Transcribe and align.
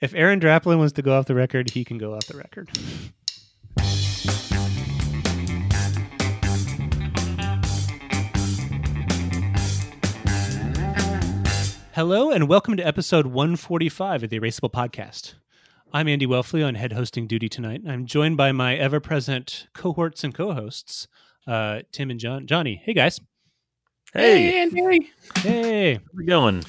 if 0.00 0.14
Aaron 0.14 0.40
Draplin 0.40 0.78
wants 0.78 0.94
to 0.94 1.02
go 1.02 1.16
off 1.18 1.26
the 1.26 1.34
record, 1.34 1.70
he 1.70 1.84
can 1.84 1.98
go 1.98 2.14
off 2.14 2.26
the 2.26 2.36
record. 2.36 2.70
Hello, 11.94 12.30
and 12.30 12.48
welcome 12.48 12.76
to 12.76 12.86
episode 12.86 13.26
145 13.26 14.24
of 14.24 14.30
the 14.30 14.38
Erasable 14.38 14.70
Podcast. 14.72 15.34
I'm 15.92 16.06
Andy 16.08 16.26
Welfle 16.26 16.66
on 16.66 16.74
head 16.74 16.92
hosting 16.92 17.26
duty 17.26 17.48
tonight. 17.48 17.82
I'm 17.88 18.06
joined 18.06 18.36
by 18.36 18.52
my 18.52 18.76
ever 18.76 19.00
present 19.00 19.66
cohorts 19.74 20.22
and 20.22 20.34
co 20.34 20.52
hosts, 20.52 21.08
uh, 21.46 21.80
Tim 21.92 22.10
and 22.10 22.20
John. 22.20 22.46
Johnny, 22.46 22.80
hey 22.84 22.92
guys. 22.94 23.20
Hey, 24.12 24.42
Hey, 24.52 24.58
Andy. 24.60 25.10
Hey. 25.38 25.94
how's 25.94 26.20
it 26.22 26.26
going? 26.26 26.64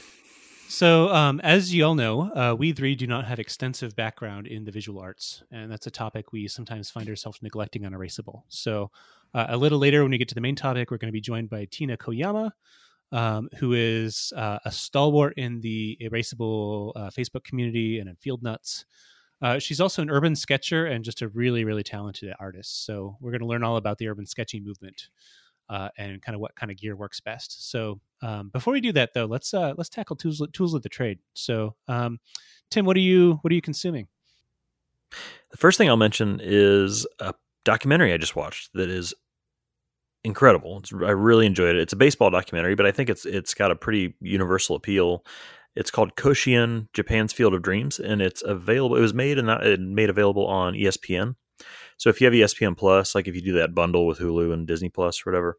So, 0.72 1.10
um, 1.10 1.42
as 1.42 1.76
you 1.76 1.84
all 1.84 1.96
know, 1.96 2.32
uh, 2.34 2.56
we 2.58 2.72
three 2.72 2.96
do 2.96 3.06
not 3.06 3.26
have 3.26 3.40
extensive 3.40 3.94
background 3.94 4.48
in 4.48 4.64
the 4.64 4.72
visual 4.72 5.02
arts, 5.02 5.44
and 5.52 5.70
that's 5.70 5.86
a 5.86 5.92
topic 5.92 6.32
we 6.32 6.48
sometimes 6.48 6.90
find 6.90 7.10
ourselves 7.10 7.40
neglecting 7.42 7.86
on 7.86 7.92
Erasable. 7.92 8.44
So, 8.48 8.90
uh, 9.34 9.48
a 9.50 9.58
little 9.58 9.80
later, 9.80 10.02
when 10.02 10.12
we 10.12 10.18
get 10.18 10.30
to 10.30 10.34
the 10.36 10.40
main 10.40 10.56
topic, 10.56 10.90
we're 10.90 10.96
going 10.96 11.10
to 11.10 11.12
be 11.12 11.20
joined 11.20 11.50
by 11.50 11.68
Tina 11.70 11.98
Koyama, 11.98 12.52
um, 13.12 13.50
who 13.58 13.74
is 13.74 14.32
uh, 14.38 14.60
a 14.64 14.72
stalwart 14.72 15.34
in 15.36 15.60
the 15.60 15.98
Erasable 16.02 16.94
uh, 16.96 17.10
Facebook 17.10 17.44
community 17.44 18.00
and 18.00 18.08
in 18.08 18.16
Field 18.16 18.42
Nuts. 18.42 18.86
Uh, 19.42 19.60
she's 19.60 19.82
also 19.82 20.02
an 20.02 20.10
urban 20.10 20.38
sketcher 20.38 20.86
and 20.86 21.04
just 21.04 21.22
a 21.22 21.28
really, 21.28 21.66
really 21.66 21.84
talented 21.84 22.34
artist. 22.40 22.86
So, 22.86 23.18
we're 23.20 23.32
going 23.32 23.42
to 23.42 23.46
learn 23.46 23.66
all 23.66 23.76
about 23.76 23.98
the 23.98 24.08
urban 24.08 24.26
sketching 24.26 24.64
movement. 24.64 25.10
Uh, 25.72 25.88
and 25.98 26.22
kind 26.22 26.36
of 26.36 26.42
what 26.42 26.54
kind 26.54 26.70
of 26.70 26.78
gear 26.78 26.98
works 26.98 27.22
best. 27.22 27.72
So 27.72 28.02
um, 28.22 28.50
before 28.50 28.74
we 28.74 28.82
do 28.82 28.92
that, 28.92 29.14
though, 29.14 29.24
let's 29.26 29.54
uh, 29.54 29.74
let's 29.78 29.90
tackle 29.90 30.18
tools 30.18 30.46
tools 30.52 30.74
of 30.74 30.82
the 30.82 30.90
trade. 30.90 31.20
So, 31.34 31.76
um, 31.88 32.20
Tim, 32.70 32.86
what 32.86 32.98
are 32.98 33.02
you 33.02 33.40
what 33.42 33.52
are 33.52 33.56
you 33.56 33.62
consuming? 33.62 34.08
The 35.52 35.58
first 35.58 35.78
thing 35.78 35.88
I'll 35.88 35.96
mention 35.96 36.42
is 36.44 37.08
a 37.20 37.34
documentary 37.64 38.14
I 38.14 38.18
just 38.18 38.36
watched 38.36 38.72
that 38.74 38.90
is 38.90 39.14
incredible. 40.26 40.80
It's, 40.80 40.92
I 40.94 41.12
really 41.12 41.46
enjoyed 41.46 41.76
it. 41.76 41.82
It's 41.82 41.94
a 41.94 41.98
baseball 41.98 42.30
documentary, 42.30 42.76
but 42.76 42.86
I 42.86 42.92
think 42.92 43.10
it's 43.10 43.26
it's 43.26 43.54
got 43.54 43.72
a 43.72 43.76
pretty 43.76 44.16
universal 44.20 44.76
appeal. 44.76 45.26
It's 45.76 45.90
called 45.90 46.18
Koshien, 46.18 46.90
Japan's 46.92 47.32
Field 47.32 47.54
of 47.54 47.62
Dreams, 47.62 47.98
and 47.98 48.22
it's 48.22 48.42
available. 48.42 48.98
It 48.98 49.02
was 49.02 49.14
made 49.14 49.38
and 49.38 49.96
made 49.96 50.10
available 50.10 50.46
on 50.46 50.74
ESPN. 50.74 51.36
So 51.98 52.10
if 52.10 52.20
you 52.20 52.26
have 52.26 52.34
ESPN 52.34 52.78
Plus, 52.78 53.16
like 53.16 53.28
if 53.28 53.36
you 53.36 53.42
do 53.42 53.54
that 53.54 53.76
bundle 53.76 54.08
with 54.08 54.20
Hulu 54.20 54.54
and 54.54 54.68
Disney 54.68 54.90
Plus 54.90 55.22
or 55.22 55.32
whatever, 55.32 55.58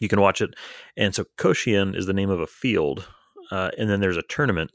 you 0.00 0.08
can 0.08 0.20
watch 0.20 0.40
it. 0.40 0.54
And 0.96 1.14
so 1.14 1.24
Koshien 1.36 1.96
is 1.96 2.06
the 2.06 2.12
name 2.12 2.30
of 2.30 2.40
a 2.40 2.46
field, 2.46 3.08
uh, 3.50 3.70
and 3.78 3.88
then 3.90 4.00
there's 4.00 4.16
a 4.16 4.22
tournament 4.22 4.70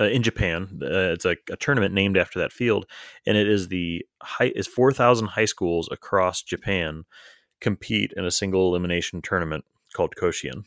uh, 0.00 0.04
in 0.04 0.22
Japan. 0.22 0.80
Uh, 0.82 1.12
it's 1.12 1.24
a, 1.24 1.36
a 1.50 1.56
tournament 1.56 1.94
named 1.94 2.16
after 2.16 2.38
that 2.38 2.52
field, 2.52 2.86
and 3.26 3.36
it 3.36 3.48
is 3.48 3.68
the 3.68 4.04
high 4.22 4.52
is 4.54 4.66
four 4.66 4.92
thousand 4.92 5.28
high 5.28 5.44
schools 5.44 5.88
across 5.90 6.42
Japan 6.42 7.04
compete 7.60 8.12
in 8.16 8.24
a 8.24 8.30
single 8.30 8.68
elimination 8.68 9.20
tournament 9.20 9.64
called 9.94 10.14
Koshien. 10.14 10.64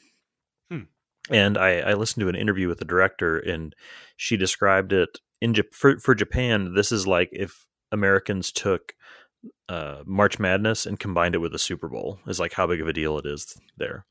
Hmm. 0.69 0.81
And 1.29 1.57
I, 1.57 1.79
I 1.79 1.93
listened 1.93 2.21
to 2.21 2.29
an 2.29 2.35
interview 2.35 2.67
with 2.67 2.79
the 2.79 2.85
director, 2.85 3.37
and 3.37 3.75
she 4.17 4.35
described 4.37 4.91
it 4.91 5.19
in 5.39 5.55
for 5.71 5.99
for 5.99 6.15
Japan. 6.15 6.73
This 6.75 6.91
is 6.91 7.07
like 7.07 7.29
if 7.31 7.67
Americans 7.91 8.51
took 8.51 8.95
uh, 9.69 10.03
March 10.05 10.39
Madness 10.39 10.85
and 10.85 10.99
combined 10.99 11.35
it 11.35 11.39
with 11.39 11.51
the 11.51 11.59
Super 11.59 11.87
Bowl. 11.87 12.19
Is 12.27 12.39
like 12.39 12.53
how 12.53 12.67
big 12.67 12.81
of 12.81 12.87
a 12.87 12.93
deal 12.93 13.17
it 13.17 13.25
is 13.25 13.57
there. 13.77 14.05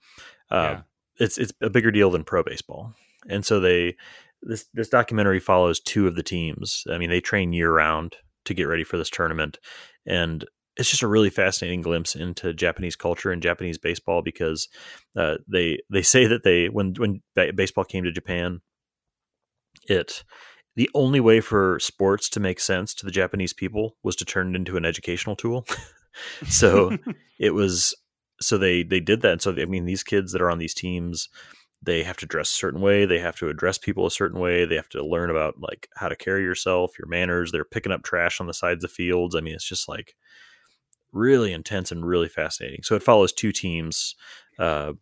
Uh, 0.51 0.57
Yeah. 0.57 0.81
It's 1.19 1.37
it's 1.37 1.53
a 1.61 1.69
bigger 1.69 1.91
deal 1.91 2.11
than 2.11 2.25
pro 2.25 2.43
baseball, 2.43 2.95
and 3.29 3.45
so 3.45 3.61
they 3.61 3.97
this 4.43 4.67
this 4.73 4.89
documentary 4.89 5.39
follows 5.39 5.79
two 5.79 6.07
of 6.07 6.17
the 6.17 6.23
teams. 6.23 6.85
I 6.91 6.97
mean, 6.97 7.11
they 7.11 7.21
train 7.21 7.53
year 7.53 7.73
round 7.73 8.17
to 8.47 8.55
get 8.55 8.65
ready 8.65 8.85
for 8.85 8.97
this 8.97 9.11
tournament, 9.11 9.59
and 10.07 10.47
it's 10.77 10.89
just 10.89 11.03
a 11.03 11.09
really 11.09 11.29
fascinating 11.29 11.83
glimpse 11.83 12.17
into 12.17 12.55
Japanese 12.55 12.97
culture 12.97 13.31
and 13.31 13.43
Japanese 13.43 13.77
baseball 13.77 14.23
because 14.23 14.69
uh, 15.15 15.37
they 15.47 15.79
they 15.91 16.03
say 16.15 16.27
that 16.27 16.43
they 16.43 16.69
when 16.69 16.95
when 16.95 17.23
baseball 17.55 17.85
came 17.85 18.05
to 18.05 18.13
Japan, 18.13 18.61
it 19.89 20.25
the 20.77 20.91
only 20.95 21.21
way 21.21 21.41
for 21.41 21.79
sports 21.81 22.29
to 22.31 22.41
make 22.41 22.61
sense 22.61 22.95
to 22.95 23.05
the 23.05 23.13
Japanese 23.13 23.53
people 23.53 23.97
was 24.03 24.17
to 24.17 24.25
turn 24.25 24.55
it 24.55 24.57
into 24.57 24.77
an 24.77 24.85
educational 24.85 25.37
tool. 25.37 25.67
so 26.49 26.97
it 27.39 27.55
was 27.55 27.95
so 28.41 28.57
they 28.57 28.83
they 28.83 29.01
did 29.01 29.23
that. 29.23 29.33
And 29.33 29.43
so 29.43 29.53
I 29.53 29.65
mean, 29.67 29.85
these 29.85 30.03
kids 30.03 30.33
that 30.33 30.43
are 30.43 30.51
on 30.51 30.59
these 30.59 30.75
teams, 30.75 31.29
they 31.83 32.03
have 32.03 32.17
to 32.19 32.27
dress 32.27 32.51
a 32.51 32.55
certain 32.55 32.81
way. 32.81 33.05
They 33.05 33.19
have 33.19 33.37
to 33.37 33.49
address 33.49 33.79
people 33.79 34.07
a 34.07 34.11
certain 34.11 34.39
way. 34.39 34.65
They 34.65 34.77
have 34.77 34.89
to 34.91 35.05
learn 35.05 35.31
about 35.31 35.61
like 35.61 35.89
how 35.97 36.09
to 36.09 36.17
carry 36.17 36.43
yourself, 36.43 36.99
your 36.99 37.09
manners. 37.09 37.53
They're 37.53 37.65
picking 37.65 37.93
up 37.93 38.03
trash 38.03 38.41
on 38.41 38.47
the 38.47 38.55
sides 38.55 38.85
of 38.85 38.93
fields. 38.93 39.35
I 39.35 39.41
mean, 39.41 39.55
it's 39.55 39.69
just 39.69 39.89
like 39.89 40.15
really 41.13 41.53
intense 41.53 41.91
and 41.91 42.07
really 42.07 42.29
fascinating. 42.29 42.83
So 42.83 42.95
it 42.95 43.03
follows 43.03 43.33
two 43.33 43.53
teams, 43.53 44.15
uh, 44.59 44.93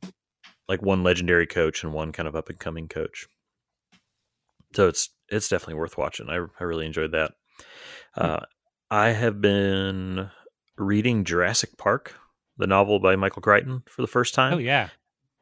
like 0.68 0.82
one 0.82 1.02
legendary 1.02 1.46
coach 1.46 1.84
and 1.84 1.92
one 1.92 2.12
kind 2.12 2.28
of 2.28 2.36
up 2.36 2.48
and 2.48 2.58
coming 2.58 2.88
coach. 2.88 3.26
So 4.74 4.88
it's 4.88 5.10
it's 5.31 5.49
definitely 5.49 5.75
worth 5.75 5.99
watching. 5.99 6.28
I 6.28 6.44
I 6.59 6.65
really 6.65 6.87
enjoyed 6.87 7.12
that. 7.12 7.33
Uh, 8.16 8.41
I 8.91 9.11
have 9.11 9.41
been 9.41 10.31
reading 10.77 11.25
Jurassic 11.25 11.77
Park, 11.77 12.15
the 12.56 12.66
novel 12.66 13.00
by 13.00 13.16
Michael 13.16 13.43
Crichton, 13.43 13.83
for 13.87 14.03
the 14.03 14.09
first 14.09 14.34
time 14.34 14.55
oh 14.55 14.59
yeah, 14.59 14.89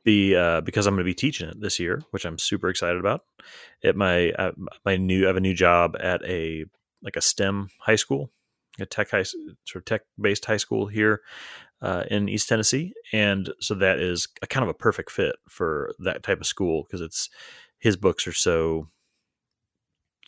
the 0.05 0.37
uh, 0.37 0.61
because 0.63 0.87
I'm 0.87 0.95
going 0.95 1.05
to 1.05 1.11
be 1.11 1.15
teaching 1.15 1.49
it 1.49 1.61
this 1.61 1.79
year, 1.79 2.03
which 2.11 2.25
I'm 2.25 2.39
super 2.39 2.69
excited 2.69 2.99
about. 2.99 3.23
At 3.85 3.97
my 3.97 4.31
uh, 4.33 4.53
my 4.85 4.97
new 4.97 5.25
I 5.25 5.27
have 5.29 5.37
a 5.37 5.41
new 5.41 5.55
job 5.55 5.97
at 6.01 6.25
a 6.25 6.65
like 7.03 7.17
a 7.17 7.21
STEM 7.21 7.69
high 7.81 7.97
school, 7.97 8.31
a 8.81 8.87
tech 8.87 9.11
high 9.11 9.25
sort 9.25 9.57
of 9.75 9.85
tech 9.85 10.03
based 10.19 10.47
high 10.47 10.57
school 10.57 10.87
here 10.87 11.21
uh, 11.83 12.05
in 12.11 12.29
East 12.29 12.49
Tennessee, 12.49 12.95
and 13.13 13.53
so 13.61 13.75
that 13.75 13.99
is 13.99 14.29
a 14.43 14.47
kind 14.47 14.63
of 14.63 14.71
a 14.71 14.75
perfect 14.75 15.11
fit 15.11 15.37
for 15.49 15.93
that 15.99 16.23
type 16.23 16.41
of 16.41 16.47
school 16.47 16.85
because 16.85 17.01
it's 17.01 17.29
his 17.79 17.97
books 17.97 18.27
are 18.27 18.33
so 18.33 18.89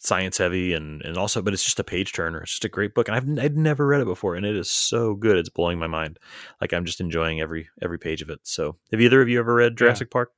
science 0.01 0.39
heavy 0.39 0.73
and 0.75 1.03
and 1.03 1.17
also 1.17 1.43
but 1.43 1.53
it's 1.53 1.65
just 1.65 1.81
a 1.81 1.85
page 1.85 2.13
turner. 2.13 2.41
It's 2.43 2.53
just 2.53 2.65
a 2.65 2.69
great 2.69 2.95
book 2.95 3.09
and 3.09 3.17
I've 3.17 3.45
I'd 3.45 3.57
never 3.57 3.87
read 3.87 4.01
it 4.01 4.07
before 4.07 4.35
and 4.37 4.47
it 4.47 4.57
is 4.57 4.71
so 4.71 5.15
good. 5.15 5.37
It's 5.37 5.49
blowing 5.49 5.79
my 5.79 5.87
mind. 5.89 6.19
Like 6.61 6.73
I'm 6.73 6.85
just 6.85 7.01
enjoying 7.01 7.41
every 7.41 7.69
every 7.83 7.99
page 7.99 8.23
of 8.23 8.31
it. 8.31 8.41
So 8.45 8.77
have 8.93 9.01
either 9.01 9.21
of 9.21 9.29
you 9.29 9.39
ever 9.41 9.55
read 9.55 9.77
Jurassic 9.77 10.11
Park? 10.11 10.33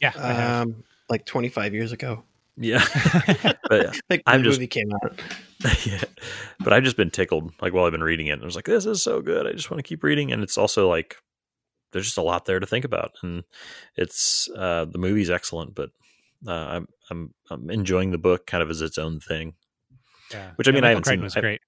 Yeah. 0.00 0.12
I 0.16 0.32
have. 0.32 0.62
Um, 0.68 0.84
like 1.08 1.24
25 1.24 1.72
years 1.72 1.92
ago. 1.92 2.24
yeah. 2.56 2.84
But 3.68 3.98
Like 4.10 4.22
I'm 4.26 4.42
the 4.42 4.48
just- 4.50 4.58
movie 4.58 4.66
came 4.68 4.90
out. 5.02 5.20
yeah. 5.86 6.02
But 6.60 6.72
I've 6.72 6.84
just 6.84 6.96
been 6.96 7.10
tickled 7.10 7.52
like 7.62 7.72
while 7.72 7.84
I've 7.86 7.92
been 7.92 8.02
reading 8.02 8.26
it 8.26 8.32
and 8.32 8.42
I 8.42 8.44
was 8.44 8.56
like 8.56 8.66
this 8.66 8.84
is 8.86 9.02
so 9.02 9.20
good. 9.22 9.46
I 9.46 9.52
just 9.52 9.70
want 9.70 9.78
to 9.78 9.88
keep 9.88 10.02
reading. 10.04 10.32
And 10.32 10.42
it's 10.42 10.58
also 10.58 10.88
like 10.88 11.16
there's 11.92 12.04
just 12.06 12.18
a 12.18 12.22
lot 12.22 12.44
there 12.44 12.60
to 12.60 12.66
think 12.66 12.84
about 12.84 13.12
and 13.22 13.44
it's 13.96 14.50
uh 14.56 14.84
the 14.84 14.98
movie's 14.98 15.30
excellent 15.30 15.74
but 15.74 15.90
uh, 16.46 16.50
I'm 16.50 16.88
I'm 17.10 17.34
I'm 17.50 17.70
enjoying 17.70 18.10
the 18.10 18.18
book 18.18 18.46
kind 18.46 18.62
of 18.62 18.70
as 18.70 18.82
its 18.82 18.98
own 18.98 19.20
thing 19.20 19.54
yeah. 20.32 20.50
which 20.56 20.66
I 20.66 20.70
Yeah, 20.70 20.74
mean, 20.74 20.84
I 20.84 20.88
haven't 20.90 21.02
Crichton 21.04 21.18
seen- 21.20 21.24
was 21.24 21.36
I- 21.36 21.40
great. 21.40 21.60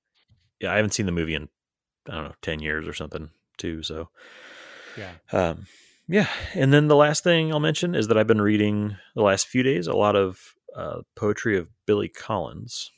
yeah, 0.61 0.73
I 0.73 0.77
haven't 0.77 0.93
seen 0.95 1.07
the 1.07 1.13
movie 1.13 1.35
in 1.35 1.49
I 2.09 2.13
don't 2.15 2.25
know 2.25 2.35
ten 2.43 2.61
years 2.61 2.89
or 2.89 2.93
something 2.95 3.31
too. 3.57 3.83
So, 3.83 4.09
Yeah. 4.97 5.13
um, 5.33 5.67
yeah. 6.09 6.29
And 6.55 6.73
then 6.73 6.89
the 6.89 6.97
last 6.97 7.23
thing 7.25 7.53
I'll 7.53 7.61
mention 7.61 7.95
is 7.95 8.09
that 8.09 8.17
I've 8.19 8.27
been 8.27 8.41
reading 8.43 8.97
the 9.15 9.23
last 9.23 9.47
few 9.47 9.63
days 9.63 9.87
a 9.87 9.93
lot 9.97 10.17
of 10.17 10.41
uh, 10.77 11.01
poetry 11.17 11.59
of 11.59 11.69
Billy 11.87 12.09
Collins. 12.09 12.91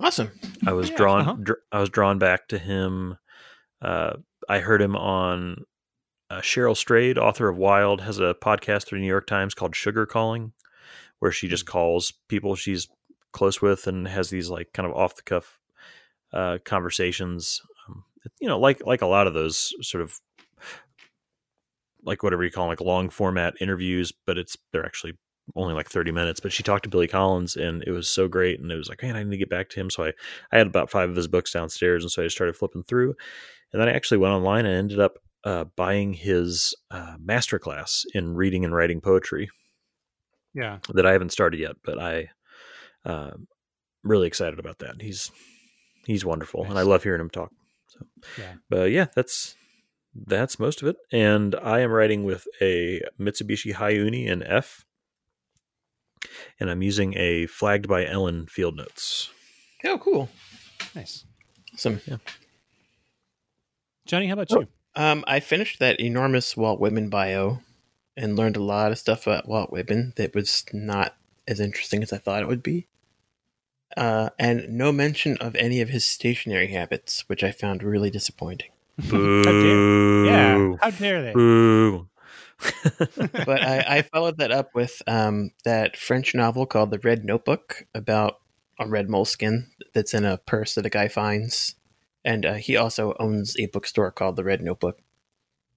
Awesome. 0.00 0.32
I 0.66 0.72
was 0.72 0.90
Yeah, 0.90 0.96
drawn. 0.96 1.20
uh-huh. 1.20 1.36
dr- 1.42 1.58
I 1.70 1.80
was 1.80 1.88
drawn 1.90 2.18
back 2.18 2.48
to 2.48 2.58
him. 2.58 3.16
Uh, 3.80 4.14
I 4.48 4.58
heard 4.58 4.82
him 4.82 4.96
on 4.96 5.64
uh, 6.30 6.40
Cheryl 6.40 6.76
Strayed, 6.76 7.16
author 7.18 7.48
of 7.48 7.56
Wild, 7.56 8.00
has 8.00 8.18
a 8.18 8.34
podcast 8.42 8.86
through 8.86 8.98
the 8.98 9.02
New 9.02 9.08
York 9.08 9.26
Times 9.26 9.54
called 9.54 9.76
Sugar 9.76 10.04
Calling, 10.06 10.52
where 11.24 11.32
she 11.32 11.48
just 11.48 11.64
calls 11.64 12.12
people 12.28 12.54
she's 12.54 12.86
close 13.32 13.62
with 13.62 13.86
and 13.86 14.06
has 14.06 14.28
these 14.28 14.50
like 14.50 14.74
kind 14.74 14.86
of 14.86 14.94
off 14.94 15.16
the 15.16 15.22
cuff 15.22 15.58
uh, 16.34 16.58
conversations. 16.66 17.62
Um, 17.88 18.04
you 18.42 18.46
know, 18.46 18.60
like 18.60 18.84
like 18.84 19.00
a 19.00 19.06
lot 19.06 19.26
of 19.26 19.32
those 19.32 19.72
sort 19.80 20.02
of 20.02 20.20
like 22.04 22.22
whatever 22.22 22.44
you 22.44 22.50
call 22.50 22.64
them, 22.64 22.68
like 22.68 22.82
long 22.82 23.08
format 23.08 23.54
interviews, 23.58 24.12
but 24.26 24.36
it's 24.36 24.54
they're 24.70 24.84
actually 24.84 25.14
only 25.56 25.74
like 25.74 25.90
30 25.90 26.10
minutes 26.10 26.40
but 26.40 26.54
she 26.54 26.62
talked 26.62 26.84
to 26.84 26.88
billy 26.88 27.06
collins 27.06 27.54
and 27.54 27.84
it 27.86 27.90
was 27.90 28.08
so 28.08 28.26
great 28.26 28.58
and 28.60 28.72
it 28.72 28.76
was 28.76 28.88
like 28.88 29.02
man 29.02 29.14
i 29.14 29.22
need 29.22 29.30
to 29.30 29.36
get 29.36 29.50
back 29.50 29.68
to 29.68 29.78
him 29.78 29.90
so 29.90 30.02
i 30.02 30.10
i 30.50 30.56
had 30.56 30.66
about 30.66 30.88
five 30.88 31.10
of 31.10 31.16
his 31.16 31.28
books 31.28 31.52
downstairs 31.52 32.02
and 32.02 32.10
so 32.10 32.22
i 32.22 32.24
just 32.24 32.34
started 32.34 32.56
flipping 32.56 32.82
through 32.82 33.14
and 33.70 33.82
then 33.82 33.86
i 33.86 33.92
actually 33.92 34.16
went 34.16 34.32
online 34.32 34.64
and 34.64 34.74
ended 34.74 34.98
up 34.98 35.18
uh, 35.44 35.64
buying 35.76 36.14
his 36.14 36.74
uh, 36.90 37.16
masterclass 37.22 38.06
in 38.14 38.34
reading 38.34 38.64
and 38.64 38.74
writing 38.74 39.02
poetry 39.02 39.50
Yeah. 40.54 40.78
that 40.90 41.04
i 41.06 41.12
haven't 41.12 41.32
started 41.32 41.58
yet 41.60 41.76
but 41.84 41.98
i 41.98 42.28
um 43.04 43.46
really 44.02 44.26
excited 44.26 44.58
about 44.58 44.78
that 44.78 45.00
he's 45.02 45.30
he's 46.06 46.24
wonderful 46.24 46.64
and 46.64 46.78
i 46.78 46.82
love 46.82 47.02
hearing 47.02 47.20
him 47.20 47.30
talk 47.30 47.50
so 47.88 48.06
Yeah. 48.38 48.54
but 48.70 48.90
yeah 48.90 49.06
that's 49.14 49.54
that's 50.14 50.58
most 50.58 50.80
of 50.82 50.88
it 50.88 50.96
and 51.12 51.54
i 51.56 51.80
am 51.80 51.90
writing 51.90 52.22
with 52.24 52.46
a 52.60 53.00
mitsubishi 53.20 53.72
Hi-Uni 53.72 54.26
in 54.26 54.42
f 54.42 54.84
and 56.58 56.70
I'm 56.70 56.80
using 56.82 57.14
a 57.18 57.46
flagged 57.46 57.86
by 57.86 58.06
Ellen 58.06 58.46
field 58.46 58.76
notes. 58.76 59.28
Oh, 59.84 59.98
cool. 59.98 60.30
Nice. 60.94 61.26
Awesome. 61.74 62.00
Yeah. 62.06 62.16
Johnny, 64.06 64.26
how 64.28 64.32
about 64.34 64.50
Oh. 64.52 64.60
you? 64.60 64.68
Um, 64.96 65.24
I 65.26 65.40
finished 65.40 65.80
that 65.80 66.00
enormous 66.00 66.56
Walt 66.56 66.80
Whitman 66.80 67.10
bio 67.10 67.60
and 68.16 68.36
learned 68.36 68.56
a 68.56 68.62
lot 68.62 68.92
of 68.92 68.98
stuff 68.98 69.26
about 69.26 69.48
Walt 69.48 69.70
Whitman 69.70 70.12
that 70.16 70.34
was 70.34 70.64
not 70.72 71.16
as 71.46 71.60
interesting 71.60 72.02
as 72.02 72.12
I 72.12 72.18
thought 72.18 72.42
it 72.42 72.48
would 72.48 72.62
be. 72.62 72.86
Uh, 73.96 74.30
and 74.38 74.68
no 74.70 74.90
mention 74.92 75.36
of 75.38 75.54
any 75.56 75.80
of 75.80 75.88
his 75.88 76.04
stationary 76.04 76.68
habits, 76.68 77.28
which 77.28 77.44
I 77.44 77.52
found 77.52 77.82
really 77.82 78.10
disappointing. 78.10 78.70
Boo! 78.98 80.24
Yeah. 80.26 80.76
How 80.80 80.90
dare 80.90 81.22
they? 81.22 81.32
Boo! 81.32 82.08
But 83.46 83.62
I, 83.62 83.84
I 83.98 84.02
followed 84.02 84.38
that 84.38 84.52
up 84.52 84.70
with 84.74 85.02
um, 85.06 85.50
that 85.64 85.96
French 85.96 86.34
novel 86.34 86.66
called 86.66 86.90
The 86.90 86.98
Red 86.98 87.24
Notebook 87.24 87.86
about 87.94 88.40
a 88.78 88.86
red 88.86 89.08
Moleskine 89.08 89.66
that's 89.92 90.14
in 90.14 90.24
a 90.24 90.38
purse 90.38 90.74
that 90.74 90.86
a 90.86 90.90
guy 90.90 91.08
finds. 91.08 91.74
And 92.24 92.46
uh, 92.46 92.54
he 92.54 92.76
also 92.76 93.14
owns 93.20 93.54
a 93.58 93.66
bookstore 93.66 94.10
called 94.10 94.36
The 94.36 94.44
Red 94.44 94.62
Notebook. 94.62 95.00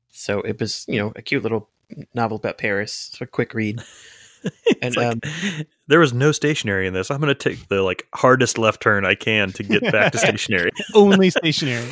So 0.09 0.39
it 0.41 0.59
was, 0.59 0.85
you 0.87 0.97
know, 0.97 1.11
a 1.15 1.21
cute 1.21 1.43
little 1.43 1.69
novel 2.13 2.37
about 2.37 2.57
Paris. 2.57 3.09
It's 3.11 3.21
a 3.21 3.25
quick 3.27 3.53
read. 3.53 3.81
And, 4.81 4.95
like, 4.95 5.07
um, 5.07 5.21
there 5.87 5.99
was 5.99 6.13
no 6.13 6.31
stationary 6.31 6.87
in 6.87 6.93
this. 6.93 7.09
I'm 7.11 7.19
going 7.19 7.33
to 7.33 7.35
take 7.35 7.67
the 7.67 7.81
like 7.81 8.07
hardest 8.13 8.57
left 8.57 8.81
turn 8.81 9.03
I 9.03 9.15
can 9.15 9.51
to 9.53 9.63
get 9.63 9.81
back 9.91 10.11
to 10.13 10.17
stationary. 10.19 10.71
Only 10.93 11.31
stationary. 11.31 11.91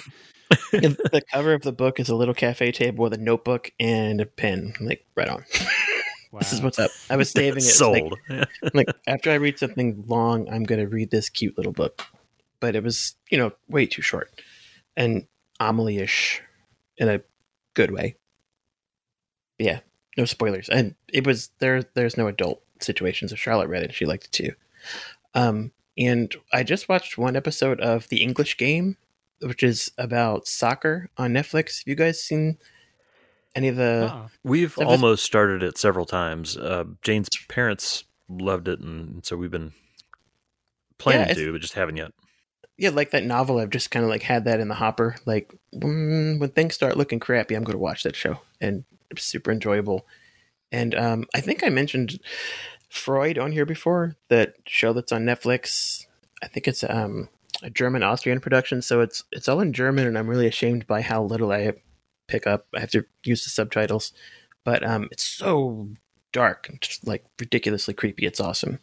The 0.72 1.24
cover 1.34 1.54
of 1.54 1.64
the 1.64 1.74
book 1.74 2.00
is 2.00 2.08
a 2.08 2.16
little 2.16 2.36
cafe 2.36 2.72
table 2.72 3.04
with 3.04 3.14
a 3.14 3.18
notebook 3.18 3.72
and 3.80 4.22
a 4.22 4.26
pen. 4.26 4.74
I'm 4.80 4.86
like, 4.86 5.06
right 5.16 5.28
on. 5.28 5.44
Wow. 6.32 6.40
This 6.40 6.54
is 6.54 6.62
what's 6.62 6.80
up. 6.80 6.92
I 7.10 7.16
was 7.18 7.32
saving 7.32 7.64
it. 7.64 7.68
It's 7.68 7.82
like- 7.82 8.04
Sold. 8.04 8.20
like 8.74 8.88
after 9.08 9.32
I 9.32 9.36
read 9.36 9.58
something 9.58 10.04
long, 10.08 10.48
I'm 10.48 10.64
going 10.64 10.80
to 10.80 10.88
read 10.88 11.10
this 11.12 11.30
cute 11.30 11.58
little 11.58 11.74
book. 11.74 12.04
But 12.60 12.76
it 12.76 12.84
was, 12.84 13.16
you 13.32 13.38
know, 13.38 13.52
way 13.68 13.86
too 13.86 14.04
short 14.04 14.30
and 14.96 15.28
Amelie-ish 15.60 16.42
in 16.98 17.10
a 17.10 17.22
good 17.74 17.92
way. 17.92 18.16
Yeah, 19.58 19.80
no 20.18 20.26
spoilers. 20.26 20.70
And 20.70 20.96
it 21.12 21.26
was 21.26 21.50
there. 21.60 21.84
There's 21.94 22.18
no 22.18 22.28
adult 22.28 22.62
situations. 22.80 23.32
So 23.32 23.36
Charlotte 23.36 23.70
read 23.70 23.84
it. 23.84 23.94
She 23.94 24.06
liked 24.06 24.26
it 24.26 24.32
too. 24.32 24.52
Um, 25.34 25.72
and 25.98 26.36
I 26.54 26.64
just 26.64 26.88
watched 26.90 27.18
one 27.18 27.36
episode 27.36 27.80
of 27.82 28.08
The 28.10 28.22
English 28.22 28.58
Game, 28.58 28.98
which 29.42 29.64
is 29.64 29.92
about 29.98 30.48
soccer 30.48 31.10
on 31.18 31.34
Netflix. 31.34 31.80
Have 31.80 31.88
you 31.88 31.96
guys 31.96 32.22
seen 32.22 32.58
any 33.56 33.68
of 33.70 33.76
the? 33.78 34.12
Oh. 34.14 34.28
We've 34.44 34.74
So 34.74 34.86
almost 34.86 35.24
started 35.26 35.64
it 35.64 35.78
several 35.78 36.06
times. 36.06 36.58
Uh, 36.58 36.84
Jane's 37.02 37.30
parents 37.48 38.04
loved 38.30 38.68
it, 38.68 38.80
and 38.80 39.26
so 39.26 39.38
we've 39.38 39.52
been 39.52 39.72
planning 40.98 41.24
it's- 41.30 41.38
to, 41.38 41.52
but 41.52 41.62
just 41.62 41.74
haven't 41.74 41.98
yet. 41.98 42.12
yeah, 42.78 42.90
like 42.90 43.12
that 43.12 43.24
novel, 43.26 43.60
I've 43.60 43.70
just 43.70 43.92
kind 43.92 44.04
of 44.04 44.10
like 44.10 44.24
had 44.24 44.46
that 44.46 44.60
in 44.60 44.68
the 44.68 44.74
hopper. 44.76 45.16
Like 45.26 45.54
mm, 45.74 46.40
when 46.40 46.50
things 46.50 46.76
start 46.76 46.98
looking 46.98 47.20
crappy, 47.20 47.56
I'm 47.56 47.64
going 47.64 47.76
to 47.76 47.80
watch 47.80 48.04
that 48.04 48.16
show, 48.16 48.40
and 48.60 48.84
it's 48.92 48.95
super 49.18 49.52
enjoyable. 49.52 50.06
And 50.72 50.96
um, 50.96 51.26
I 51.34 51.42
think 51.42 51.64
I 51.64 51.70
mentioned 51.70 52.20
Freud 52.90 53.38
on 53.38 53.52
here 53.52 53.66
before. 53.66 54.16
That 54.30 54.56
show 54.68 54.94
that's 54.94 55.12
on 55.12 55.24
Netflix. 55.26 56.06
I 56.44 56.48
think 56.48 56.68
it's 56.68 56.84
um, 56.84 57.30
a 57.64 57.70
German 57.70 58.04
Austrian 58.04 58.40
production, 58.40 58.82
so 58.82 59.02
it's 59.02 59.24
it's 59.32 59.48
all 59.48 59.62
in 59.62 59.74
German, 59.74 60.08
and 60.08 60.18
I'm 60.18 60.28
really 60.28 60.48
ashamed 60.48 60.86
by 60.88 61.02
how 61.02 61.24
little 61.24 61.52
I 61.52 61.74
pick 62.28 62.46
up. 62.46 62.68
I 62.76 62.80
have 62.82 62.92
to 62.92 63.06
use 63.24 63.44
the 63.44 63.50
subtitles, 63.50 64.12
but 64.64 64.86
um, 64.86 65.08
it's 65.12 65.24
so 65.24 65.90
dark, 66.34 66.68
and 66.70 66.82
just 66.82 67.08
like 67.08 67.26
ridiculously 67.40 67.94
creepy. 67.94 68.26
It's 68.26 68.42
awesome 68.42 68.80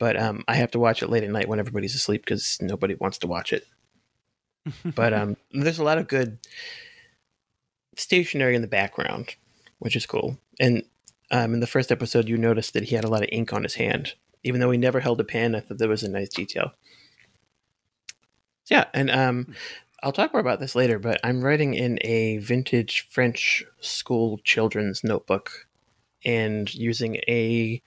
but 0.00 0.18
um, 0.18 0.42
I 0.48 0.54
have 0.54 0.72
to 0.72 0.80
watch 0.80 1.02
it 1.02 1.10
late 1.10 1.22
at 1.22 1.30
night 1.30 1.46
when 1.46 1.60
everybody's 1.60 1.94
asleep 1.94 2.22
because 2.24 2.58
nobody 2.60 2.94
wants 2.94 3.18
to 3.18 3.28
watch 3.28 3.52
it. 3.52 3.66
But 4.94 5.14
um, 5.14 5.36
there's 5.52 5.78
a 5.78 5.84
lot 5.84 5.98
of 5.98 6.06
good 6.08 6.38
stationery 8.00 8.54
in 8.54 8.62
the 8.62 8.68
background, 8.68 9.36
which 9.78 9.96
is 9.96 10.06
cool. 10.06 10.38
And 10.58 10.84
um, 11.30 11.54
in 11.54 11.60
the 11.60 11.66
first 11.66 11.92
episode, 11.92 12.28
you 12.28 12.36
noticed 12.36 12.74
that 12.74 12.84
he 12.84 12.94
had 12.96 13.04
a 13.04 13.08
lot 13.08 13.22
of 13.22 13.28
ink 13.30 13.52
on 13.52 13.62
his 13.62 13.74
hand, 13.74 14.14
even 14.42 14.60
though 14.60 14.70
he 14.70 14.78
never 14.78 15.00
held 15.00 15.20
a 15.20 15.24
pen. 15.24 15.54
I 15.54 15.60
thought 15.60 15.78
that 15.78 15.88
was 15.88 16.02
a 16.02 16.08
nice 16.08 16.28
detail. 16.28 16.72
Yeah, 18.66 18.86
and 18.94 19.10
um, 19.10 19.54
I'll 20.02 20.12
talk 20.12 20.32
more 20.32 20.40
about 20.40 20.60
this 20.60 20.74
later. 20.74 20.98
But 20.98 21.20
I'm 21.24 21.42
writing 21.42 21.74
in 21.74 21.98
a 22.02 22.38
vintage 22.38 23.06
French 23.10 23.64
school 23.80 24.38
children's 24.44 25.04
notebook 25.04 25.66
and 26.24 26.72
using 26.74 27.16
a 27.28 27.82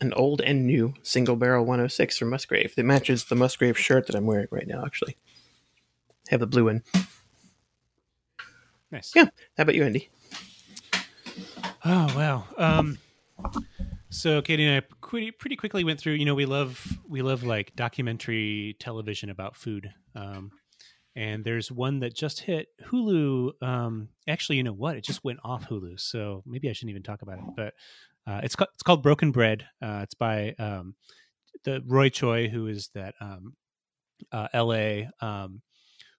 an 0.00 0.12
old 0.14 0.40
and 0.40 0.66
new 0.66 0.94
single 1.02 1.36
barrel 1.36 1.64
106 1.64 2.18
from 2.18 2.30
Musgrave 2.30 2.74
that 2.74 2.84
matches 2.84 3.24
the 3.24 3.36
Musgrave 3.36 3.78
shirt 3.78 4.08
that 4.08 4.16
I'm 4.16 4.26
wearing 4.26 4.48
right 4.50 4.66
now, 4.66 4.84
actually. 4.84 5.16
have 6.28 6.40
the 6.40 6.46
blue 6.46 6.64
one. 6.64 6.82
Nice. 8.92 9.12
Yeah. 9.14 9.24
How 9.56 9.62
about 9.62 9.74
you, 9.74 9.84
Andy? 9.84 10.10
Oh 11.84 12.12
wow. 12.16 12.44
Um, 12.56 12.98
so 14.10 14.40
Katie 14.42 14.64
and 14.64 14.84
I 14.84 14.96
pretty 15.00 15.30
pretty 15.32 15.56
quickly 15.56 15.82
went 15.84 15.98
through. 15.98 16.14
You 16.14 16.24
know, 16.24 16.34
we 16.34 16.46
love 16.46 16.86
we 17.08 17.22
love 17.22 17.42
like 17.42 17.74
documentary 17.74 18.76
television 18.78 19.30
about 19.30 19.56
food. 19.56 19.92
Um, 20.14 20.52
and 21.14 21.44
there's 21.44 21.70
one 21.70 22.00
that 22.00 22.14
just 22.14 22.40
hit 22.40 22.68
Hulu. 22.86 23.62
Um, 23.62 24.08
actually, 24.28 24.56
you 24.56 24.62
know 24.62 24.72
what? 24.72 24.96
It 24.96 25.04
just 25.04 25.24
went 25.24 25.40
off 25.44 25.68
Hulu, 25.68 26.00
so 26.00 26.42
maybe 26.46 26.70
I 26.70 26.72
shouldn't 26.72 26.90
even 26.90 27.02
talk 27.02 27.22
about 27.22 27.38
it. 27.38 27.44
But 27.56 27.74
uh, 28.26 28.40
it's 28.42 28.56
called, 28.56 28.70
it's 28.72 28.82
called 28.82 29.02
Broken 29.02 29.30
Bread. 29.30 29.66
Uh, 29.82 30.00
it's 30.04 30.14
by 30.14 30.54
um, 30.58 30.94
the 31.64 31.82
Roy 31.86 32.08
Choi, 32.08 32.48
who 32.48 32.66
is 32.66 32.88
that 32.94 33.14
um, 33.20 33.54
uh, 34.30 34.48
L.A. 34.54 35.10
Um, 35.20 35.60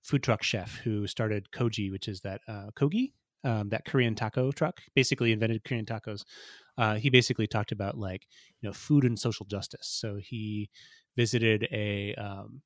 food 0.03 0.23
truck 0.23 0.43
chef 0.43 0.75
who 0.83 1.07
started 1.07 1.47
Koji, 1.51 1.91
which 1.91 2.07
is 2.07 2.21
that 2.21 2.41
uh, 2.47 2.67
Kogi, 2.75 3.13
um, 3.43 3.69
that 3.69 3.85
Korean 3.85 4.15
taco 4.15 4.51
truck. 4.51 4.81
Basically, 4.95 5.31
invented 5.31 5.63
Korean 5.63 5.85
tacos. 5.85 6.23
Uh, 6.77 6.95
he 6.95 7.09
basically 7.09 7.47
talked 7.47 7.71
about 7.71 7.97
like 7.97 8.27
you 8.61 8.69
know 8.69 8.73
food 8.73 9.03
and 9.03 9.17
social 9.17 9.45
justice. 9.45 9.87
So 9.87 10.17
he 10.21 10.69
visited 11.15 11.67
a 11.71 12.15
um, 12.15 12.61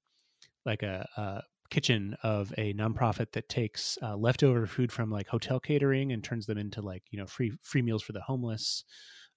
like 0.65 0.83
a, 0.83 1.07
a 1.17 1.43
kitchen 1.69 2.15
of 2.23 2.53
a 2.57 2.73
nonprofit 2.73 3.31
that 3.33 3.49
takes 3.49 3.97
uh, 4.01 4.15
leftover 4.15 4.65
food 4.65 4.91
from 4.91 5.09
like 5.09 5.27
hotel 5.27 5.59
catering 5.59 6.11
and 6.11 6.23
turns 6.23 6.45
them 6.45 6.57
into 6.57 6.81
like 6.81 7.03
you 7.11 7.19
know 7.19 7.25
free 7.25 7.51
free 7.63 7.81
meals 7.81 8.03
for 8.03 8.13
the 8.13 8.21
homeless. 8.21 8.83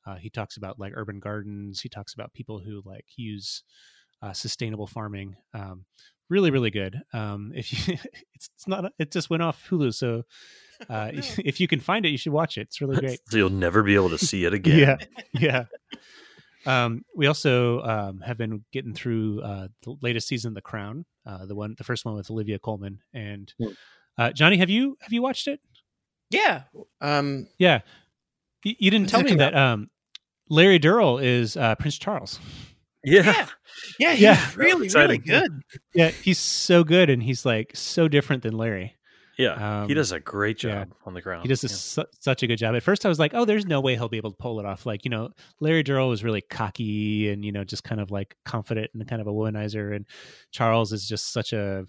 Uh, 0.06 0.17
he 0.17 0.31
talks 0.31 0.56
about 0.56 0.79
like 0.79 0.93
urban 0.97 1.20
gardens. 1.20 1.81
He 1.81 1.88
talks 1.88 2.14
about 2.14 2.32
people 2.32 2.58
who 2.58 2.82
like 2.85 3.05
use 3.17 3.62
uh, 4.23 4.32
sustainable 4.32 4.87
farming. 4.87 5.37
Um, 5.54 5.85
really, 6.30 6.50
really 6.50 6.70
good. 6.70 7.02
Um, 7.12 7.52
if 7.54 7.88
you, 7.88 7.94
it's, 8.34 8.50
it's 8.54 8.66
not, 8.68 8.92
it 8.99 9.10
just 9.10 9.28
went 9.28 9.42
off 9.42 9.62
Hulu. 9.68 9.92
So 9.92 10.22
uh, 10.88 11.10
No. 11.12 11.20
if 11.44 11.60
you 11.60 11.68
can 11.68 11.80
find 11.80 12.06
it, 12.06 12.10
you 12.10 12.16
should 12.18 12.32
watch 12.32 12.56
it. 12.56 12.62
It's 12.62 12.80
really 12.80 12.96
great. 12.96 13.20
so 13.28 13.37
you'll 13.37 13.50
never 13.50 13.82
be 13.82 13.94
able 13.94 14.10
to 14.10 14.18
see 14.18 14.44
it 14.46 14.54
again. 14.54 14.78
Yeah, 14.78 14.96
yeah. 15.38 15.64
Um, 16.66 17.04
we 17.16 17.26
also 17.26 17.80
um, 17.82 18.20
have 18.20 18.37
been 18.37 18.64
getting 18.72 18.94
through 18.94 19.40
uh, 19.42 19.68
the 19.82 19.96
latest 20.02 20.28
season 20.28 20.50
of 20.50 20.54
The 20.54 20.60
Crown, 20.60 21.06
uh, 21.26 21.46
the 21.46 21.54
one, 21.54 21.75
the 21.78 21.84
first 21.84 22.04
one 22.04 22.14
with 22.14 22.30
Olivia 22.30 22.58
Colman 22.58 23.00
and 23.14 23.52
Hmm. 23.58 23.68
uh, 24.18 24.32
Johnny. 24.32 24.58
Have 24.58 24.68
you 24.70 24.96
have 25.00 25.12
you 25.12 25.22
watched 25.22 25.49
it? 25.49 25.60
Yeah. 26.30 26.64
Um, 27.00 27.49
Yeah, 27.58 27.80
you, 28.62 28.75
you 28.78 28.90
didn't 28.90 29.08
tell 29.08 29.22
me 29.22 29.30
come 29.30 29.38
that 29.38 29.54
um, 29.56 29.90
Larry 30.50 30.78
Durrell 30.78 31.18
is 31.18 31.56
uh, 31.56 31.75
Prince 31.76 31.99
Charles. 31.99 32.38
Yeah. 33.04 33.22
Yeah. 33.25 33.46
Yeah, 33.99 34.12
he's 34.12 34.20
Yeah. 34.22 34.50
really, 34.56 34.88
really 34.88 35.18
good. 35.18 35.62
Yeah, 35.94 36.08
he's 36.08 36.38
so 36.38 36.84
good, 36.84 37.10
and 37.10 37.22
he's 37.22 37.44
like 37.46 37.72
so 37.75 38.08
different 38.08 38.42
than 38.42 38.56
Larry. 38.56 38.96
Yeah. 39.38 39.56
he 39.87 39.92
Um, 39.92 39.94
does 39.94 40.12
a 40.12 40.20
great 40.20 40.58
job 40.58 40.88
yeah. 40.88 40.94
on 41.06 41.14
the 41.14 41.22
ground. 41.22 41.42
He 41.42 41.49
does 41.49 41.64
a, 41.64 41.68
Yeah. 41.68 41.72
su- 41.75 42.04
such 42.20 42.42
a 42.42 42.46
good 42.46 42.56
job. 42.58 42.75
At 42.75 42.82
first, 42.82 43.06
I 43.06 43.08
was 43.08 43.18
like, 43.18 43.32
"Oh, 43.32 43.46
there's 43.46 43.64
no 43.64 43.80
way 43.80 43.94
he'll 43.94 44.08
be 44.10 44.18
able 44.18 44.32
to 44.32 44.37
pull 44.37 44.60
it 44.60 44.66
off." 44.66 44.84
Like, 44.84 45.04
you 45.06 45.10
know, 45.10 45.30
Larry 45.60 45.82
Durrell 45.82 46.10
was 46.10 46.22
really 46.22 46.42
cocky 46.42 47.30
and 47.30 47.42
you 47.42 47.50
know 47.52 47.64
just 47.64 47.82
kind 47.82 48.00
of 48.02 48.10
like 48.10 48.37
confident 48.44 48.90
and 48.92 49.08
kind 49.08 49.22
of 49.22 49.26
a 49.28 49.32
womanizer, 49.32 49.96
and 49.96 50.04
Charles 50.50 50.92
is 50.92 51.08
just 51.08 51.32
such 51.32 51.54
a, 51.54 51.87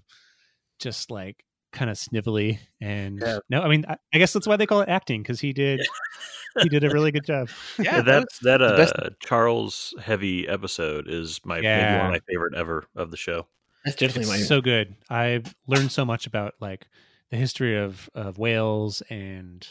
just 0.79 1.11
like 1.11 1.43
kind 1.73 1.89
of 1.89 1.97
snivelly 1.97 2.59
and 2.81 3.19
Yeah. 3.21 3.39
no, 3.49 3.61
I 3.61 3.67
mean, 3.69 3.85
I, 3.87 3.95
I 4.13 4.17
guess 4.17 4.31
that's 4.33 4.47
why 4.47 4.55
they 4.57 4.65
call 4.65 4.81
it 4.81 4.89
acting 4.89 5.21
because 5.21 5.39
he 5.41 5.51
did 5.53 5.79
he 6.61 6.69
did 6.69 6.83
a 6.83 6.89
really 6.89 7.11
good 7.11 7.25
job. 7.25 7.49
Yeah, 7.79 7.97
Yeah, 7.97 8.01
that 8.01 8.27
that 8.41 8.57
the 8.59 8.65
uh, 8.65 8.77
best- 8.77 8.95
Charles 9.19 9.93
heavy 10.01 10.47
episode 10.47 11.07
is 11.07 11.39
my 11.45 11.61
maybe 11.61 11.97
one 11.97 12.05
of 12.07 12.11
my 12.11 12.19
favorite 12.27 12.55
ever 12.55 12.85
of 12.95 13.11
the 13.11 13.17
show. 13.17 13.47
That's 13.85 13.97
definitely 13.97 14.29
my 14.31 14.37
It's 14.37 14.47
so 14.47 14.61
good. 14.61 14.95
I've 15.09 15.55
learned 15.67 15.91
so 15.91 16.05
much 16.05 16.27
about 16.27 16.53
like 16.59 16.87
the 17.29 17.37
history 17.37 17.77
of 17.77 18.09
of 18.13 18.37
Wales 18.37 19.01
and 19.09 19.67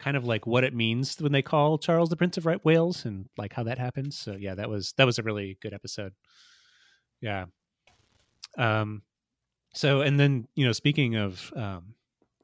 kind 0.00 0.16
of 0.16 0.24
like 0.24 0.46
what 0.46 0.64
it 0.64 0.74
means 0.74 1.16
when 1.20 1.32
they 1.32 1.40
call 1.42 1.78
Charles 1.78 2.08
the 2.10 2.16
Prince 2.16 2.36
of 2.36 2.46
Right 2.46 2.62
Wales 2.64 3.04
and 3.04 3.28
like 3.38 3.52
how 3.52 3.62
that 3.62 3.78
happens. 3.78 4.18
So 4.18 4.32
yeah, 4.32 4.54
that 4.56 4.68
was 4.68 4.92
that 4.96 5.06
was 5.06 5.18
a 5.18 5.22
really 5.22 5.56
good 5.62 5.72
episode. 5.72 6.12
Yeah. 7.20 7.46
Um 8.58 9.02
so 9.72 10.00
and 10.00 10.18
then, 10.18 10.46
you 10.54 10.66
know, 10.66 10.72
speaking 10.72 11.16
of 11.16 11.52
um 11.56 11.94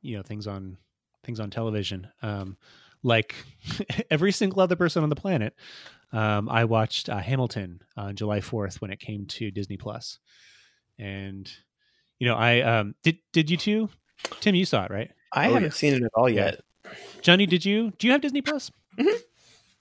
you 0.02 0.16
know, 0.16 0.22
things 0.22 0.46
on 0.46 0.76
things 1.25 1.40
on 1.40 1.50
television, 1.50 2.08
um 2.22 2.56
like 3.02 3.35
every 4.11 4.33
single 4.33 4.61
other 4.61 4.76
person 4.76 5.02
on 5.02 5.09
the 5.09 5.16
planet, 5.16 5.54
um, 6.12 6.49
I 6.49 6.64
watched 6.64 7.09
uh, 7.09 7.19
Hamilton 7.19 7.80
on 7.97 8.16
July 8.16 8.40
4th 8.40 8.80
when 8.80 8.90
it 8.90 9.00
came 9.00 9.26
to 9.26 9.50
Disney 9.50 9.76
Plus, 9.76 10.19
and 10.99 11.50
you 12.19 12.26
know, 12.28 12.37
I 12.37 12.61
um, 12.61 12.95
did. 13.02 13.19
Did 13.33 13.50
you 13.50 13.57
too, 13.57 13.88
Tim? 14.40 14.54
You 14.54 14.64
saw 14.64 14.85
it, 14.85 14.90
right? 14.90 15.11
I 15.33 15.47
Oh, 15.47 15.54
haven't 15.54 15.62
yeah. 15.62 15.69
seen 15.71 15.95
it 15.95 16.02
at 16.02 16.11
all 16.14 16.28
yet. 16.28 16.61
Johnny, 17.23 17.47
did 17.47 17.64
you? 17.64 17.92
Do 17.99 18.07
you 18.07 18.12
have 18.12 18.21
Disney 18.21 18.42
Plus? 18.42 18.71
Mhm. 18.99 19.04
Do 19.07 19.12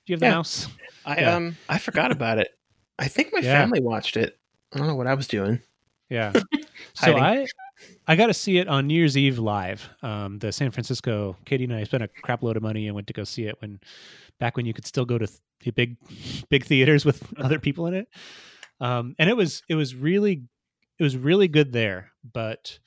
you 0.06 0.14
have 0.14 0.20
the 0.20 0.26
Yeah. 0.28 0.32
mouse? 0.36 0.68
I 1.06 1.20
Yeah. 1.20 1.36
um 1.36 1.58
I 1.68 1.78
forgot 1.80 2.12
about 2.12 2.38
it. 2.38 2.50
I 2.98 3.08
think 3.08 3.34
my 3.34 3.40
Yeah. 3.40 3.54
family 3.60 3.82
watched 3.82 4.16
it. 4.18 4.38
I 4.74 4.78
don't 4.78 4.88
know 4.88 4.96
what 4.96 5.08
I 5.08 5.14
was 5.16 5.28
doing. 5.28 5.62
Yeah. 6.10 6.34
So 6.96 7.16
I 7.16 7.46
I 8.08 8.16
got 8.16 8.28
to 8.28 8.34
see 8.34 8.58
it 8.58 8.68
on 8.68 8.88
New 8.88 8.96
Year's 8.96 9.18
Eve 9.18 9.40
live. 9.40 9.88
Um, 10.02 10.40
the 10.40 10.52
San 10.52 10.72
Francisco 10.72 11.36
Katie 11.46 11.64
and 11.64 11.74
I 11.74 11.84
spent 11.84 12.04
a 12.04 12.08
crap 12.08 12.44
load 12.44 12.58
of 12.58 12.64
money 12.64 12.88
and 12.88 12.96
went 12.96 13.08
to 13.08 13.14
go 13.14 13.24
see 13.24 13.46
it 13.46 13.56
when 13.62 13.80
back 14.40 14.58
when 14.58 14.66
you 14.66 14.74
could 14.74 14.86
still 14.86 15.06
go 15.06 15.18
to 15.18 15.28
th- 15.28 15.40
the 15.64 15.72
big 15.72 15.98
big 16.50 16.66
theaters 16.66 17.06
with 17.06 17.22
other 17.38 17.60
people 17.60 17.88
in 17.88 17.94
it. 17.94 18.08
Um, 18.82 19.16
and 19.20 19.30
it 19.30 19.38
was 19.38 19.62
it 19.70 19.76
was 19.76 19.96
really 19.96 20.44
it 20.98 21.04
was 21.04 21.16
really 21.18 21.48
good 21.48 21.72
there. 21.72 22.12
But 22.34 22.80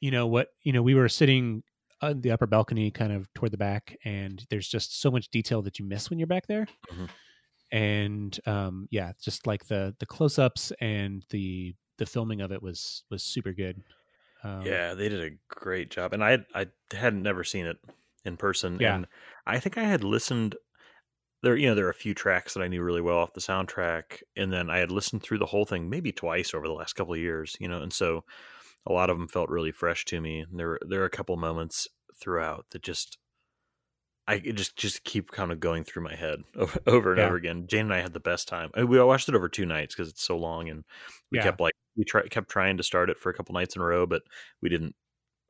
you 0.00 0.10
know 0.10 0.26
what? 0.26 0.48
You 0.62 0.72
know 0.72 0.82
we 0.82 0.94
were 0.94 1.08
sitting 1.08 1.62
on 2.02 2.20
the 2.20 2.30
upper 2.30 2.46
balcony, 2.46 2.90
kind 2.90 3.12
of 3.12 3.32
toward 3.34 3.52
the 3.52 3.56
back, 3.58 3.96
and 4.04 4.44
there's 4.50 4.68
just 4.68 5.00
so 5.00 5.10
much 5.10 5.28
detail 5.30 5.62
that 5.62 5.78
you 5.78 5.84
miss 5.84 6.10
when 6.10 6.18
you're 6.18 6.26
back 6.26 6.46
there. 6.46 6.66
Mhm. 6.92 7.08
And 7.72 8.38
um, 8.46 8.86
yeah, 8.90 9.12
just 9.20 9.46
like 9.46 9.66
the 9.66 9.94
the 9.98 10.06
close 10.06 10.38
ups 10.38 10.72
and 10.80 11.24
the 11.30 11.74
the 11.98 12.06
filming 12.06 12.40
of 12.40 12.52
it 12.52 12.62
was 12.62 13.02
was 13.10 13.22
super 13.22 13.52
good. 13.52 13.82
Um, 14.46 14.62
yeah, 14.62 14.94
they 14.94 15.08
did 15.08 15.20
a 15.32 15.36
great 15.48 15.90
job, 15.90 16.12
and 16.12 16.22
I 16.24 16.38
I 16.54 16.66
hadn't 16.92 17.22
never 17.22 17.44
seen 17.44 17.66
it 17.66 17.76
in 18.24 18.36
person. 18.36 18.78
Yeah. 18.80 18.94
and 18.96 19.06
I 19.46 19.58
think 19.58 19.76
I 19.78 19.84
had 19.84 20.04
listened. 20.04 20.56
There, 21.42 21.56
you 21.56 21.68
know, 21.68 21.74
there 21.74 21.86
are 21.86 21.90
a 21.90 21.94
few 21.94 22.14
tracks 22.14 22.54
that 22.54 22.62
I 22.62 22.68
knew 22.68 22.82
really 22.82 23.02
well 23.02 23.18
off 23.18 23.34
the 23.34 23.40
soundtrack, 23.40 24.22
and 24.36 24.52
then 24.52 24.70
I 24.70 24.78
had 24.78 24.90
listened 24.90 25.22
through 25.22 25.38
the 25.38 25.46
whole 25.46 25.64
thing 25.66 25.88
maybe 25.90 26.10
twice 26.12 26.54
over 26.54 26.66
the 26.66 26.72
last 26.72 26.94
couple 26.94 27.14
of 27.14 27.20
years. 27.20 27.56
You 27.60 27.68
know, 27.68 27.82
and 27.82 27.92
so 27.92 28.24
a 28.86 28.92
lot 28.92 29.10
of 29.10 29.18
them 29.18 29.28
felt 29.28 29.50
really 29.50 29.72
fresh 29.72 30.04
to 30.06 30.20
me. 30.20 30.40
And 30.40 30.58
there, 30.58 30.68
were- 30.68 30.80
there 30.88 31.02
are 31.02 31.06
a 31.06 31.10
couple 31.10 31.36
moments 31.36 31.88
throughout 32.20 32.66
that 32.70 32.82
just. 32.82 33.18
I 34.28 34.40
just 34.40 34.76
just 34.76 35.04
keep 35.04 35.30
kind 35.30 35.52
of 35.52 35.60
going 35.60 35.84
through 35.84 36.02
my 36.02 36.16
head 36.16 36.40
over, 36.56 36.80
over 36.86 37.10
and 37.12 37.18
Yeah. 37.20 37.26
over 37.26 37.36
again. 37.36 37.66
Jane 37.68 37.82
and 37.82 37.94
I 37.94 38.00
had 38.00 38.12
the 38.12 38.18
best 38.18 38.48
time. 38.48 38.70
I- 38.74 38.82
We 38.82 39.00
watched 39.00 39.28
it 39.28 39.36
over 39.36 39.48
two 39.48 39.66
nights 39.66 39.94
because 39.94 40.08
it's 40.10 40.24
so 40.24 40.36
long, 40.36 40.68
and 40.68 40.84
we 41.30 41.38
Yeah. 41.38 41.44
kept 41.44 41.60
like 41.60 41.74
we 41.96 42.04
try, 42.04 42.26
kept 42.28 42.48
trying 42.48 42.76
to 42.76 42.82
start 42.82 43.10
it 43.10 43.18
for 43.18 43.30
a 43.30 43.34
couple 43.34 43.54
nights 43.54 43.76
in 43.76 43.82
a 43.82 43.84
row, 43.84 44.06
but 44.06 44.22
we 44.62 44.68
didn't. 44.68 44.94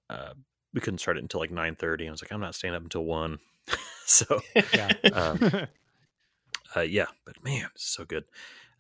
Uh, 0.09 0.35
we 0.75 0.81
couldn't 0.81 0.99
start 0.99 1.17
it 1.17 1.23
until 1.23 1.41
like 1.41 1.51
nine 1.51 1.75
thirty. 1.75 2.07
I 2.07 2.11
was 2.11 2.23
like, 2.23 2.33
I'm 2.33 2.41
not 2.41 2.55
staying 2.55 2.75
up 2.75 2.83
until 2.83 3.05
one. 3.05 3.39
so 4.07 4.41
yeah. 4.75 4.93
Um, 5.13 5.39
uh, 6.77 6.81
yeah, 6.81 7.07
but 7.25 7.43
man, 7.43 7.69
it's 7.75 7.89
so 7.91 8.05
good. 8.05 8.25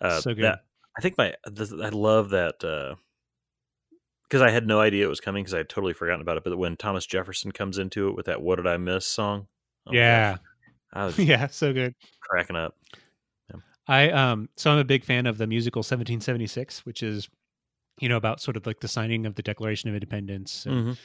Uh, 0.01 0.21
So 0.21 0.35
good. 0.35 0.45
That, 0.45 0.61
I 0.99 1.01
think 1.03 1.19
my 1.19 1.35
th- 1.55 1.73
I 1.73 1.89
love 1.91 2.31
that 2.31 2.59
because 4.29 4.43
I 4.43 4.51
had 4.51 4.67
no 4.67 4.81
idea 4.81 5.05
it 5.05 5.09
was 5.09 5.21
coming 5.21 5.43
because 5.43 5.55
I 5.55 5.59
had 5.59 5.69
totally 5.69 5.93
forgotten 5.93 6.21
about 6.21 6.37
it. 6.37 6.45
But 6.45 6.57
when 6.59 6.77
Thomas 6.77 7.07
Jefferson 7.07 7.53
comes 7.53 7.79
into 7.79 8.09
it 8.09 8.17
with 8.17 8.27
that 8.27 8.41
"What 8.43 8.57
Did 8.57 8.67
I 8.67 8.77
Miss" 8.77 9.07
song, 9.07 9.47
oh 9.87 9.93
yeah. 9.93 10.39
I 10.93 11.05
was 11.07 11.19
yeah. 11.19 11.47
So 11.49 11.73
good. 11.73 11.95
cracking 12.21 12.57
up. 12.57 12.75
I 13.89 14.11
um 14.11 14.49
so 14.57 14.71
I'm 14.73 14.79
a 14.79 14.85
big 14.85 15.05
fan 15.05 15.27
of 15.27 15.39
the 15.39 15.47
musical 15.47 15.81
1776, 15.81 16.85
which 16.85 17.03
is 17.03 17.29
you 18.01 18.09
know 18.09 18.17
about 18.17 18.41
sort 18.41 18.57
of 18.57 18.67
like 18.67 18.81
the 18.81 18.89
signing 18.89 19.27
of 19.27 19.35
the 19.35 19.43
Declaration 19.43 19.89
of 19.89 19.95
Independence. 19.95 20.67
Mhm. 20.69 20.99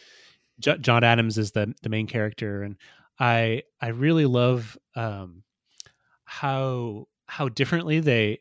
Jo- 0.59 0.77
John 0.77 1.03
Adams 1.03 1.37
is 1.37 1.51
the 1.51 1.73
the 1.81 1.89
main 1.89 2.07
character, 2.07 2.63
and 2.63 2.75
I 3.19 3.63
I 3.81 3.87
really 3.89 4.25
love 4.25 4.77
um 4.95 5.43
how 6.25 7.07
how 7.25 7.49
differently 7.49 7.99
they 7.99 8.39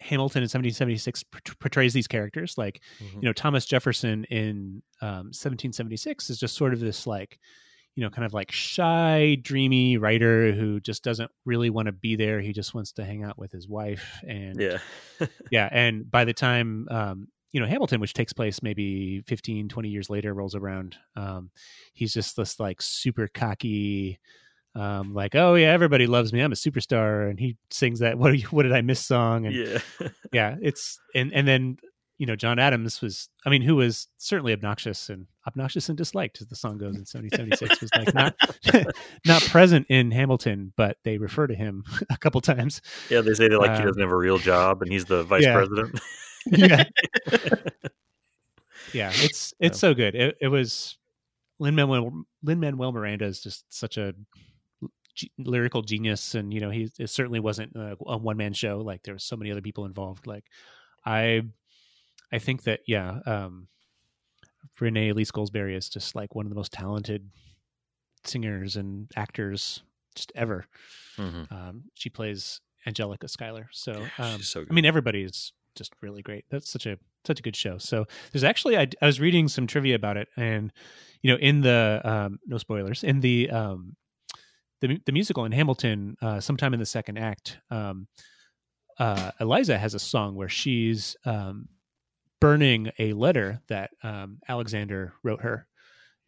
Hamilton 0.00 0.42
in 0.42 0.48
1776 0.48 1.22
port- 1.24 1.58
portrays 1.60 1.92
these 1.94 2.08
characters. 2.08 2.56
Like 2.58 2.80
Mhm. 3.00 3.14
you 3.14 3.22
know 3.22 3.32
Thomas 3.32 3.64
Jefferson 3.66 4.24
in 4.24 4.82
um, 5.00 5.32
1776 5.32 6.30
is 6.30 6.38
just 6.38 6.56
sort 6.56 6.72
of 6.72 6.80
this 6.80 7.06
like 7.06 7.38
you 7.94 8.02
know 8.02 8.10
kind 8.10 8.24
of 8.24 8.32
like 8.32 8.50
shy 8.50 9.36
dreamy 9.42 9.98
writer 9.98 10.52
who 10.52 10.80
just 10.80 11.04
doesn't 11.04 11.30
really 11.44 11.68
want 11.70 11.86
to 11.86 11.92
be 11.92 12.16
there 12.16 12.40
he 12.40 12.52
just 12.52 12.74
wants 12.74 12.92
to 12.92 13.04
hang 13.04 13.22
out 13.22 13.38
with 13.38 13.52
his 13.52 13.68
wife 13.68 14.18
and 14.26 14.58
Yeah, 14.58 14.78
yeah 15.50 15.68
and 15.70 16.10
by 16.10 16.24
the 16.24 16.32
time 16.32 16.88
um, 16.90 17.28
you 17.52 17.60
know 17.60 17.66
hamilton 17.66 18.00
which 18.00 18.14
takes 18.14 18.32
place 18.32 18.62
maybe 18.62 19.22
15 19.26 19.68
20 19.68 19.88
years 19.88 20.10
later 20.10 20.34
rolls 20.34 20.54
around 20.54 20.96
um, 21.16 21.50
he's 21.92 22.12
just 22.12 22.36
this 22.36 22.58
like 22.58 22.80
super 22.82 23.28
cocky 23.28 24.18
um, 24.74 25.12
like 25.14 25.34
oh 25.34 25.54
yeah 25.54 25.70
everybody 25.70 26.06
loves 26.06 26.32
me 26.32 26.40
i'm 26.40 26.52
a 26.52 26.56
superstar 26.56 27.28
and 27.28 27.38
he 27.38 27.56
sings 27.70 28.00
that 28.00 28.18
what, 28.18 28.30
are 28.30 28.34
you, 28.34 28.46
what 28.48 28.62
did 28.62 28.72
i 28.72 28.80
miss 28.80 29.04
song 29.04 29.46
and 29.46 29.54
yeah, 29.54 29.78
yeah 30.32 30.56
it's 30.62 30.98
and 31.14 31.32
and 31.32 31.46
then 31.46 31.76
you 32.18 32.26
know 32.26 32.36
john 32.36 32.58
adams 32.58 33.02
was 33.02 33.28
i 33.44 33.50
mean 33.50 33.62
who 33.62 33.76
was 33.76 34.08
certainly 34.16 34.52
obnoxious 34.52 35.10
and 35.10 35.26
obnoxious 35.46 35.88
and 35.88 35.98
disliked 35.98 36.40
as 36.40 36.46
the 36.46 36.56
song 36.56 36.78
goes 36.78 36.94
in 36.94 37.04
1776 37.04 37.80
was 37.80 37.90
like 37.96 38.14
not 38.14 38.34
not 39.26 39.42
present 39.42 39.86
in 39.90 40.10
hamilton 40.10 40.72
but 40.76 40.96
they 41.04 41.18
refer 41.18 41.46
to 41.46 41.54
him 41.54 41.82
a 42.10 42.16
couple 42.16 42.40
times 42.40 42.80
yeah. 43.10 43.20
They 43.20 43.34
say 43.34 43.48
that 43.48 43.58
like 43.58 43.72
he 43.72 43.78
Um, 43.78 43.86
doesn't 43.86 44.00
have 44.00 44.10
a 44.10 44.16
real 44.16 44.38
job 44.38 44.82
and 44.82 44.90
he's 44.90 45.04
the 45.04 45.22
vice 45.24 45.42
yeah. 45.42 45.54
president. 45.54 46.00
Yeah. 46.46 46.84
Yeah 48.92 49.10
it's 49.14 49.54
it's 49.60 49.78
so 49.78 49.94
good. 49.94 50.14
It, 50.14 50.36
it 50.40 50.48
was 50.48 50.98
lin 51.58 51.74
manuel 51.74 52.24
lin 52.42 52.60
manuel 52.60 52.92
miranda 52.92 53.24
is 53.24 53.40
just 53.42 53.64
such 53.72 53.96
a 53.96 54.12
g- 55.14 55.30
lyrical 55.38 55.82
genius 55.82 56.34
and 56.34 56.52
you 56.52 56.60
know 56.60 56.70
he 56.70 56.90
it 56.98 57.08
certainly 57.08 57.38
wasn't 57.40 57.74
a, 57.76 57.96
a 58.06 58.16
one-man 58.18 58.52
show 58.52 58.78
like 58.78 59.02
there 59.02 59.14
were 59.14 59.18
so 59.18 59.36
many 59.36 59.50
other 59.52 59.60
people 59.62 59.84
involved 59.84 60.26
like 60.26 60.44
i 61.06 61.42
i 62.32 62.38
think 62.38 62.64
that 62.64 62.80
yeah 62.86 63.20
um 63.26 63.68
renee 64.80 65.10
elise 65.10 65.30
goldsberry 65.30 65.76
is 65.76 65.88
just 65.88 66.14
like 66.16 66.34
one 66.34 66.44
of 66.46 66.50
the 66.50 66.56
most 66.56 66.72
talented 66.72 67.30
singers 68.24 68.76
and 68.76 69.10
actors 69.16 69.82
just 70.16 70.32
ever. 70.34 70.64
Mhm. 71.18 71.50
um 71.52 71.84
she 71.94 72.10
plays 72.10 72.60
angelica 72.86 73.28
schuyler 73.28 73.68
so 73.72 73.92
um 74.18 74.42
so 74.42 74.64
i 74.68 74.72
mean 74.74 74.84
everybody 74.86 75.22
is 75.22 75.52
just 75.74 75.94
really 76.00 76.22
great. 76.22 76.44
That's 76.50 76.70
such 76.70 76.86
a 76.86 76.98
such 77.24 77.38
a 77.38 77.42
good 77.42 77.56
show. 77.56 77.78
So 77.78 78.06
there's 78.32 78.44
actually 78.44 78.76
i, 78.76 78.86
I 79.00 79.06
was 79.06 79.20
reading 79.20 79.48
some 79.48 79.66
trivia 79.66 79.94
about 79.94 80.16
it 80.16 80.28
and 80.36 80.72
you 81.22 81.30
know 81.30 81.38
in 81.38 81.60
the 81.60 82.00
um 82.04 82.38
no 82.46 82.58
spoilers 82.58 83.04
in 83.04 83.20
the 83.20 83.50
um 83.50 83.96
the, 84.80 85.00
the 85.06 85.12
musical 85.12 85.44
in 85.44 85.52
hamilton 85.52 86.16
uh 86.20 86.40
sometime 86.40 86.74
in 86.74 86.80
the 86.80 86.86
second 86.86 87.16
act 87.16 87.58
um 87.70 88.08
uh 88.98 89.30
eliza 89.38 89.78
has 89.78 89.94
a 89.94 90.00
song 90.00 90.34
where 90.34 90.48
she's 90.48 91.16
um 91.24 91.68
burning 92.40 92.90
a 92.98 93.12
letter 93.12 93.60
that 93.68 93.90
um 94.02 94.38
alexander 94.48 95.12
wrote 95.22 95.42
her. 95.42 95.66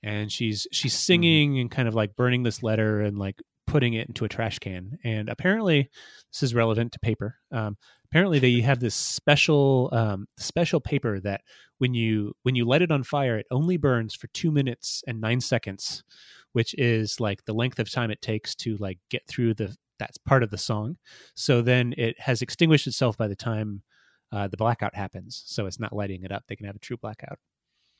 And 0.04 0.30
she's 0.30 0.66
she's 0.70 0.92
singing 0.94 1.58
and 1.58 1.70
kind 1.70 1.88
of 1.88 1.94
like 1.94 2.14
burning 2.14 2.42
this 2.42 2.62
letter 2.62 3.00
and 3.00 3.18
like 3.18 3.40
putting 3.66 3.94
it 3.94 4.06
into 4.06 4.26
a 4.26 4.28
trash 4.28 4.58
can. 4.58 4.98
And 5.02 5.30
apparently 5.30 5.88
this 6.30 6.42
is 6.42 6.54
relevant 6.54 6.92
to 6.92 7.00
paper. 7.00 7.36
Um 7.50 7.76
apparently 8.14 8.38
they 8.38 8.60
have 8.60 8.78
this 8.78 8.94
special 8.94 9.90
um 9.92 10.26
special 10.38 10.80
paper 10.80 11.18
that 11.20 11.40
when 11.78 11.94
you 11.94 12.32
when 12.44 12.54
you 12.54 12.64
light 12.64 12.82
it 12.82 12.92
on 12.92 13.02
fire 13.02 13.36
it 13.36 13.46
only 13.50 13.76
burns 13.76 14.14
for 14.14 14.28
two 14.28 14.52
minutes 14.52 15.02
and 15.06 15.20
nine 15.20 15.40
seconds 15.40 16.04
which 16.52 16.74
is 16.78 17.18
like 17.18 17.44
the 17.44 17.52
length 17.52 17.80
of 17.80 17.90
time 17.90 18.10
it 18.10 18.22
takes 18.22 18.54
to 18.54 18.76
like 18.76 18.98
get 19.10 19.26
through 19.26 19.52
the 19.52 19.76
that's 19.98 20.18
part 20.18 20.42
of 20.42 20.50
the 20.50 20.58
song. 20.58 20.96
So 21.34 21.62
then 21.62 21.94
it 21.96 22.18
has 22.20 22.42
extinguished 22.42 22.86
itself 22.86 23.16
by 23.16 23.28
the 23.28 23.36
time 23.36 23.82
uh, 24.32 24.48
the 24.48 24.56
blackout 24.56 24.94
happens. 24.94 25.42
So 25.46 25.66
it's 25.66 25.80
not 25.80 25.94
lighting 25.94 26.24
it 26.24 26.32
up. 26.32 26.44
They 26.48 26.56
can 26.56 26.66
have 26.66 26.76
a 26.76 26.80
true 26.80 26.96
blackout 26.96 27.38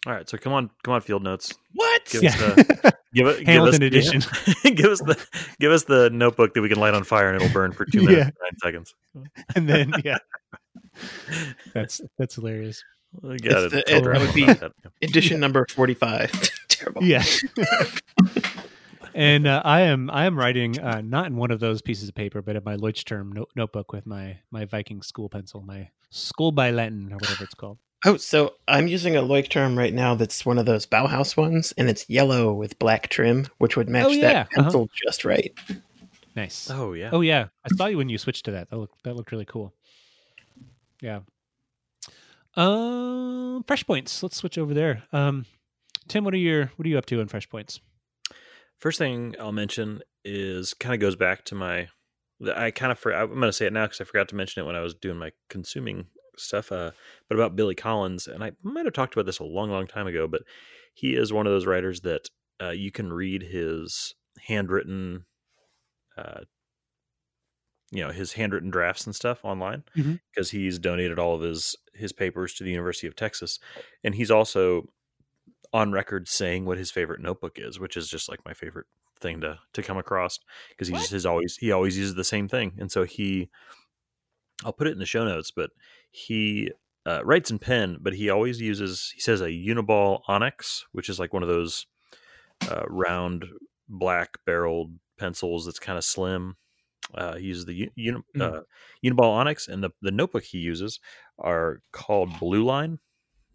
All 0.06 0.12
right, 0.12 0.28
so 0.28 0.36
come 0.36 0.52
on, 0.52 0.70
come 0.82 0.94
on, 0.94 1.00
field 1.00 1.22
notes. 1.22 1.54
What? 1.72 2.04
Give 2.10 2.22
yeah 2.22 2.30
us 2.30 2.36
the 2.36 2.94
give 3.14 3.26
it 3.26 3.46
Hamilton 3.46 3.80
give 3.80 3.94
us, 3.94 4.08
edition. 4.08 4.22
yeah. 4.64 4.70
give 4.74 4.90
us 4.90 4.98
the 5.00 5.26
give 5.60 5.72
us 5.72 5.84
the 5.84 6.10
notebook 6.10 6.52
that 6.54 6.60
we 6.62 6.68
can 6.68 6.78
light 6.78 6.94
on 6.94 7.04
fire 7.04 7.28
and 7.32 7.40
it'll 7.40 7.52
burn 7.52 7.72
for 7.72 7.84
two 7.86 8.02
minutes 8.04 8.16
Yeah. 8.18 8.24
and 8.24 8.34
nine 8.42 8.58
seconds. 8.62 8.94
and 9.56 9.68
then 9.68 9.92
yeah 10.04 10.18
that's 11.72 12.00
that's 12.18 12.34
hilarious 12.34 12.82
I 13.24 13.36
got 13.36 13.64
It's 13.64 13.64
it. 13.64 13.70
the- 13.70 13.78
it 13.96 14.00
Totally 14.02 14.26
would 14.26 14.34
be- 14.34 14.42
about 14.44 14.60
that. 14.60 14.72
Edition 15.02 15.40
number 15.40 15.66
forty-five. 15.70 16.30
Terrible. 16.68 17.02
yeah 17.04 17.24
and 19.14 19.46
uh, 19.46 19.62
i 19.64 19.82
am 19.82 20.10
i 20.10 20.24
am 20.24 20.36
writing 20.36 20.78
uh, 20.80 21.00
not 21.00 21.26
in 21.26 21.36
one 21.36 21.50
of 21.52 21.60
those 21.60 21.80
pieces 21.80 22.08
of 22.08 22.14
paper 22.16 22.42
but 22.42 22.56
in 22.56 22.62
my 22.64 22.76
leuchtturm 22.76 23.32
no- 23.32 23.46
notebook 23.54 23.92
with 23.92 24.06
my 24.06 24.36
my 24.50 24.64
viking 24.64 25.00
school 25.02 25.28
pencil 25.28 25.60
my 25.62 25.88
school 26.10 26.50
by 26.52 26.70
latin 26.72 27.12
or 27.12 27.16
whatever 27.16 27.44
it's 27.44 27.54
called 27.54 27.78
Oh, 28.06 28.16
so 28.18 28.54
I'm 28.68 28.86
using 28.86 29.16
a 29.16 29.22
Leuchtturm 29.22 29.78
right 29.78 29.94
now 29.94 30.14
that's 30.14 30.44
one 30.44 30.58
of 30.58 30.66
those 30.66 30.84
Bauhaus 30.86 31.36
ones, 31.36 31.72
and 31.78 31.88
it's 31.88 32.08
yellow 32.10 32.52
with 32.52 32.78
black 32.78 33.08
trim, 33.08 33.46
which 33.58 33.76
would 33.76 33.88
match 33.88 34.06
Oh, 34.06 34.10
yeah. 34.10 34.32
that 34.32 34.50
pencil 34.50 34.88
just 35.06 35.24
right. 35.24 35.52
nice. 36.36 36.68
Oh 36.70 36.92
yeah. 36.92 37.10
oh 37.12 37.22
yeah. 37.22 37.46
I 37.64 37.74
saw 37.76 37.86
you 37.86 37.96
when 37.96 38.08
you 38.10 38.18
switched 38.18 38.44
to 38.44 38.50
that. 38.52 38.68
That 38.70 38.76
looked 38.76 39.02
that 39.04 39.16
looked 39.16 39.32
really 39.32 39.46
cool. 39.46 39.72
Yeah. 41.00 41.20
Um 42.56 43.64
fresh 43.66 43.86
points. 43.86 44.22
Let's 44.22 44.36
switch 44.36 44.58
over 44.58 44.74
there. 44.74 45.02
Um 45.12 45.46
tim 46.08 46.24
what 46.24 46.34
are 46.34 46.38
your 46.38 46.66
what 46.76 46.86
are 46.86 46.88
you 46.88 46.98
up 46.98 47.06
to 47.06 47.20
in 47.20 47.28
fresh 47.28 47.48
points? 47.48 47.80
First 48.78 48.98
thing 48.98 49.34
I'll 49.40 49.52
mention 49.52 50.02
is 50.24 50.74
kind 50.74 50.94
of 50.94 51.00
goes 51.00 51.16
back 51.16 51.44
to 51.46 51.54
my 51.54 51.88
I 52.54 52.70
kind 52.70 52.92
of 52.92 52.98
for 52.98 53.14
I'm 53.14 53.28
going 53.28 53.42
to 53.42 53.52
say 53.52 53.66
it 53.66 53.72
now 53.72 53.86
because 53.86 54.00
I 54.00 54.04
forgot 54.04 54.28
to 54.28 54.36
mention 54.36 54.62
it 54.62 54.66
when 54.66 54.76
I 54.76 54.80
was 54.80 54.94
doing 54.94 55.18
my 55.18 55.32
consuming 55.48 56.06
stuff. 56.38 56.72
Uh, 56.72 56.92
but 57.28 57.36
about 57.36 57.56
Billy 57.56 57.74
Collins, 57.74 58.26
and 58.26 58.42
I 58.44 58.52
might 58.62 58.84
have 58.86 58.94
talked 58.94 59.14
about 59.14 59.26
this 59.26 59.38
a 59.38 59.44
long, 59.44 59.70
long 59.70 59.86
time 59.86 60.06
ago, 60.06 60.26
but 60.28 60.42
he 60.94 61.14
is 61.16 61.32
one 61.32 61.46
of 61.46 61.52
those 61.52 61.66
writers 61.66 62.00
that 62.02 62.28
uh, 62.62 62.70
you 62.70 62.90
can 62.90 63.12
read 63.12 63.42
his 63.42 64.14
handwritten, 64.46 65.26
uh, 66.16 66.42
you 67.90 68.02
know, 68.02 68.10
his 68.10 68.32
handwritten 68.32 68.70
drafts 68.70 69.06
and 69.06 69.14
stuff 69.14 69.44
online 69.44 69.84
because 70.32 70.50
Mhm. 70.50 70.50
he's 70.50 70.78
donated 70.78 71.18
all 71.18 71.34
of 71.34 71.42
his 71.42 71.76
his 71.94 72.12
papers 72.12 72.54
to 72.54 72.64
the 72.64 72.70
University 72.70 73.06
of 73.06 73.14
Texas, 73.14 73.58
and 74.02 74.14
he's 74.14 74.30
also 74.30 74.88
on 75.72 75.92
record 75.92 76.28
saying 76.28 76.66
what 76.66 76.78
his 76.78 76.90
favorite 76.90 77.20
notebook 77.20 77.58
is, 77.58 77.80
which 77.80 77.96
is 77.96 78.08
just 78.08 78.28
like 78.28 78.44
my 78.44 78.54
favorite 78.54 78.86
thing 79.20 79.40
to 79.42 79.60
to 79.74 79.82
come 79.82 79.98
across 79.98 80.40
because 80.70 80.88
he 80.88 80.94
What? 80.94 81.00
just 81.00 81.12
is 81.12 81.26
always 81.26 81.56
he 81.58 81.72
always 81.72 81.98
uses 81.98 82.14
the 82.16 82.24
same 82.24 82.48
thing, 82.48 82.74
and 82.78 82.92
so 82.92 83.04
he 83.04 83.50
I'll 84.64 84.72
put 84.72 84.86
it 84.86 84.92
in 84.92 84.98
the 84.98 85.06
show 85.06 85.24
notes, 85.24 85.50
but 85.50 85.70
he 86.16 86.70
uh, 87.04 87.20
writes 87.24 87.50
in 87.50 87.58
pen, 87.58 87.98
but 88.00 88.14
he 88.14 88.30
always 88.30 88.60
uses 88.60 89.10
he 89.14 89.20
says 89.20 89.40
a 89.40 89.48
Uniball 89.48 90.20
Onyx, 90.28 90.86
which 90.92 91.08
is 91.08 91.18
like 91.18 91.32
one 91.32 91.42
of 91.42 91.48
those 91.48 91.86
uh, 92.70 92.84
round 92.88 93.46
black 93.88 94.38
barreled 94.46 94.92
pencils 95.18 95.66
that's 95.66 95.80
kind 95.80 95.98
of 95.98 96.04
slim. 96.04 96.56
Uh, 97.12 97.34
he 97.34 97.46
uses 97.46 97.64
the 97.66 97.90
uni, 97.96 98.20
Mm. 98.36 98.40
uh, 98.40 98.60
Uniball 99.04 99.32
Onyx, 99.32 99.66
and 99.68 99.82
the, 99.82 99.90
the 100.00 100.12
notebook 100.12 100.44
he 100.44 100.58
uses 100.58 101.00
are 101.38 101.80
called 101.92 102.30
Blueline 102.38 102.98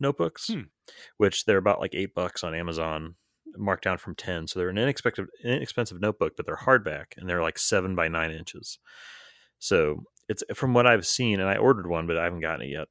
notebooks, 0.02 0.48
Hmm. 0.48 0.64
which 1.18 1.46
they're 1.46 1.58
about 1.58 1.80
like 1.80 1.96
eight 1.96 2.14
bucks 2.14 2.44
on 2.44 2.54
Amazon, 2.54 3.16
marked 3.58 3.86
down 3.86 3.98
from 3.98 4.16
ten. 4.16 4.48
So 4.48 4.60
they're 4.60 4.70
an 4.70 4.78
inexpensive 4.78 5.28
inexpensive 5.44 6.02
notebook, 6.02 6.34
but 6.36 6.46
they're 6.46 6.58
hardback 6.68 7.18
and 7.18 7.28
they're 7.28 7.42
like 7.42 7.58
seven 7.58 7.96
by 7.96 8.10
nine 8.10 8.32
inches. 8.32 8.80
So 9.60 10.04
it's 10.30 10.44
from 10.54 10.74
what 10.74 10.88
I've 10.88 11.06
seen, 11.06 11.40
and 11.42 11.50
I 11.50 11.58
ordered 11.58 11.88
one, 11.88 12.08
but 12.08 12.18
I 12.18 12.24
haven't 12.24 12.40
gotten 12.40 12.66
it 12.68 12.70
yet. 12.72 12.88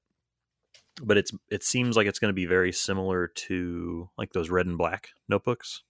But 1.02 1.16
it's 1.16 1.30
it 1.50 1.62
seems 1.62 1.97
like 1.97 2.07
it's 2.07 2.18
going 2.18 2.30
to 2.30 2.35
be 2.35 2.45
very 2.47 2.73
similar 2.73 3.28
to 3.28 4.11
like 4.18 4.33
those 4.33 4.50
red 4.50 4.66
and 4.66 4.76
black 4.76 5.11
notebooks 5.28 5.83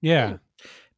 Yeah. 0.00 0.36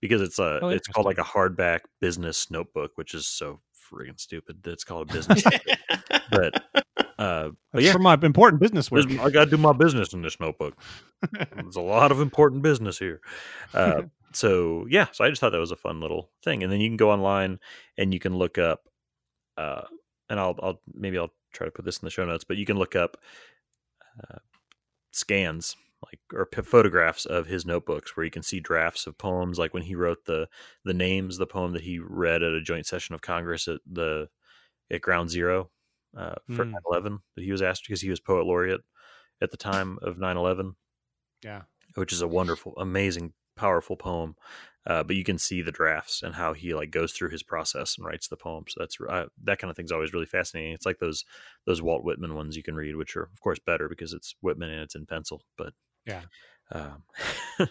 because 0.01 0.21
it's 0.21 0.39
a 0.39 0.61
Oh, 0.63 0.69
it's 0.69 0.87
called 0.89 1.07
like 1.07 1.19
a 1.19 1.23
hardback 1.25 1.81
business 2.01 2.51
notebook, 2.51 2.93
which 2.97 3.15
is 3.15 3.27
so 3.27 3.61
friggin' 3.91 4.21
stupid 4.21 4.63
that 4.65 4.73
it's 4.73 4.85
called 4.85 5.11
a 5.11 5.13
business. 5.13 5.43
notebook. 5.45 5.79
But 6.31 6.65
uh, 7.19 7.51
but 7.73 7.83
yeah, 7.83 7.93
for 7.93 7.99
my 8.01 8.15
important 8.21 8.61
business 8.61 8.91
work. 8.91 9.07
I 9.21 9.31
got 9.31 9.45
to 9.45 9.51
do 9.51 9.57
my 9.57 9.73
business 9.73 10.13
in 10.13 10.23
this 10.23 10.39
notebook. 10.41 10.77
There's 11.55 11.77
a 11.77 11.81
lot 11.81 12.11
of 12.11 12.21
important 12.21 12.63
business 12.63 12.99
here. 12.99 13.21
Uh, 13.73 14.03
so 14.33 14.87
yeah, 14.91 15.07
so 15.13 15.25
I 15.25 15.29
just 15.31 15.41
thought 15.41 15.53
that 15.53 15.59
was 15.61 15.71
a 15.71 15.77
fun 15.77 16.01
little 16.01 16.31
thing. 16.43 16.63
And 16.65 16.71
then 16.71 16.81
you 16.81 16.89
can 16.91 16.97
go 16.97 17.11
online 17.13 17.59
and 17.97 18.13
you 18.13 18.19
can 18.21 18.37
look 18.37 18.59
up, 18.59 18.89
uh, 19.57 19.83
and 20.29 20.41
I'll, 20.41 20.57
I'll 20.63 20.81
maybe 20.93 21.19
I'll 21.19 21.33
try 21.53 21.67
to 21.67 21.71
put 21.71 21.85
this 21.85 21.99
in 21.99 22.07
the 22.07 22.11
show 22.11 22.25
notes, 22.25 22.45
but 22.45 22.57
you 22.57 22.67
can 22.67 22.77
look 22.79 22.97
up 22.97 23.17
uh, 24.31 24.39
scans 25.13 25.77
like 26.05 26.21
or 26.35 26.45
p- 26.47 26.61
photographs 26.63 27.25
of 27.25 27.47
his 27.47 27.65
notebooks 27.65 28.17
where 28.17 28.25
you 28.25 28.31
can 28.31 28.43
see 28.43 28.61
drafts 28.61 29.07
of 29.07 29.17
poems 29.17 29.59
like 29.59 29.73
when 29.73 29.83
he 29.83 29.95
wrote 29.95 30.25
the 30.27 30.47
the 30.85 30.93
names 30.93 31.39
the 31.39 31.47
poem 31.47 31.73
that 31.73 31.83
he 31.83 31.99
read 31.99 32.43
at 32.43 32.53
a 32.53 32.61
joint 32.61 32.85
session 32.87 33.15
of 33.15 33.23
congress 33.23 33.67
at 33.67 33.81
the 33.91 34.29
at 34.91 35.01
ground 35.01 35.31
zero 35.31 35.71
uh, 36.17 36.35
for 36.55 36.67
Mm. 36.67 36.75
9-11 36.93 37.19
that 37.35 37.45
he 37.45 37.51
was 37.51 37.63
asked 37.63 37.85
because 37.87 38.03
he 38.03 38.11
was 38.11 38.21
poet 38.21 38.45
laureate 38.45 38.83
at 39.41 39.51
the 39.51 39.57
time 39.57 39.99
of 40.03 40.17
9-11 40.19 40.75
yeah. 41.43 41.63
which 41.95 42.13
is 42.13 42.21
a 42.21 42.29
wonderful 42.29 42.75
amazing 42.77 43.33
powerful 43.57 43.97
poem 43.97 44.37
uh, 44.87 45.03
but 45.03 45.17
you 45.17 45.25
can 45.25 45.37
see 45.39 45.63
the 45.63 45.73
drafts 45.73 46.23
and 46.23 46.35
how 46.35 46.53
he 46.53 46.75
like 46.75 46.91
goes 46.91 47.13
through 47.13 47.31
his 47.31 47.43
process 47.43 47.97
and 47.97 48.07
writes 48.07 48.29
the 48.29 48.37
poem 48.37 48.65
so 48.69 48.81
that's 48.81 48.97
uh, 49.09 49.27
that 49.43 49.59
kind 49.59 49.71
of 49.71 49.77
thing's 49.77 49.93
always 49.93 50.13
really 50.13 50.27
fascinating. 50.27 50.73
It's 50.73 50.87
like 50.87 50.99
those 50.99 51.25
those 51.67 51.83
walt 51.83 52.05
whitman 52.05 52.35
ones 52.35 52.57
you 52.57 52.63
can 52.63 52.77
read 52.77 52.97
which 52.97 53.17
are 53.17 53.25
of 53.25 53.41
course 53.41 53.59
better 53.59 53.89
because 53.89 54.13
it's 54.13 54.35
whitman 54.41 54.71
and 54.71 54.81
it's 54.83 54.95
in 54.95 55.07
pencil 55.07 55.43
but 55.59 55.73
Yeah. 56.07 56.23
um, 56.71 57.03
but 57.59 57.69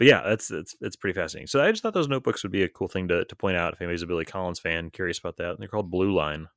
yeah 0.00 0.22
that's 0.22 0.50
it's 0.50 0.76
it's 0.80 0.96
pretty 0.96 1.18
fascinating. 1.18 1.46
So 1.48 1.62
i 1.62 1.70
just 1.70 1.82
thought 1.82 1.94
those 1.94 2.08
notebooks 2.08 2.42
would 2.42 2.52
be 2.52 2.62
a 2.62 2.68
cool 2.68 2.88
thing 2.88 3.08
to, 3.08 3.24
to 3.24 3.36
point 3.36 3.56
out 3.56 3.72
if 3.74 3.80
anybody's 3.80 4.02
a 4.02 4.06
billy 4.06 4.24
collins 4.24 4.60
fan 4.60 4.90
curious 4.90 5.18
about 5.18 5.36
that 5.38 5.50
and 5.50 5.58
they're 5.58 5.68
called 5.68 5.90
blue 5.90 6.12
line 6.12 6.48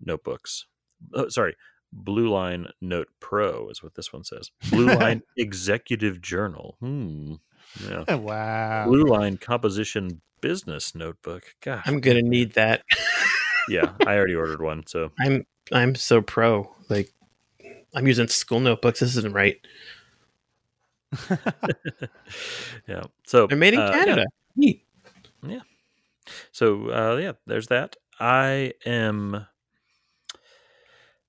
notebooks. 0.00 0.66
Oh, 1.14 1.28
sorry 1.28 1.56
blue 1.92 2.28
line 2.28 2.68
note 2.80 3.08
pro 3.18 3.68
is 3.68 3.82
what 3.82 3.94
this 3.96 4.12
one 4.12 4.22
says. 4.22 4.50
Blue 4.70 4.86
line 4.98 5.22
executive 5.36 6.20
journal. 6.20 6.76
Hmm 6.80 7.34
yeah 7.88 8.14
wow. 8.14 8.86
blue 8.86 9.04
line 9.04 9.36
composition 9.36 10.20
business 10.40 10.94
notebook 10.94 11.54
gosh 11.60 11.82
I'm 11.86 12.00
gonna 12.00 12.22
need 12.22 12.54
that. 12.54 12.82
yeah 13.68 13.92
i 14.06 14.16
already 14.16 14.34
ordered 14.34 14.62
one 14.62 14.86
so 14.86 15.12
I'm 15.20 15.46
I'm 15.72 15.94
so 15.94 16.20
pro. 16.20 16.74
Like 16.88 17.12
I'm 17.94 18.06
using 18.06 18.28
school 18.28 18.60
notebooks. 18.60 19.00
This 19.00 19.16
isn't 19.16 19.34
right. 19.34 19.58
yeah 22.86 23.02
so 23.26 23.48
They're 23.48 23.56
made 23.56 23.74
in 23.74 23.80
uh, 23.80 23.86
yeah. 23.86 24.04
Canada. 24.04 24.26
Neat. 24.56 24.84
Yeah. 25.46 25.60
So 26.52 26.90
uh, 26.90 27.16
yeah, 27.16 27.32
there's 27.46 27.68
that. 27.68 27.96
I 28.18 28.74
am 28.84 29.46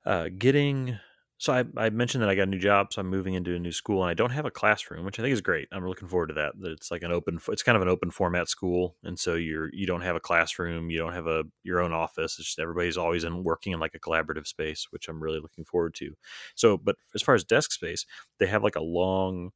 uh, 0.06 0.30
getting. 0.38 1.00
So 1.42 1.52
I, 1.54 1.64
I 1.76 1.90
mentioned 1.90 2.22
that 2.22 2.30
I 2.30 2.36
got 2.36 2.44
a 2.44 2.52
new 2.52 2.60
job, 2.60 2.94
so 2.94 3.02
I'm 3.02 3.10
moving 3.10 3.34
into 3.34 3.56
a 3.56 3.60
new 3.60 3.72
school, 3.72 4.04
and 4.04 4.12
I 4.12 4.14
don't 4.14 4.30
have 4.30 4.46
a 4.46 4.52
classroom, 4.52 5.04
which 5.04 5.18
I 5.20 5.24
think 5.24 5.34
is 5.34 5.42
great. 5.42 5.68
I'm 5.72 5.88
looking 5.88 6.08
forward 6.08 6.28
to 6.28 6.36
that. 6.36 6.54
That 6.60 6.72
it's 6.74 6.92
like 6.92 7.02
an 7.02 7.12
open, 7.12 7.40
it's 7.48 7.64
kind 7.64 7.76
of 7.76 7.82
an 7.82 7.88
open 7.88 8.12
format 8.12 8.48
school, 8.48 8.96
and 9.04 9.18
so 9.18 9.34
you're 9.34 9.74
you 9.74 9.88
don't 9.88 10.02
have 10.02 10.16
a 10.16 10.20
classroom, 10.20 10.92
you 10.92 11.00
don't 11.00 11.14
have 11.14 11.26
a 11.26 11.46
your 11.64 11.80
own 11.80 11.94
office. 11.94 12.38
It's 12.38 12.50
just 12.50 12.60
everybody's 12.60 12.96
always 12.96 13.24
in 13.24 13.44
working 13.44 13.74
in 13.74 13.80
like 13.80 13.96
a 13.96 14.00
collaborative 14.00 14.46
space, 14.46 14.86
which 14.92 15.10
I'm 15.10 15.20
really 15.20 15.40
looking 15.40 15.66
forward 15.66 15.96
to. 15.96 16.14
So, 16.54 16.78
but 16.78 16.96
as 17.16 17.24
far 17.24 17.34
as 17.34 17.44
desk 17.44 17.72
space, 17.72 18.06
they 18.38 18.46
have 18.46 18.62
like 18.62 18.76
a 18.76 18.84
long, 18.84 19.50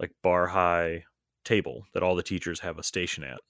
like 0.00 0.12
bar 0.22 0.46
high 0.46 1.04
table 1.44 1.84
that 1.92 2.02
all 2.02 2.16
the 2.16 2.22
teachers 2.22 2.60
have 2.60 2.78
a 2.78 2.82
station 2.82 3.24
at 3.24 3.40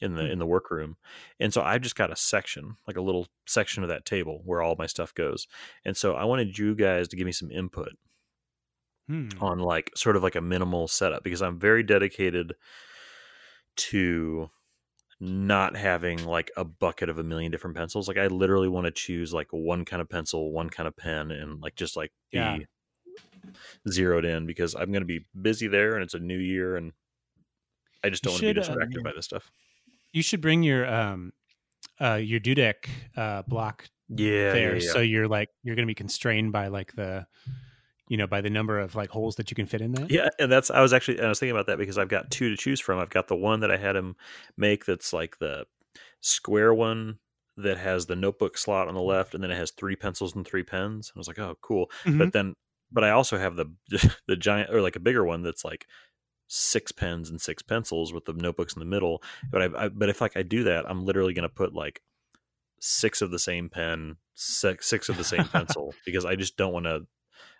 in 0.00 0.14
the 0.16 0.22
Hmm. 0.24 0.32
in 0.32 0.38
the 0.38 0.46
workroom 0.46 0.96
and 1.40 1.52
so 1.54 1.62
i've 1.62 1.80
just 1.80 1.96
got 1.96 2.12
a 2.12 2.16
section 2.16 2.76
like 2.86 2.96
a 2.96 3.00
little 3.02 3.28
section 3.46 3.82
of 3.82 3.88
that 3.88 4.04
table 4.04 4.42
where 4.44 4.60
all 4.62 4.74
my 4.78 4.86
stuff 4.86 5.14
goes 5.14 5.46
and 5.84 5.96
so 5.96 6.14
i 6.14 6.24
wanted 6.24 6.58
you 6.58 6.74
guys 6.74 7.08
to 7.08 7.16
give 7.16 7.26
me 7.26 7.32
some 7.32 7.50
input 7.50 7.92
Hmm. 9.08 9.28
on 9.40 9.58
like 9.58 9.90
sort 9.94 10.16
of 10.16 10.22
like 10.22 10.34
a 10.34 10.40
minimal 10.40 10.88
setup 10.88 11.22
because 11.22 11.42
i'm 11.42 11.58
very 11.58 11.82
dedicated 11.82 12.54
to 13.76 14.50
not 15.20 15.76
having 15.76 16.24
like 16.24 16.50
a 16.56 16.64
bucket 16.64 17.08
of 17.08 17.18
a 17.18 17.22
million 17.22 17.50
different 17.52 17.76
pencils 17.76 18.08
like 18.08 18.18
i 18.18 18.26
literally 18.26 18.68
want 18.68 18.84
to 18.86 18.90
choose 18.90 19.32
like 19.32 19.48
one 19.52 19.84
kind 19.84 20.02
of 20.02 20.08
pencil 20.08 20.52
one 20.52 20.70
kind 20.70 20.86
of 20.88 20.96
pen 20.96 21.30
and 21.30 21.60
like 21.62 21.74
just 21.76 21.96
like 21.96 22.12
be 22.32 22.38
Yeah. 22.38 22.58
zeroed 23.88 24.24
in 24.24 24.46
because 24.46 24.74
i'm 24.74 24.90
going 24.92 25.02
to 25.02 25.06
be 25.06 25.24
busy 25.40 25.66
there 25.68 25.94
and 25.94 26.02
it's 26.02 26.14
a 26.14 26.18
new 26.18 26.38
year 26.38 26.76
and 26.76 26.92
i 28.02 28.10
just 28.10 28.22
don't 28.22 28.32
want 28.32 28.40
to 28.40 28.44
be 28.44 28.52
should, 28.54 28.58
uh, 28.58 28.62
distracted 28.62 29.02
by 29.02 29.12
this 29.14 29.24
stuff 29.26 29.50
You 30.14 30.22
should 30.22 30.40
bring 30.40 30.62
your 30.62 30.86
um 30.86 31.32
uh 32.00 32.14
your 32.14 32.40
dudek 32.40 32.88
uh 33.16 33.42
block 33.42 33.88
yeah 34.08 34.52
there 34.52 34.76
yeah, 34.76 34.82
yeah. 34.82 34.92
so 34.92 35.00
you're 35.00 35.28
like 35.28 35.50
you're 35.62 35.76
going 35.76 35.86
to 35.86 35.90
be 35.90 35.94
constrained 35.94 36.52
by 36.52 36.68
like 36.68 36.94
the 36.94 37.26
you 38.08 38.16
know 38.16 38.26
by 38.26 38.40
the 38.40 38.50
number 38.50 38.78
of 38.78 38.94
like 38.94 39.10
holes 39.10 39.36
that 39.36 39.50
you 39.50 39.54
can 39.54 39.66
fit 39.66 39.80
in 39.80 39.92
that. 39.92 40.10
Yeah, 40.10 40.28
and 40.38 40.50
that's 40.50 40.70
I 40.70 40.80
was 40.80 40.92
actually 40.92 41.20
I 41.20 41.28
was 41.28 41.38
thinking 41.38 41.56
about 41.56 41.66
that 41.66 41.78
because 41.78 41.98
I've 41.98 42.08
got 42.08 42.30
two 42.30 42.50
to 42.50 42.56
choose 42.56 42.80
from. 42.80 42.98
I've 42.98 43.10
got 43.10 43.28
the 43.28 43.36
one 43.36 43.60
that 43.60 43.70
I 43.70 43.76
had 43.76 43.96
him 43.96 44.16
make 44.56 44.84
that's 44.84 45.12
like 45.12 45.38
the 45.38 45.66
square 46.20 46.72
one 46.72 47.18
that 47.56 47.78
has 47.78 48.06
the 48.06 48.16
notebook 48.16 48.58
slot 48.58 48.88
on 48.88 48.94
the 48.94 49.02
left, 49.02 49.34
and 49.34 49.42
then 49.42 49.50
it 49.50 49.56
has 49.56 49.70
three 49.70 49.96
pencils 49.96 50.34
and 50.34 50.46
three 50.46 50.62
pens. 50.64 51.12
I 51.14 51.18
was 51.18 51.28
like, 51.28 51.38
oh, 51.38 51.56
cool. 51.62 51.90
Mhm. 52.04 52.18
But 52.18 52.32
then, 52.32 52.54
but 52.92 53.04
I 53.04 53.10
also 53.10 53.38
have 53.38 53.56
the 53.56 53.66
the 54.26 54.36
giant 54.36 54.70
or 54.70 54.80
like 54.80 54.96
a 54.96 55.00
bigger 55.00 55.24
one 55.24 55.42
that's 55.42 55.64
like 55.64 55.86
six 56.56 56.92
pens 56.92 57.30
and 57.30 57.40
six 57.40 57.62
pencils 57.62 58.12
with 58.12 58.26
the 58.26 58.32
notebooks 58.32 58.74
in 58.74 58.80
the 58.80 58.86
middle. 58.86 59.22
But 59.50 59.62
I, 59.62 59.84
I 59.84 59.88
but 59.88 60.08
if 60.08 60.20
like 60.20 60.36
I 60.36 60.42
do 60.42 60.64
that, 60.64 60.88
I'm 60.88 61.04
literally 61.04 61.34
going 61.34 61.48
to 61.48 61.54
put 61.54 61.74
like 61.74 62.00
six 62.80 63.20
of 63.22 63.30
the 63.32 63.38
same 63.38 63.68
pen, 63.68 64.16
six 64.34 64.86
six 64.86 65.08
of 65.08 65.16
the 65.16 65.24
same 65.24 65.44
pencil 65.52 65.94
because 66.06 66.24
I 66.24 66.36
just 66.36 66.56
don't 66.56 66.72
want 66.72 66.86
to. 66.86 67.06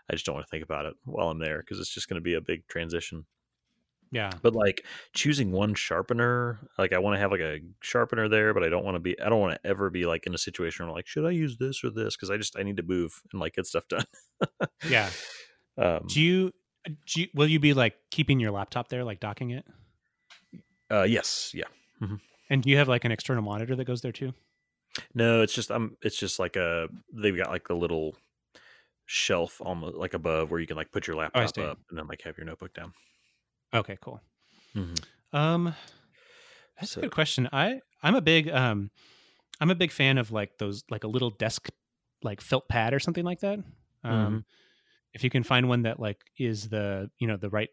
I 0.09 0.13
just 0.13 0.27
don't 0.27 0.35
want 0.35 0.47
to 0.47 0.51
think 0.51 0.63
about 0.63 0.87
it 0.87 0.95
while 1.05 1.29
I'm 1.31 1.39
there 1.39 1.59
because 1.59 1.81
it's 1.81 1.93
just 1.93 2.09
going 2.09 2.21
to 2.21 2.25
be 2.25 2.35
a 2.35 2.41
big 2.41 2.67
transition. 2.69 3.25
yeah. 4.13 4.31
But 4.43 4.55
like 4.55 4.85
choosing 5.15 5.51
one 5.51 5.75
sharpener, 5.75 6.61
like 6.79 6.93
I 6.93 6.99
want 6.99 7.17
to 7.17 7.21
have 7.21 7.33
like 7.33 7.41
a 7.41 7.61
sharpener 7.81 8.29
there, 8.29 8.55
but 8.55 8.63
I 8.63 8.69
don't 8.69 8.85
want 8.85 8.97
to 8.97 9.01
be. 9.01 9.19
I 9.21 9.29
don't 9.29 9.41
want 9.41 9.55
to 9.55 9.69
ever 9.69 9.91
be 9.91 10.07
like 10.07 10.27
in 10.27 10.35
a 10.35 10.39
situation 10.39 10.85
where 10.85 10.91
I'm 10.91 10.95
like, 10.95 11.07
should 11.07 11.25
I 11.25 11.31
use 11.31 11.57
this 11.57 11.83
or 11.83 11.91
this? 11.91 12.15
Because 12.15 12.31
I 12.31 12.37
just 12.37 12.57
I 12.57 12.63
need 12.63 12.77
to 12.77 12.83
move 12.85 13.23
and 13.33 13.41
like 13.41 13.55
get 13.55 13.67
stuff 13.67 13.89
done. 13.89 14.05
Yeah. 14.89 15.11
Um, 15.77 16.05
Do 16.07 16.21
you 16.23 16.53
you, 17.14 17.29
will 17.35 17.47
you 17.49 17.59
be 17.61 17.75
like 17.75 17.94
keeping 18.11 18.40
your 18.40 18.51
laptop 18.51 18.88
there 18.88 19.05
like 19.05 19.20
docking 19.20 19.51
it? 19.51 19.64
uh, 20.90 21.03
yes, 21.03 21.53
yeah. 21.55 21.64
And 22.51 22.62
do 22.62 22.68
you 22.70 22.77
have 22.77 22.88
like 22.88 23.05
an 23.05 23.12
external 23.12 23.42
monitor 23.42 23.75
that 23.75 23.85
goes 23.87 24.03
there 24.03 24.12
too? 24.12 24.33
No, 25.14 25.40
it's 25.42 25.55
just 25.55 25.70
I'm. 25.70 25.97
It's 26.03 26.16
just 26.18 26.38
like 26.38 26.57
a. 26.57 26.88
They've 27.12 27.37
got 27.37 27.51
like 27.51 27.66
the 27.68 27.75
little 27.75 28.14
shelf 29.07 29.61
almost 29.61 29.97
like 29.97 30.14
above 30.14 30.51
where 30.51 30.61
you 30.61 30.66
can 30.66 30.77
like 30.77 30.90
put 30.92 31.07
your 31.07 31.16
laptop 31.16 31.55
see. 31.55 31.62
up 31.62 31.79
and 31.90 31.99
then 31.99 32.07
like 32.07 32.23
have 32.23 32.37
your 32.38 32.47
notebook 32.47 32.75
down. 32.75 32.92
Okay, 33.73 33.97
cool. 34.01 34.20
Mhm. 34.77 35.03
Um, 35.33 35.75
that's 36.79 36.92
So- 36.92 37.01
a 37.01 37.03
good 37.05 37.12
question. 37.12 37.49
I 37.53 37.81
I'm 38.03 38.14
a 38.14 38.20
big 38.20 38.49
um, 38.51 38.90
I'm 39.61 39.70
a 39.70 39.75
big 39.75 39.90
fan 39.90 40.18
of 40.18 40.31
like 40.31 40.59
those 40.59 40.85
like 40.90 41.05
a 41.05 41.09
little 41.09 41.31
desk 41.31 41.68
like 42.23 42.40
felt 42.40 42.68
pad 42.68 42.92
or 42.94 42.99
something 43.01 43.25
like 43.25 43.40
that. 43.40 43.59
Um, 44.05 44.44
If 45.14 45.24
you 45.24 45.31
can 45.31 45.42
find 45.42 45.68
one 45.68 45.83
that 45.83 46.00
like 46.00 46.20
is 46.38 46.68
the 46.68 47.11
you 47.18 47.27
know 47.27 47.37
the 47.37 47.50
right 47.50 47.70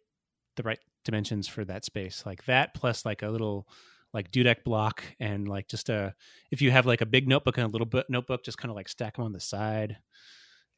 the 0.56 0.64
right 0.64 0.80
dimensions 1.04 1.48
for 1.48 1.66
that 1.66 1.86
space, 1.86 2.24
like 2.26 2.46
that 2.46 2.74
plus 2.74 3.06
like 3.06 3.24
a 3.24 3.28
little 3.30 3.68
like 4.14 4.32
dudek 4.32 4.64
block 4.64 5.04
and 5.20 5.48
like 5.48 5.68
just 5.68 5.90
a 5.90 6.14
if 6.52 6.62
you 6.62 6.70
have 6.72 6.86
like 6.86 7.02
a 7.02 7.06
big 7.06 7.28
notebook 7.28 7.58
and 7.58 7.66
a 7.66 7.70
little 7.72 7.86
bit 7.88 8.06
notebook, 8.10 8.44
just 8.44 8.58
kind 8.58 8.70
of 8.70 8.76
like 8.76 8.90
stack 8.90 9.16
them 9.16 9.26
on 9.26 9.32
the 9.32 9.40
side. 9.40 9.98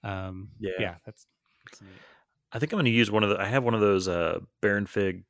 Um, 0.03 0.49
Yeah. 0.59 0.71
yeah, 0.79 0.95
that's, 1.05 1.27
that's. 1.65 1.81
I 2.51 2.59
think 2.59 2.71
I'm 2.71 2.77
going 2.77 2.85
to 2.85 2.91
use 2.91 3.09
one 3.09 3.23
of 3.23 3.29
the. 3.29 3.39
I 3.39 3.45
have 3.45 3.63
one 3.63 3.73
of 3.73 3.81
those 3.81 4.07
uh, 4.07 4.39
Baron 4.61 4.85
Fig 4.85 5.23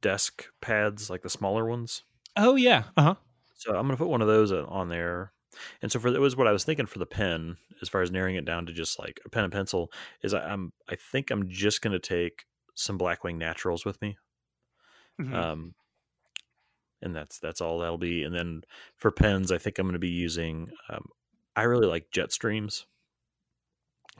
desk 0.00 0.46
pads, 0.60 1.10
like 1.10 1.22
the 1.22 1.30
smaller 1.30 1.64
ones. 1.64 2.04
Oh 2.36 2.56
yeah, 2.56 2.84
uh 2.96 3.02
huh. 3.02 3.14
So 3.54 3.70
I'm 3.70 3.86
going 3.86 3.96
to 3.96 3.96
put 3.96 4.08
one 4.08 4.22
of 4.22 4.28
those 4.28 4.52
uh, 4.52 4.64
on 4.68 4.88
there. 4.88 5.32
And 5.80 5.92
so 5.92 5.98
for 5.98 6.10
that 6.10 6.20
was 6.20 6.36
what 6.36 6.46
I 6.46 6.52
was 6.52 6.64
thinking 6.64 6.86
for 6.86 6.98
the 6.98 7.06
pen, 7.06 7.56
as 7.80 7.88
far 7.88 8.02
as 8.02 8.10
narrowing 8.10 8.36
it 8.36 8.44
down 8.44 8.66
to 8.66 8.72
just 8.72 8.98
like 8.98 9.20
a 9.24 9.28
pen 9.28 9.44
and 9.44 9.52
pencil, 9.52 9.92
is 10.22 10.34
I, 10.34 10.40
I'm 10.40 10.72
I 10.88 10.96
think 10.96 11.30
I'm 11.30 11.48
just 11.48 11.82
going 11.82 11.92
to 11.92 11.98
take 11.98 12.44
some 12.74 12.98
Blackwing 12.98 13.36
Naturals 13.36 13.84
with 13.84 14.00
me. 14.00 14.16
Mm-hmm. 15.20 15.34
Um, 15.34 15.74
and 17.02 17.14
that's 17.14 17.38
that's 17.38 17.60
all 17.60 17.80
that'll 17.80 17.98
be. 17.98 18.22
And 18.22 18.34
then 18.34 18.62
for 18.96 19.10
pens, 19.10 19.52
I 19.52 19.58
think 19.58 19.78
I'm 19.78 19.86
going 19.86 19.94
to 19.94 19.98
be 19.98 20.08
using. 20.08 20.70
Um, 20.88 21.06
I 21.54 21.62
really 21.64 21.86
like 21.86 22.10
Jetstreams. 22.10 22.84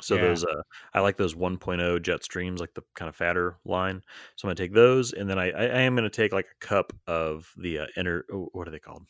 So 0.01 0.17
Yeah. 0.17 0.23
those, 0.23 0.45
uh, 0.45 0.63
I 0.95 1.01
like 1.01 1.17
those 1.17 1.35
1.0 1.35 1.59
Jetstreams, 2.01 2.59
like 2.59 2.75
the 2.75 2.83
kind 2.95 3.09
of 3.09 3.17
fatter 3.17 3.59
line. 3.65 4.03
So 4.37 4.47
I'm 4.47 4.49
going 4.49 4.57
to 4.57 4.63
take 4.63 4.73
those, 4.73 5.13
and 5.13 5.29
then 5.29 5.39
I, 5.39 5.51
I, 5.51 5.65
I 5.65 5.81
am 5.83 5.95
going 5.95 6.09
to 6.09 6.11
take 6.11 6.33
like 6.33 6.47
a 6.51 6.67
cup 6.67 6.93
of 7.07 7.53
the 7.57 7.81
uh, 7.81 7.87
inner. 7.97 8.25
What 8.31 8.67
are 8.67 8.71
they 8.71 8.79
called? 8.79 9.07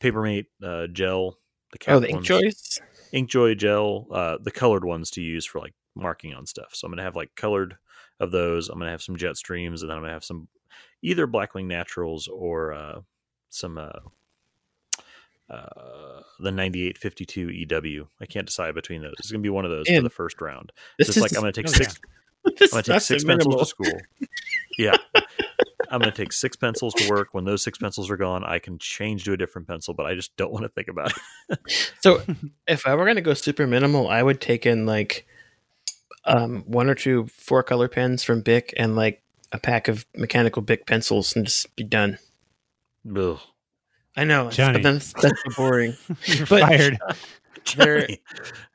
Papermate 0.00 0.46
uh, 0.62 0.86
gel. 0.88 1.38
The 1.74 1.78
cap 1.78 1.96
Oh, 1.96 1.98
the 2.00 2.06
ink 2.06 2.16
ones. 2.18 2.28
choice. 2.28 2.80
Inkjoy 3.12 3.58
gel, 3.58 4.06
uh, 4.12 4.38
the 4.40 4.52
colored 4.52 4.84
ones 4.84 5.10
to 5.10 5.20
use 5.20 5.44
for 5.44 5.58
like 5.58 5.74
marking 5.96 6.32
on 6.32 6.46
stuff. 6.46 6.68
So 6.72 6.86
I'm 6.86 6.92
gonna 6.92 7.02
have 7.02 7.16
like 7.16 7.34
colored 7.34 7.76
of 8.20 8.30
those. 8.30 8.68
I'm 8.68 8.78
gonna 8.78 8.92
have 8.92 9.02
some 9.02 9.16
Jetstreams, 9.16 9.80
and 9.80 9.90
then 9.90 9.96
I'm 9.96 10.02
gonna 10.02 10.12
have 10.12 10.24
some 10.24 10.46
either 11.02 11.26
Blackwing 11.26 11.66
Naturals 11.66 12.28
or 12.28 12.72
uh, 12.72 13.00
some 13.50 13.76
uh, 13.76 13.90
uh, 15.50 16.20
the 16.38 16.52
9852 16.52 17.50
EW. 17.50 18.06
I 18.20 18.26
can't 18.26 18.46
decide 18.46 18.76
between 18.76 19.02
those. 19.02 19.14
It's 19.18 19.32
gonna 19.32 19.42
be 19.42 19.50
one 19.50 19.64
of 19.64 19.72
those 19.72 19.88
for 19.88 20.00
the 20.00 20.10
first 20.10 20.40
round. 20.40 20.70
This 20.96 21.08
Just 21.08 21.18
is 21.18 21.22
like 21.22 21.32
I'm 21.34 21.42
gonna 21.42 21.52
take 21.52 21.68
oh, 21.68 21.72
six. 21.72 21.98
I'm 22.46 22.68
gonna 22.70 22.82
take 22.84 23.00
six 23.00 23.24
pencils 23.24 23.56
to 23.56 23.66
school. 23.66 24.00
Yeah. 24.78 24.96
I'm 25.94 26.00
going 26.00 26.12
to 26.12 26.16
take 26.16 26.32
six 26.32 26.56
pencils 26.56 26.92
to 26.94 27.08
work. 27.08 27.28
When 27.32 27.44
those 27.44 27.62
six 27.62 27.78
pencils 27.78 28.10
are 28.10 28.16
gone, 28.16 28.44
I 28.44 28.58
can 28.58 28.78
change 28.78 29.24
to 29.24 29.32
a 29.32 29.36
different 29.36 29.68
pencil, 29.68 29.94
but 29.94 30.06
I 30.06 30.14
just 30.14 30.36
don't 30.36 30.52
want 30.52 30.64
to 30.64 30.68
think 30.68 30.88
about 30.88 31.12
it. 31.48 31.58
So 32.00 32.22
if 32.66 32.86
I 32.86 32.94
were 32.94 33.04
going 33.04 33.16
to 33.16 33.22
go 33.22 33.34
super 33.34 33.66
minimal, 33.66 34.08
I 34.08 34.22
would 34.22 34.40
take 34.40 34.66
in 34.66 34.86
like 34.86 35.26
um, 36.24 36.64
one 36.66 36.88
or 36.90 36.94
two 36.94 37.26
four 37.26 37.62
color 37.62 37.88
pens 37.88 38.22
from 38.22 38.40
Bic 38.40 38.72
and 38.76 38.96
like 38.96 39.22
a 39.52 39.58
pack 39.58 39.88
of 39.88 40.04
mechanical 40.16 40.62
Bic 40.62 40.86
pencils 40.86 41.34
and 41.36 41.44
just 41.46 41.74
be 41.76 41.84
done. 41.84 42.18
Ugh. 43.16 43.38
I 44.16 44.24
know, 44.24 44.50
Johnny. 44.50 44.74
but 44.78 44.82
then 44.82 44.94
that's, 44.94 45.12
that's 45.14 45.42
so 45.48 45.50
boring. 45.56 45.96
You're 46.24 46.46
But- 46.46 46.60
fired. 46.62 46.98
There- 47.76 48.08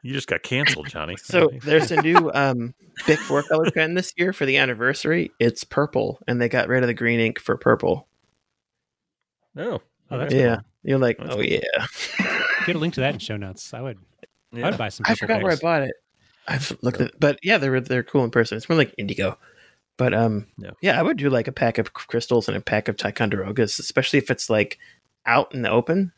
you 0.02 0.13
just 0.13 0.28
got 0.28 0.43
canceled, 0.43 0.88
Johnny. 0.89 1.15
So 1.23 1.49
there's 1.63 1.91
a 1.91 2.02
new 2.02 2.32
um, 2.34 2.73
Bic 3.08 3.19
four 3.19 3.43
color 3.43 3.69
pen 3.71 3.93
this 3.93 4.13
year 4.17 4.34
for 4.34 4.45
the 4.45 4.58
anniversary. 4.58 5.32
It's 5.39 5.63
purple, 5.63 6.19
and 6.28 6.41
they 6.41 6.49
got 6.49 6.67
rid 6.67 6.84
of 6.84 6.88
the 6.88 6.93
green 6.93 7.19
ink 7.19 7.39
for 7.39 7.56
purple. 7.58 8.08
no. 9.56 9.82
Oh, 10.12 10.17
that's 10.17 10.34
yeah, 10.34 10.56
cool. 10.56 10.63
you're 10.84 10.97
like, 10.97 11.17
That's 11.19 11.30
oh 11.32 11.36
cool. 11.36 11.45
yeah. 11.45 11.86
Get 12.65 12.75
a 12.75 12.80
link 12.80 12.95
to 12.95 13.02
that 13.02 13.13
in 13.13 13.19
show 13.19 13.38
notes. 13.38 13.73
I 13.75 13.82
would. 13.82 13.99
Yeah. 14.52 14.65
I 14.65 14.69
would 14.71 14.80
buy 14.80 14.89
some. 14.89 15.04
I 15.06 15.10
purple 15.10 15.28
forgot 15.28 15.43
where 15.43 15.52
I 15.52 15.56
bought 15.56 15.82
it. 15.84 15.91
I've 16.47 16.75
looked 16.82 16.99
at, 16.99 17.19
but 17.19 17.38
yeah, 17.43 17.60
they're 17.60 17.80
they're 17.80 18.02
cool 18.04 18.23
in 18.23 18.32
person. 18.32 18.58
It's 18.58 18.67
more 18.67 18.78
like 18.78 18.95
indigo, 18.97 19.38
but 19.97 20.15
um, 20.15 20.47
Yeah. 20.58 20.71
yeah, 20.82 20.99
I 20.99 21.04
would 21.04 21.17
do 21.17 21.30
like 21.30 21.47
a 21.47 21.52
pack 21.52 21.78
of 21.78 21.93
crystals 21.93 22.47
and 22.47 22.58
a 22.58 22.62
pack 22.62 22.88
of 22.88 22.95
Ticonderogas, 22.95 23.80
especially 23.80 24.17
if 24.17 24.32
it's 24.32 24.49
like 24.49 24.80
out 25.28 25.54
in 25.54 25.62
the 25.62 25.69
open. 25.69 26.12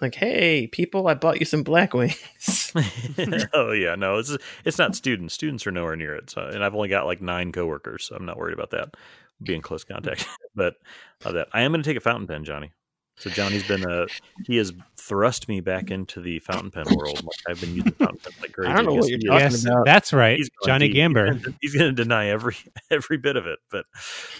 Like, 0.00 0.14
hey, 0.14 0.66
people, 0.68 1.08
I 1.08 1.14
bought 1.14 1.40
you 1.40 1.44
some 1.44 1.64
Blackwings. 1.64 3.48
oh 3.52 3.72
yeah, 3.72 3.94
no, 3.96 4.18
it's 4.18 4.36
it's 4.64 4.78
not 4.78 4.94
students. 4.94 5.34
Students 5.34 5.66
are 5.66 5.72
nowhere 5.72 5.96
near 5.96 6.14
it. 6.14 6.30
So, 6.30 6.42
and 6.42 6.62
I've 6.62 6.74
only 6.74 6.88
got 6.88 7.06
like 7.06 7.20
nine 7.20 7.52
coworkers, 7.52 8.04
so 8.04 8.14
I'm 8.16 8.26
not 8.26 8.38
worried 8.38 8.54
about 8.54 8.70
that. 8.70 8.94
Be 9.42 9.54
in 9.54 9.62
close 9.62 9.84
contact, 9.84 10.26
but 10.54 10.76
uh, 11.24 11.32
that 11.32 11.48
I 11.52 11.62
am 11.62 11.72
going 11.72 11.82
to 11.82 11.88
take 11.88 11.96
a 11.96 12.00
fountain 12.00 12.26
pen, 12.26 12.44
Johnny. 12.44 12.72
So 13.18 13.30
Johnny's 13.30 13.66
been 13.66 13.84
uh 13.84 14.06
he 14.46 14.56
has 14.58 14.72
thrust 14.96 15.48
me 15.48 15.60
back 15.60 15.90
into 15.90 16.20
the 16.20 16.38
fountain 16.40 16.70
pen 16.70 16.84
world. 16.94 17.16
Like 17.24 17.36
I've 17.48 17.60
been 17.60 17.74
using 17.74 17.92
fountain 17.92 18.18
pens 18.18 18.36
like 18.40 18.52
crazy. 18.52 18.70
I 18.70 18.76
don't 18.76 18.86
know 18.86 18.94
what 18.94 19.08
you're 19.08 19.18
talking 19.18 19.38
Yes, 19.40 19.64
about. 19.64 19.84
that's 19.86 20.12
right, 20.12 20.36
He's 20.36 20.50
Johnny 20.64 20.88
to- 20.88 20.94
Gamber. 20.94 21.54
He's 21.60 21.74
going 21.74 21.94
to 21.94 22.02
deny 22.02 22.28
every 22.28 22.56
every 22.90 23.16
bit 23.16 23.36
of 23.36 23.46
it, 23.46 23.58
but 23.70 23.86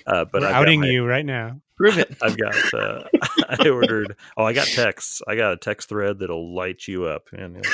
uh, 0.06 0.24
but 0.30 0.42
We're 0.42 0.46
I've 0.48 0.52
got 0.52 0.60
outing 0.62 0.80
my- 0.80 0.86
you 0.88 1.04
right 1.06 1.24
now. 1.26 1.60
Prove 1.76 1.96
it. 1.98 2.16
I've 2.20 2.36
got. 2.36 2.56
Uh, 2.74 3.04
I 3.48 3.68
ordered. 3.68 4.16
Oh, 4.36 4.42
I 4.44 4.52
got 4.52 4.66
texts. 4.66 5.22
I 5.28 5.36
got 5.36 5.52
a 5.52 5.56
text 5.56 5.88
thread 5.88 6.18
that'll 6.18 6.52
light 6.52 6.88
you 6.88 7.04
up. 7.04 7.28
And, 7.32 7.64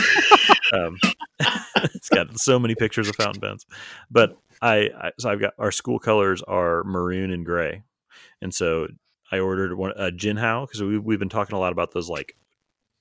um, 0.75 0.99
it's 1.95 2.11
got 2.11 2.39
so 2.39 2.59
many 2.59 2.75
pictures 2.75 3.09
of 3.09 3.17
fountain 3.17 3.41
pens. 3.41 3.65
But 4.11 4.37
I, 4.61 4.91
I, 4.95 5.11
so 5.19 5.31
I've 5.31 5.41
got 5.41 5.55
our 5.59 5.73
school 5.73 5.99
colors 5.99 6.43
are 6.43 6.85
maroon 6.85 7.31
and 7.33 7.47
gray, 7.47 7.83
and 8.43 8.53
so 8.55 8.89
I 9.31 9.39
ordered 9.39 9.75
one 9.75 9.93
a 9.97 10.11
Jinhao 10.11 10.67
because 10.67 10.83
we 10.83 10.99
we've 10.99 11.19
been 11.19 11.29
talking 11.29 11.57
a 11.57 11.61
lot 11.61 11.73
about 11.73 11.93
those 11.93 12.09
like 12.09 12.37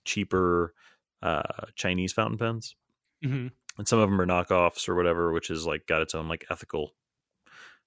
cheaper 0.06 0.74
uh, 1.22 1.44
Chinese 1.76 2.14
fountain 2.14 2.38
pens, 2.38 2.76
hmm 3.24 3.48
and 3.78 3.88
some 3.88 4.00
of 4.00 4.10
them 4.10 4.20
are 4.22 4.26
knockoffs 4.26 4.88
or 4.88 4.96
whatever, 4.96 5.32
which 5.34 5.50
is 5.50 5.66
like 5.66 5.88
got 5.88 6.02
its 6.02 6.14
own 6.16 6.28
like 6.28 6.46
ethical 6.50 6.92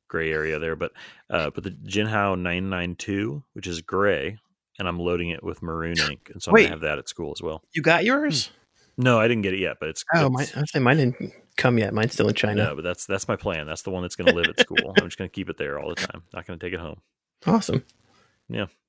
gray 0.08 0.30
area 0.32 0.58
there. 0.58 0.76
But 0.76 0.92
uh, 1.30 1.50
but 1.50 1.64
the 1.64 1.70
Jinhao 1.70 2.38
nine 2.38 2.68
nine 2.70 2.96
two, 2.96 3.42
which 3.52 3.66
is 3.66 3.80
gray, 3.80 4.38
and 4.78 4.88
I'm 4.88 4.98
loading 4.98 5.30
it 5.30 5.42
with 5.42 5.62
maroon 5.62 5.98
ink, 6.00 6.30
and 6.32 6.42
so 6.42 6.50
I'm 6.50 6.54
Wait. 6.54 6.62
gonna 6.62 6.70
have 6.72 6.80
that 6.82 6.98
at 6.98 7.08
school 7.08 7.32
as 7.36 7.42
well. 7.42 7.62
You 7.74 7.82
got 7.82 8.04
yours? 8.04 8.50
No, 8.98 9.20
I 9.20 9.28
didn't 9.28 9.42
get 9.42 9.52
it 9.54 9.60
yet, 9.60 9.76
but 9.78 9.90
it's 9.90 10.04
Oh, 10.14 10.30
my, 10.30 10.42
I 10.42 10.64
say 10.64 10.78
mine 10.78 10.96
didn't 10.96 11.32
come 11.58 11.78
yet. 11.78 11.92
Mine's 11.92 12.14
still 12.14 12.28
in 12.28 12.34
China. 12.34 12.64
no, 12.64 12.74
but 12.76 12.82
that's 12.82 13.04
that's 13.06 13.28
my 13.28 13.36
plan. 13.36 13.66
That's 13.66 13.82
the 13.82 13.90
one 13.90 14.02
that's 14.02 14.16
gonna 14.16 14.32
live 14.32 14.48
at 14.48 14.58
school. 14.58 14.90
I'm 14.96 15.06
just 15.06 15.18
gonna 15.18 15.28
keep 15.28 15.50
it 15.50 15.58
there 15.58 15.78
all 15.78 15.90
the 15.90 15.96
time. 15.96 16.22
Not 16.32 16.46
gonna 16.46 16.58
take 16.58 16.72
it 16.72 16.80
home. 16.80 17.00
Awesome. 17.46 17.84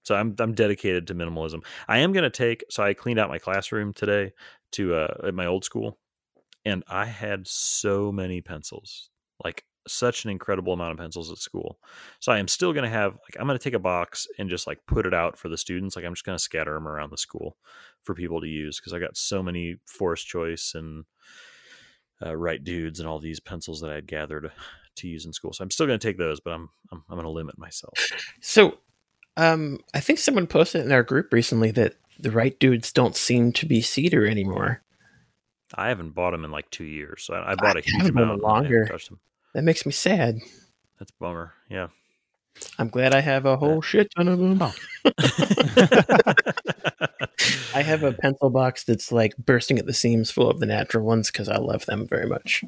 So 0.03 0.15
I'm 0.15 0.35
I'm 0.39 0.53
dedicated 0.53 1.07
to 1.07 1.15
minimalism. 1.15 1.65
I 1.87 1.99
am 1.99 2.13
gonna 2.13 2.29
take. 2.29 2.63
So 2.69 2.83
I 2.83 2.93
cleaned 2.93 3.19
out 3.19 3.29
my 3.29 3.39
classroom 3.39 3.93
today 3.93 4.31
to 4.73 4.95
uh, 4.95 5.17
at 5.27 5.33
my 5.33 5.45
old 5.45 5.65
school, 5.65 5.97
and 6.63 6.83
I 6.87 7.05
had 7.05 7.47
so 7.47 8.11
many 8.11 8.41
pencils, 8.41 9.09
like 9.43 9.65
such 9.87 10.25
an 10.25 10.31
incredible 10.31 10.73
amount 10.73 10.91
of 10.91 10.97
pencils 10.97 11.31
at 11.31 11.37
school. 11.37 11.79
So 12.19 12.31
I 12.31 12.39
am 12.39 12.47
still 12.47 12.73
gonna 12.73 12.89
have 12.89 13.13
like 13.13 13.39
I'm 13.39 13.47
gonna 13.47 13.59
take 13.59 13.73
a 13.73 13.79
box 13.79 14.27
and 14.37 14.49
just 14.49 14.67
like 14.67 14.79
put 14.87 15.05
it 15.05 15.13
out 15.13 15.37
for 15.37 15.49
the 15.49 15.57
students. 15.57 15.95
Like 15.95 16.05
I'm 16.05 16.13
just 16.13 16.25
gonna 16.25 16.39
scatter 16.39 16.73
them 16.73 16.87
around 16.87 17.11
the 17.11 17.17
school 17.17 17.57
for 18.03 18.15
people 18.15 18.41
to 18.41 18.47
use 18.47 18.79
because 18.79 18.93
I 18.93 18.99
got 18.99 19.17
so 19.17 19.43
many 19.43 19.75
forest 19.85 20.27
choice 20.27 20.73
and 20.75 21.05
uh, 22.25 22.35
Write 22.35 22.63
Dudes 22.63 22.99
and 22.99 23.07
all 23.07 23.19
these 23.19 23.39
pencils 23.39 23.81
that 23.81 23.91
I 23.91 23.95
had 23.95 24.07
gathered 24.07 24.51
to 24.97 25.07
use 25.07 25.25
in 25.25 25.33
school. 25.33 25.53
So 25.53 25.63
I'm 25.63 25.71
still 25.71 25.85
gonna 25.85 25.97
take 25.97 26.17
those, 26.17 26.39
but 26.39 26.53
I'm 26.53 26.69
I'm, 26.91 27.03
I'm 27.09 27.15
gonna 27.17 27.29
limit 27.29 27.57
myself. 27.57 27.93
So, 28.41 28.77
um, 29.37 29.79
I 29.93 29.99
think 30.01 30.19
someone 30.19 30.47
posted 30.47 30.85
in 30.85 30.91
our 30.91 31.03
group 31.03 31.31
recently 31.31 31.71
that 31.71 31.95
the 32.19 32.31
Write 32.31 32.59
Dudes 32.59 32.91
don't 32.91 33.15
seem 33.15 33.51
to 33.53 33.65
be 33.65 33.81
cedar 33.81 34.25
anymore. 34.27 34.81
I 35.75 35.87
haven't 35.89 36.11
bought 36.15 36.31
them 36.31 36.43
in 36.45 36.51
like 36.51 36.69
two 36.71 36.83
years. 36.85 37.29
I, 37.31 37.51
I 37.51 37.55
bought 37.55 37.75
a 37.75 37.79
I 37.79 37.81
huge 37.83 37.97
haven't 37.97 38.13
bought 38.15 38.21
'em 38.23 38.29
amount. 38.29 38.41
and 38.41 38.45
I 38.47 38.53
haven't 38.55 38.69
longer. 38.71 38.85
touched 38.87 39.11
'em. 39.11 39.19
That 39.53 39.63
makes 39.63 39.85
me 39.85 39.91
sad. 39.91 40.39
That's 40.99 41.11
a 41.11 41.13
bummer. 41.19 41.53
Yeah. 41.69 41.87
I'm 42.79 42.89
glad 42.89 43.13
I 43.13 43.21
have 43.21 43.45
a 43.45 43.55
whole 43.57 43.81
shit 43.81 44.09
ton 44.15 44.27
of 44.27 44.39
them. 44.39 44.57
Oh. 44.61 44.73
I 47.75 47.83
have 47.83 48.01
a 48.03 48.13
pencil 48.13 48.49
box 48.49 48.83
that's 48.83 49.11
like 49.11 49.37
bursting 49.37 49.77
at 49.77 49.85
the 49.85 49.93
seams 49.93 50.31
full 50.31 50.49
of 50.49 50.59
the 50.59 50.65
natural 50.65 51.05
ones 51.05 51.29
because 51.29 51.49
I 51.49 51.57
love 51.57 51.85
them 51.85 52.07
very 52.07 52.25
much. 52.27 52.63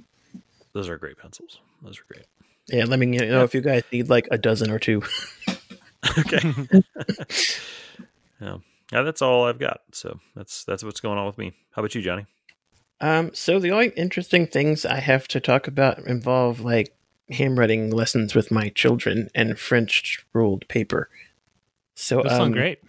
Those 0.74 0.88
are 0.90 0.98
great 0.98 1.18
pencils. 1.18 1.60
Those 1.82 1.98
are 2.00 2.04
great. 2.08 2.26
Yeah, 2.68 2.86
let 2.86 3.00
me 3.00 3.08
know 3.08 3.44
if 3.44 3.56
you 3.56 3.62
guys 3.62 3.82
need 3.92 4.10
like 4.10 4.28
a 4.30 4.38
dozen 4.38 4.70
or 4.70 4.78
two. 4.78 5.02
Okay. 6.18 6.54
yeah. 8.42 8.58
Yeah, 8.92 9.04
that's 9.04 9.22
all 9.22 9.46
I've 9.46 9.60
got. 9.60 9.82
So 9.92 10.20
that's 10.36 10.64
that's 10.64 10.84
what's 10.84 11.00
going 11.00 11.18
on 11.18 11.28
with 11.28 11.38
me. 11.38 11.54
How 11.72 11.82
about 11.82 11.94
you, 11.96 12.02
Johnny? 12.02 12.26
Um, 13.02 13.32
so 13.34 13.60
the 13.60 13.72
only 13.72 13.90
interesting 13.90 14.48
things 14.48 14.86
I 14.86 15.00
have 15.00 15.28
to 15.30 15.40
talk 15.40 15.68
about 15.68 16.00
involve 16.00 16.60
like 16.60 16.94
handwriting 17.30 17.92
lessons 17.92 18.36
with 18.36 18.52
my 18.52 18.70
children 18.70 19.30
and 19.36 19.60
French 19.60 20.26
ruled 20.34 20.68
paper. 20.68 21.10
So 21.96 22.24
Those 22.24 22.32
sound 22.32 22.42
um, 22.42 22.52
great. 22.54 22.80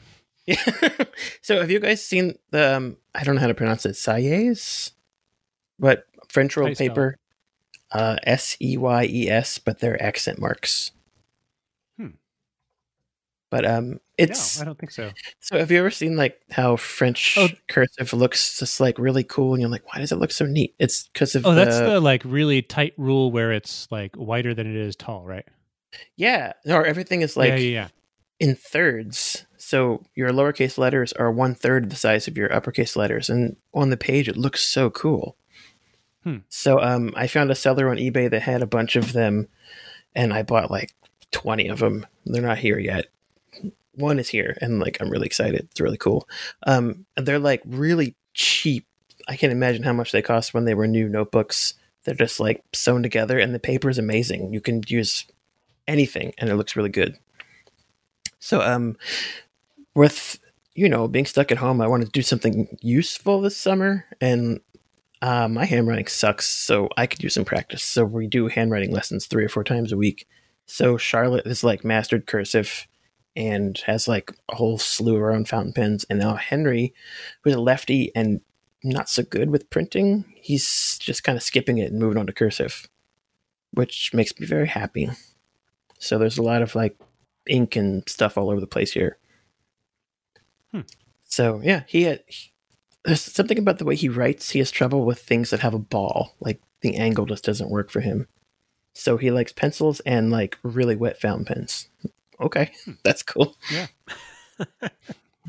Yeah. 0.46 1.04
so 1.42 1.60
have 1.60 1.70
you 1.70 1.80
guys 1.80 2.04
seen 2.04 2.38
the 2.50 2.76
um, 2.76 2.96
I 3.14 3.22
don't 3.22 3.34
know 3.34 3.40
how 3.42 3.46
to 3.46 3.54
pronounce 3.54 3.84
it, 3.84 3.96
Sayes? 3.96 4.92
But 5.78 6.06
French 6.28 6.54
How 6.54 6.62
rolled 6.62 6.76
paper. 6.76 7.16
Uh 7.92 8.16
S 8.22 8.56
E 8.60 8.76
Y 8.76 9.04
E 9.04 9.28
S, 9.28 9.58
but 9.58 9.80
they're 9.80 10.00
accent 10.02 10.38
marks. 10.40 10.92
But 13.50 13.66
um, 13.66 13.98
it's 14.16 14.58
no, 14.58 14.62
I 14.62 14.64
don't 14.66 14.78
think 14.78 14.92
so. 14.92 15.10
so. 15.40 15.58
Have 15.58 15.72
you 15.72 15.78
ever 15.80 15.90
seen 15.90 16.16
like 16.16 16.40
how 16.52 16.76
French 16.76 17.36
Oh. 17.36 17.48
cursive 17.68 18.12
looks 18.12 18.58
just 18.60 18.78
like 18.80 18.96
really 18.98 19.24
cool, 19.24 19.54
and 19.54 19.60
you're 19.60 19.70
like, 19.70 19.92
why 19.92 19.98
does 20.00 20.12
it 20.12 20.18
look 20.20 20.30
so 20.30 20.46
neat? 20.46 20.74
It's 20.78 21.08
because 21.08 21.34
of 21.34 21.44
Oh, 21.44 21.54
that's 21.54 21.78
the, 21.78 21.84
the 21.94 22.00
like 22.00 22.22
really 22.24 22.62
tight 22.62 22.94
rule 22.96 23.32
where 23.32 23.50
it's 23.52 23.88
like 23.90 24.12
wider 24.16 24.54
than 24.54 24.68
it 24.68 24.76
is 24.76 24.94
tall, 24.94 25.24
right? 25.24 25.44
yeah, 26.16 26.52
or 26.66 26.86
everything 26.86 27.22
is 27.22 27.36
like 27.36 27.50
yeah, 27.50 27.56
yeah, 27.56 27.70
yeah. 27.70 27.88
in 28.38 28.54
thirds. 28.54 29.44
So 29.56 30.04
your 30.14 30.30
lowercase 30.30 30.78
letters 30.78 31.12
are 31.14 31.32
one 31.32 31.56
third 31.56 31.90
the 31.90 31.96
size 31.96 32.28
of 32.28 32.38
your 32.38 32.54
uppercase 32.54 32.94
letters, 32.94 33.28
and 33.28 33.56
on 33.74 33.90
the 33.90 33.96
page 33.96 34.28
it 34.28 34.36
looks 34.36 34.62
so 34.62 34.90
cool. 34.90 35.36
Hmm. 36.22 36.38
So 36.48 36.80
um, 36.80 37.12
I 37.16 37.26
found 37.26 37.50
a 37.50 37.56
seller 37.56 37.88
on 37.88 37.96
eBay 37.96 38.30
that 38.30 38.42
had 38.42 38.62
a 38.62 38.66
bunch 38.66 38.94
of 38.94 39.12
them, 39.12 39.48
and 40.14 40.32
I 40.32 40.42
bought 40.44 40.70
like 40.70 40.92
twenty 41.32 41.66
of 41.66 41.80
them. 41.80 42.06
They're 42.26 42.42
not 42.42 42.58
here 42.58 42.78
yet. 42.78 43.06
One 44.00 44.18
is 44.18 44.28
here, 44.28 44.56
and 44.60 44.80
like 44.80 44.98
I'm 45.00 45.10
really 45.10 45.26
excited. 45.26 45.68
It's 45.70 45.80
really 45.80 45.96
cool. 45.96 46.28
Um, 46.66 47.06
and 47.16 47.26
they're 47.26 47.38
like 47.38 47.62
really 47.66 48.16
cheap. 48.34 48.86
I 49.28 49.36
can't 49.36 49.52
imagine 49.52 49.82
how 49.82 49.92
much 49.92 50.12
they 50.12 50.22
cost 50.22 50.54
when 50.54 50.64
they 50.64 50.74
were 50.74 50.86
new 50.86 51.08
notebooks. 51.08 51.74
They're 52.04 52.14
just 52.14 52.40
like 52.40 52.62
sewn 52.72 53.02
together, 53.02 53.38
and 53.38 53.54
the 53.54 53.58
paper 53.58 53.90
is 53.90 53.98
amazing. 53.98 54.52
You 54.52 54.60
can 54.60 54.82
use 54.86 55.26
anything, 55.86 56.32
and 56.38 56.50
it 56.50 56.56
looks 56.56 56.76
really 56.76 56.90
good. 56.90 57.16
So, 58.38 58.62
um, 58.62 58.96
with 59.94 60.40
you 60.74 60.88
know 60.88 61.06
being 61.08 61.26
stuck 61.26 61.52
at 61.52 61.58
home, 61.58 61.80
I 61.80 61.86
wanted 61.86 62.06
to 62.06 62.12
do 62.12 62.22
something 62.22 62.76
useful 62.80 63.40
this 63.40 63.56
summer, 63.56 64.06
and 64.20 64.60
uh, 65.22 65.48
my 65.48 65.66
handwriting 65.66 66.06
sucks, 66.06 66.48
so 66.48 66.88
I 66.96 67.06
could 67.06 67.22
use 67.22 67.34
some 67.34 67.44
practice. 67.44 67.84
So 67.84 68.04
we 68.04 68.26
do 68.26 68.48
handwriting 68.48 68.92
lessons 68.92 69.26
three 69.26 69.44
or 69.44 69.48
four 69.48 69.64
times 69.64 69.92
a 69.92 69.96
week. 69.96 70.26
So 70.66 70.96
Charlotte 70.96 71.46
is 71.46 71.62
like 71.64 71.84
mastered 71.84 72.26
cursive 72.26 72.86
and 73.36 73.78
has 73.86 74.08
like 74.08 74.32
a 74.48 74.56
whole 74.56 74.78
slew 74.78 75.14
of 75.14 75.20
her 75.20 75.32
own 75.32 75.44
fountain 75.44 75.72
pens, 75.72 76.04
and 76.10 76.18
now 76.18 76.36
Henry, 76.36 76.94
who's 77.42 77.54
a 77.54 77.60
lefty 77.60 78.12
and 78.14 78.40
not 78.82 79.08
so 79.08 79.22
good 79.22 79.50
with 79.50 79.70
printing, 79.70 80.24
he's 80.36 80.98
just 81.00 81.24
kind 81.24 81.36
of 81.36 81.42
skipping 81.42 81.78
it 81.78 81.90
and 81.90 82.00
moving 82.00 82.18
on 82.18 82.26
to 82.26 82.32
cursive, 82.32 82.88
which 83.72 84.12
makes 84.14 84.38
me 84.38 84.46
very 84.46 84.68
happy. 84.68 85.10
So 85.98 86.18
there's 86.18 86.38
a 86.38 86.42
lot 86.42 86.62
of 86.62 86.74
like 86.74 86.98
ink 87.46 87.76
and 87.76 88.08
stuff 88.08 88.38
all 88.38 88.50
over 88.50 88.60
the 88.60 88.66
place 88.66 88.92
here. 88.92 89.18
Hmm. 90.72 90.80
So 91.24 91.60
yeah, 91.62 91.82
he 91.86 92.04
had. 92.04 92.22
He, 92.26 92.52
there's 93.04 93.22
something 93.22 93.58
about 93.58 93.78
the 93.78 93.86
way 93.86 93.96
he 93.96 94.10
writes. 94.10 94.50
He 94.50 94.58
has 94.58 94.70
trouble 94.70 95.06
with 95.06 95.20
things 95.20 95.50
that 95.50 95.60
have 95.60 95.72
a 95.72 95.78
ball. 95.78 96.34
Like 96.38 96.60
the 96.82 96.96
angle 96.96 97.24
just 97.24 97.44
doesn't 97.44 97.70
work 97.70 97.90
for 97.90 98.00
him. 98.00 98.26
So 98.92 99.16
he 99.16 99.30
likes 99.30 99.52
pencils 99.52 100.00
and 100.00 100.30
like 100.30 100.58
really 100.62 100.96
wet 100.96 101.20
fountain 101.20 101.46
pens. 101.46 101.88
Okay, 102.40 102.70
that's 103.04 103.22
cool. 103.22 103.56
Yeah. 103.72 103.86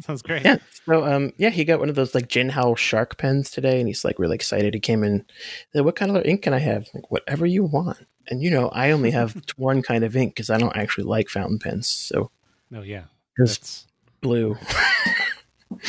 Sounds 0.01 0.21
great. 0.21 0.43
Yeah. 0.43 0.57
So 0.85 1.05
um 1.05 1.31
yeah, 1.37 1.49
he 1.49 1.63
got 1.65 1.79
one 1.79 1.89
of 1.89 1.95
those 1.95 2.15
like 2.15 2.27
Jinhao 2.27 2.77
shark 2.77 3.17
pens 3.17 3.51
today, 3.51 3.79
and 3.79 3.87
he's 3.87 4.03
like 4.05 4.17
really 4.19 4.35
excited. 4.35 4.73
He 4.73 4.79
came 4.79 5.03
in. 5.03 5.25
Said, 5.73 5.85
what 5.85 5.95
kind 5.95 6.15
of 6.15 6.25
ink 6.25 6.41
can 6.43 6.53
I 6.53 6.59
have? 6.59 6.87
Like, 6.93 7.11
Whatever 7.11 7.45
you 7.45 7.63
want. 7.65 7.97
And 8.27 8.41
you 8.41 8.49
know, 8.49 8.69
I 8.69 8.91
only 8.91 9.11
have 9.11 9.35
one 9.57 9.81
kind 9.81 10.03
of 10.03 10.15
ink 10.15 10.33
because 10.35 10.49
I 10.49 10.57
don't 10.57 10.75
actually 10.75 11.03
like 11.03 11.29
fountain 11.29 11.59
pens. 11.59 11.87
So 11.87 12.31
Oh 12.73 12.81
yeah. 12.81 13.03
Just- 13.37 13.61
That's 13.61 13.87
blue. 14.21 14.57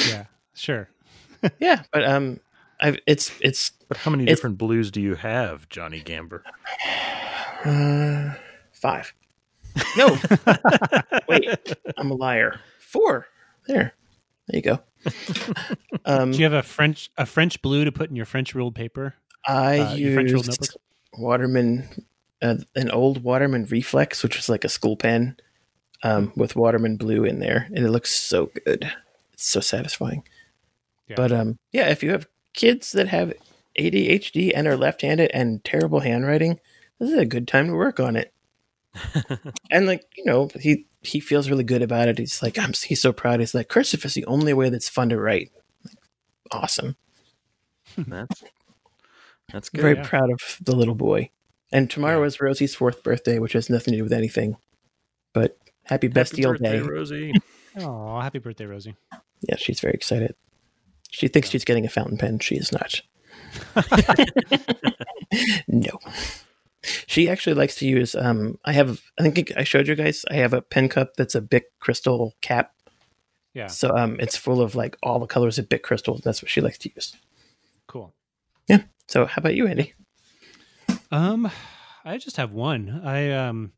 yeah. 0.08 0.24
Sure. 0.54 0.88
yeah, 1.58 1.82
but 1.92 2.04
um, 2.04 2.38
I've 2.80 2.98
it's 3.06 3.32
it's 3.40 3.70
But 3.88 3.96
how 3.98 4.10
many 4.10 4.24
It's- 4.24 4.36
different 4.36 4.58
blues 4.58 4.90
do 4.90 5.00
you 5.00 5.14
have, 5.14 5.68
Johnny 5.68 6.00
Gamber? 6.00 6.42
uh 7.64 8.34
five. 8.72 9.14
No, 9.96 10.18
wait, 11.28 11.76
I'm 11.96 12.10
a 12.10 12.14
liar. 12.14 12.60
Four. 12.78 13.26
There, 13.66 13.92
there 14.48 14.56
you 14.56 14.62
go. 14.62 14.80
Um, 16.04 16.32
Do 16.32 16.38
you 16.38 16.44
have 16.44 16.52
a 16.52 16.64
French 16.64 17.12
a 17.16 17.24
French 17.24 17.62
blue 17.62 17.84
to 17.84 17.92
put 17.92 18.10
in 18.10 18.16
your 18.16 18.26
French 18.26 18.56
ruled 18.56 18.74
paper? 18.74 19.14
I 19.46 19.78
uh, 19.78 19.94
your 19.94 20.14
French 20.14 20.32
ruled 20.32 20.46
used? 20.48 20.76
Waterman, 21.16 21.88
uh, 22.42 22.56
an 22.74 22.90
old 22.90 23.22
Waterman 23.22 23.66
Reflex, 23.66 24.24
which 24.24 24.34
was 24.34 24.48
like 24.48 24.64
a 24.64 24.68
school 24.68 24.96
pen, 24.96 25.36
um, 26.02 26.32
with 26.34 26.56
Waterman 26.56 26.96
blue 26.96 27.22
in 27.24 27.38
there, 27.38 27.68
and 27.72 27.86
it 27.86 27.90
looks 27.90 28.12
so 28.12 28.50
good. 28.64 28.90
It's 29.32 29.46
so 29.48 29.60
satisfying. 29.60 30.24
Yeah. 31.08 31.16
But 31.16 31.30
um, 31.30 31.58
yeah, 31.70 31.88
if 31.88 32.02
you 32.02 32.10
have 32.10 32.26
kids 32.54 32.90
that 32.92 33.06
have 33.08 33.32
ADHD 33.78 34.52
and 34.54 34.66
are 34.66 34.76
left-handed 34.76 35.30
and 35.32 35.62
terrible 35.64 36.00
handwriting, 36.00 36.58
this 36.98 37.10
is 37.10 37.18
a 37.18 37.26
good 37.26 37.46
time 37.46 37.68
to 37.68 37.74
work 37.74 38.00
on 38.00 38.16
it. 38.16 38.32
And 39.70 39.86
like 39.86 40.04
you 40.16 40.24
know, 40.24 40.48
he 40.60 40.86
he 41.00 41.20
feels 41.20 41.48
really 41.50 41.64
good 41.64 41.82
about 41.82 42.08
it. 42.08 42.18
He's 42.18 42.42
like, 42.42 42.58
I'm 42.58 42.72
he's 42.72 43.00
so 43.00 43.12
proud. 43.12 43.40
He's 43.40 43.54
like, 43.54 43.68
cursive 43.68 44.04
is 44.04 44.14
the 44.14 44.26
only 44.26 44.52
way 44.52 44.68
that's 44.68 44.88
fun 44.88 45.08
to 45.10 45.18
write. 45.20 45.50
Like, 45.84 45.96
awesome. 46.50 46.96
That's 47.96 48.42
that's 49.52 49.68
good. 49.68 49.82
very 49.82 49.96
yeah. 49.96 50.06
proud 50.08 50.30
of 50.30 50.58
the 50.62 50.74
little 50.76 50.94
boy. 50.94 51.30
And 51.72 51.90
tomorrow 51.90 52.20
Yeah. 52.20 52.26
is 52.26 52.40
Rosie's 52.40 52.74
fourth 52.74 53.02
birthday, 53.02 53.38
which 53.38 53.54
has 53.54 53.70
nothing 53.70 53.92
to 53.92 53.98
do 53.98 54.02
with 54.04 54.12
anything. 54.12 54.56
But 55.32 55.56
happy 55.84 56.06
Happy 56.06 56.08
Bastille 56.08 56.52
birthday, 56.52 56.80
Day. 56.80 56.80
Rosie. 56.80 57.32
Oh, 57.78 58.20
happy 58.20 58.38
birthday, 58.38 58.66
Rosie. 58.66 58.94
Yeah, 59.48 59.56
she's 59.56 59.80
very 59.80 59.94
excited. 59.94 60.34
She 61.10 61.26
thinks 61.26 61.48
she's 61.48 61.64
getting 61.64 61.86
a 61.86 61.88
fountain 61.88 62.18
pen. 62.18 62.38
She 62.38 62.54
is 62.56 62.70
not. 62.70 63.00
no. 65.68 65.98
She 67.06 67.28
actually 67.28 67.54
likes 67.54 67.76
to 67.76 67.86
use 67.86 68.14
um 68.14 68.58
I 68.64 68.72
have 68.72 69.00
I 69.18 69.22
think 69.22 69.52
I 69.56 69.64
showed 69.64 69.88
you 69.88 69.94
guys 69.94 70.24
I 70.30 70.34
have 70.34 70.52
a 70.52 70.62
pen 70.62 70.88
cup 70.88 71.14
that's 71.16 71.34
a 71.34 71.40
Bic 71.40 71.66
crystal 71.80 72.34
cap. 72.40 72.72
Yeah. 73.54 73.68
So 73.68 73.96
um 73.96 74.16
it's 74.18 74.36
full 74.36 74.60
of 74.60 74.74
like 74.74 74.96
all 75.02 75.18
the 75.18 75.26
colors 75.26 75.58
of 75.58 75.68
Bic 75.68 75.82
crystals. 75.82 76.22
That's 76.22 76.42
what 76.42 76.50
she 76.50 76.60
likes 76.60 76.78
to 76.78 76.90
use. 76.94 77.16
Cool. 77.86 78.14
Yeah. 78.68 78.82
So 79.08 79.26
how 79.26 79.40
about 79.40 79.54
you, 79.54 79.66
Andy? 79.66 79.94
Um, 81.10 81.50
I 82.04 82.16
just 82.16 82.38
have 82.38 82.52
one. 82.52 83.02
I 83.04 83.30
um, 83.32 83.72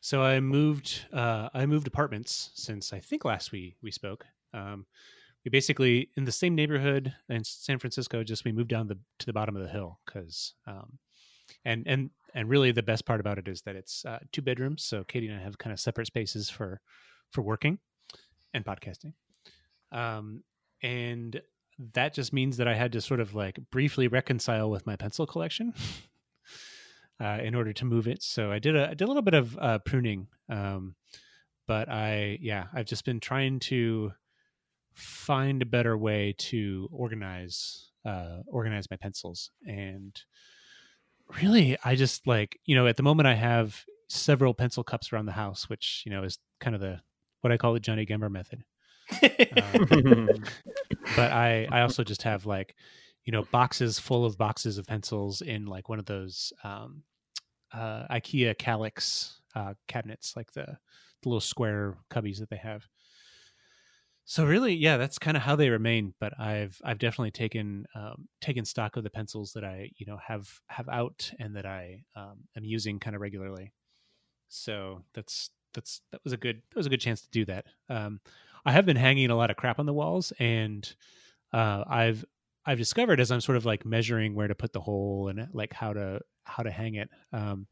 so 0.00 0.22
I 0.22 0.40
moved. 0.40 1.06
Uh, 1.12 1.48
I 1.52 1.66
moved 1.66 1.86
apartments 1.86 2.50
since 2.54 2.92
I 2.92 3.00
think 3.00 3.24
last 3.24 3.52
we 3.52 3.74
we 3.82 3.90
spoke. 3.90 4.24
Um, 4.54 4.86
we 5.44 5.50
basically 5.50 6.10
in 6.16 6.24
the 6.24 6.32
same 6.32 6.54
neighborhood 6.54 7.12
in 7.28 7.44
San 7.44 7.78
Francisco. 7.78 8.22
Just 8.22 8.44
we 8.44 8.52
moved 8.52 8.70
down 8.70 8.86
the 8.86 8.98
to 9.18 9.26
the 9.26 9.32
bottom 9.32 9.56
of 9.56 9.62
the 9.62 9.68
hill 9.68 9.98
because 10.06 10.54
um, 10.66 10.98
and 11.64 11.84
and 11.86 12.10
and 12.34 12.48
really 12.48 12.72
the 12.72 12.82
best 12.82 13.04
part 13.04 13.20
about 13.20 13.38
it 13.38 13.48
is 13.48 13.62
that 13.62 13.76
it's 13.76 14.04
uh, 14.04 14.18
two 14.32 14.42
bedrooms. 14.42 14.84
So 14.84 15.04
Katie 15.04 15.28
and 15.28 15.38
I 15.38 15.42
have 15.42 15.58
kind 15.58 15.72
of 15.72 15.80
separate 15.80 16.06
spaces 16.06 16.48
for 16.50 16.80
for 17.30 17.42
working 17.42 17.78
and 18.54 18.64
podcasting. 18.64 19.14
Um, 19.92 20.42
and 20.82 21.40
that 21.94 22.14
just 22.14 22.32
means 22.32 22.56
that 22.58 22.68
I 22.68 22.74
had 22.74 22.92
to 22.92 23.00
sort 23.00 23.20
of 23.20 23.34
like 23.34 23.58
briefly 23.70 24.08
reconcile 24.08 24.70
with 24.70 24.86
my 24.86 24.96
pencil 24.96 25.26
collection 25.26 25.72
uh, 27.20 27.38
in 27.42 27.54
order 27.54 27.72
to 27.72 27.84
move 27.84 28.06
it. 28.06 28.22
So 28.22 28.50
I 28.50 28.58
did 28.58 28.76
a 28.76 28.90
I 28.90 28.94
did 28.94 29.02
a 29.02 29.06
little 29.06 29.22
bit 29.22 29.34
of 29.34 29.58
uh, 29.58 29.78
pruning, 29.78 30.28
um, 30.48 30.94
but 31.66 31.88
I 31.88 32.38
yeah 32.40 32.66
I've 32.74 32.86
just 32.86 33.04
been 33.04 33.20
trying 33.20 33.60
to 33.60 34.12
find 34.92 35.62
a 35.62 35.66
better 35.66 35.96
way 35.96 36.34
to 36.36 36.88
organize 36.92 37.90
uh, 38.04 38.38
organize 38.46 38.90
my 38.90 38.96
pencils 38.96 39.50
and 39.66 40.20
really 41.42 41.76
I 41.84 41.94
just 41.94 42.26
like 42.26 42.58
you 42.64 42.74
know 42.74 42.86
at 42.86 42.96
the 42.96 43.02
moment 43.02 43.26
I 43.26 43.34
have 43.34 43.84
several 44.08 44.54
pencil 44.54 44.82
cups 44.82 45.12
around 45.12 45.26
the 45.26 45.32
house, 45.32 45.68
which 45.68 46.02
you 46.04 46.12
know 46.12 46.24
is 46.24 46.38
kind 46.60 46.74
of 46.74 46.80
the 46.80 47.00
what 47.40 47.52
I 47.52 47.56
call 47.56 47.72
the 47.72 47.80
Johnny 47.80 48.04
Gamber 48.04 48.30
method 48.30 48.64
Um, 49.22 50.28
but 51.16 51.32
I 51.32 51.66
I 51.70 51.80
also 51.82 52.04
just 52.04 52.22
have 52.22 52.46
like 52.46 52.74
you 53.24 53.32
know 53.32 53.42
boxes 53.50 53.98
full 53.98 54.24
of 54.24 54.38
boxes 54.38 54.78
of 54.78 54.86
pencils 54.86 55.40
in 55.42 55.66
like 55.66 55.88
one 55.88 55.98
of 55.98 56.06
those 56.06 56.52
um, 56.64 57.02
uh, 57.72 58.06
IKEA 58.10 58.56
Kallax 58.56 59.36
uh, 59.54 59.74
cabinets, 59.88 60.34
like 60.36 60.52
the 60.52 60.66
the 61.22 61.28
little 61.28 61.40
square 61.40 61.98
cubbies 62.10 62.38
that 62.38 62.50
they 62.50 62.56
have. 62.56 62.86
So 64.30 64.44
really, 64.44 64.74
yeah, 64.76 64.96
that's 64.96 65.18
kind 65.18 65.36
of 65.36 65.42
how 65.42 65.56
they 65.56 65.70
remain. 65.70 66.14
But 66.20 66.38
I've 66.38 66.80
I've 66.84 67.00
definitely 67.00 67.32
taken 67.32 67.84
um, 67.96 68.28
taken 68.40 68.64
stock 68.64 68.96
of 68.96 69.02
the 69.02 69.10
pencils 69.10 69.52
that 69.54 69.64
I 69.64 69.90
you 69.96 70.06
know 70.06 70.18
have 70.24 70.48
have 70.68 70.88
out 70.88 71.32
and 71.40 71.56
that 71.56 71.66
I 71.66 72.04
um, 72.14 72.44
am 72.56 72.62
using 72.64 73.00
kind 73.00 73.16
of 73.16 73.22
regularly. 73.22 73.72
So 74.48 75.04
that's 75.14 75.50
that's 75.74 76.02
that 76.12 76.20
was 76.24 76.32
a 76.32 76.38
good 76.38 76.62
that 76.70 76.76
was 76.76 76.86
a 76.86 76.90
good 76.90 77.00
chance 77.00 77.22
to 77.22 77.30
do 77.30 77.44
that. 77.46 77.66
Um, 77.88 78.20
I 78.66 78.72
have 78.72 78.86
been 78.86 78.96
hanging 78.96 79.30
a 79.30 79.36
lot 79.36 79.50
of 79.50 79.56
crap 79.56 79.80
on 79.80 79.86
the 79.86 79.94
walls, 79.94 80.32
and 80.40 80.94
uh, 81.52 81.84
I've 81.88 82.24
I've 82.66 82.78
discovered 82.78 83.20
as 83.20 83.32
I'm 83.32 83.40
sort 83.42 83.58
of 83.58 83.66
like 83.66 83.86
measuring 83.86 84.34
where 84.36 84.48
to 84.48 84.56
put 84.56 84.72
the 84.72 84.80
hole 84.80 85.28
and 85.28 85.48
like 85.54 85.72
how 85.72 85.92
to 85.92 86.20
how 86.44 86.64
to 86.64 86.70
hang 86.72 86.96
it. 86.96 87.10
Um, 87.32 87.68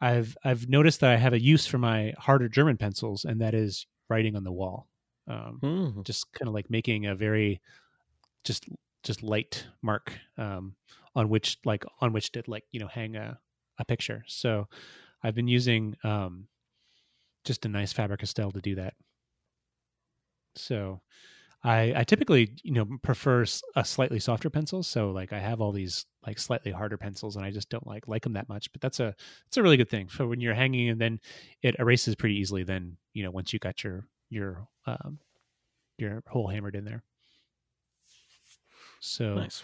I've 0.00 0.36
I've 0.44 0.68
noticed 0.68 1.00
that 1.00 1.12
I 1.12 1.16
have 1.16 1.34
a 1.34 1.42
use 1.42 1.66
for 1.66 1.78
my 1.78 2.14
harder 2.18 2.50
German 2.50 2.78
pencils, 2.78 3.24
and 3.24 3.40
that 3.42 3.54
is 3.54 3.86
writing 4.10 4.36
on 4.36 4.44
the 4.44 4.52
wall. 4.52 4.89
Um, 5.30 5.62
Hmm. 5.62 6.02
just 6.04 6.32
kind 6.34 6.48
of 6.48 6.54
like 6.54 6.70
making 6.70 7.06
a 7.06 7.14
very 7.14 7.60
just 8.44 8.66
just 9.04 9.22
light 9.22 9.66
mark 9.82 10.18
um, 10.38 10.76
on 11.14 11.28
which 11.28 11.58
like 11.64 11.84
on 12.00 12.12
which 12.12 12.32
to 12.32 12.42
like 12.46 12.64
you 12.72 12.80
know 12.80 12.88
hang 12.88 13.16
a, 13.16 13.40
a 13.78 13.84
picture. 13.84 14.24
So 14.28 14.68
I've 15.22 15.34
been 15.36 15.48
using 15.48 15.96
um, 16.04 16.48
just 17.44 17.64
a 17.66 17.68
nice 17.68 17.92
Faber 17.92 18.16
Castell 18.16 18.52
to 18.52 18.60
do 18.60 18.76
that. 18.76 18.94
So 20.56 21.00
I, 21.64 21.94
I 21.96 22.04
typically, 22.04 22.56
you 22.64 22.72
know, 22.72 22.86
prefer 23.02 23.44
a 23.76 23.84
slightly 23.84 24.20
softer 24.20 24.50
pencil. 24.50 24.82
So 24.82 25.10
like 25.12 25.32
I 25.32 25.40
have 25.40 25.60
all 25.60 25.72
these 25.72 26.06
like 26.26 26.38
slightly 26.38 26.72
harder 26.72 26.98
pencils, 26.98 27.36
and 27.36 27.44
I 27.44 27.50
just 27.50 27.70
don't 27.70 27.86
like 27.86 28.08
like 28.08 28.22
them 28.22 28.34
that 28.34 28.48
much. 28.48 28.72
But 28.72 28.80
that's 28.82 29.00
a 29.00 29.14
that's 29.46 29.58
a 29.58 29.62
really 29.62 29.76
good 29.78 29.90
thing 29.90 30.08
for 30.08 30.26
when 30.28 30.40
you're 30.40 30.54
hanging, 30.54 30.90
and 30.90 31.00
then 31.00 31.20
it 31.62 31.76
erases 31.78 32.16
pretty 32.16 32.36
easily. 32.36 32.64
Then 32.64 32.98
you 33.14 33.24
know 33.24 33.30
once 33.32 33.52
you 33.52 33.58
got 33.58 33.84
your 33.84 34.06
your 34.30 34.66
um, 34.86 35.18
your 35.98 36.22
hole 36.26 36.48
hammered 36.48 36.74
in 36.74 36.84
there. 36.84 37.02
So 39.00 39.34
nice. 39.34 39.62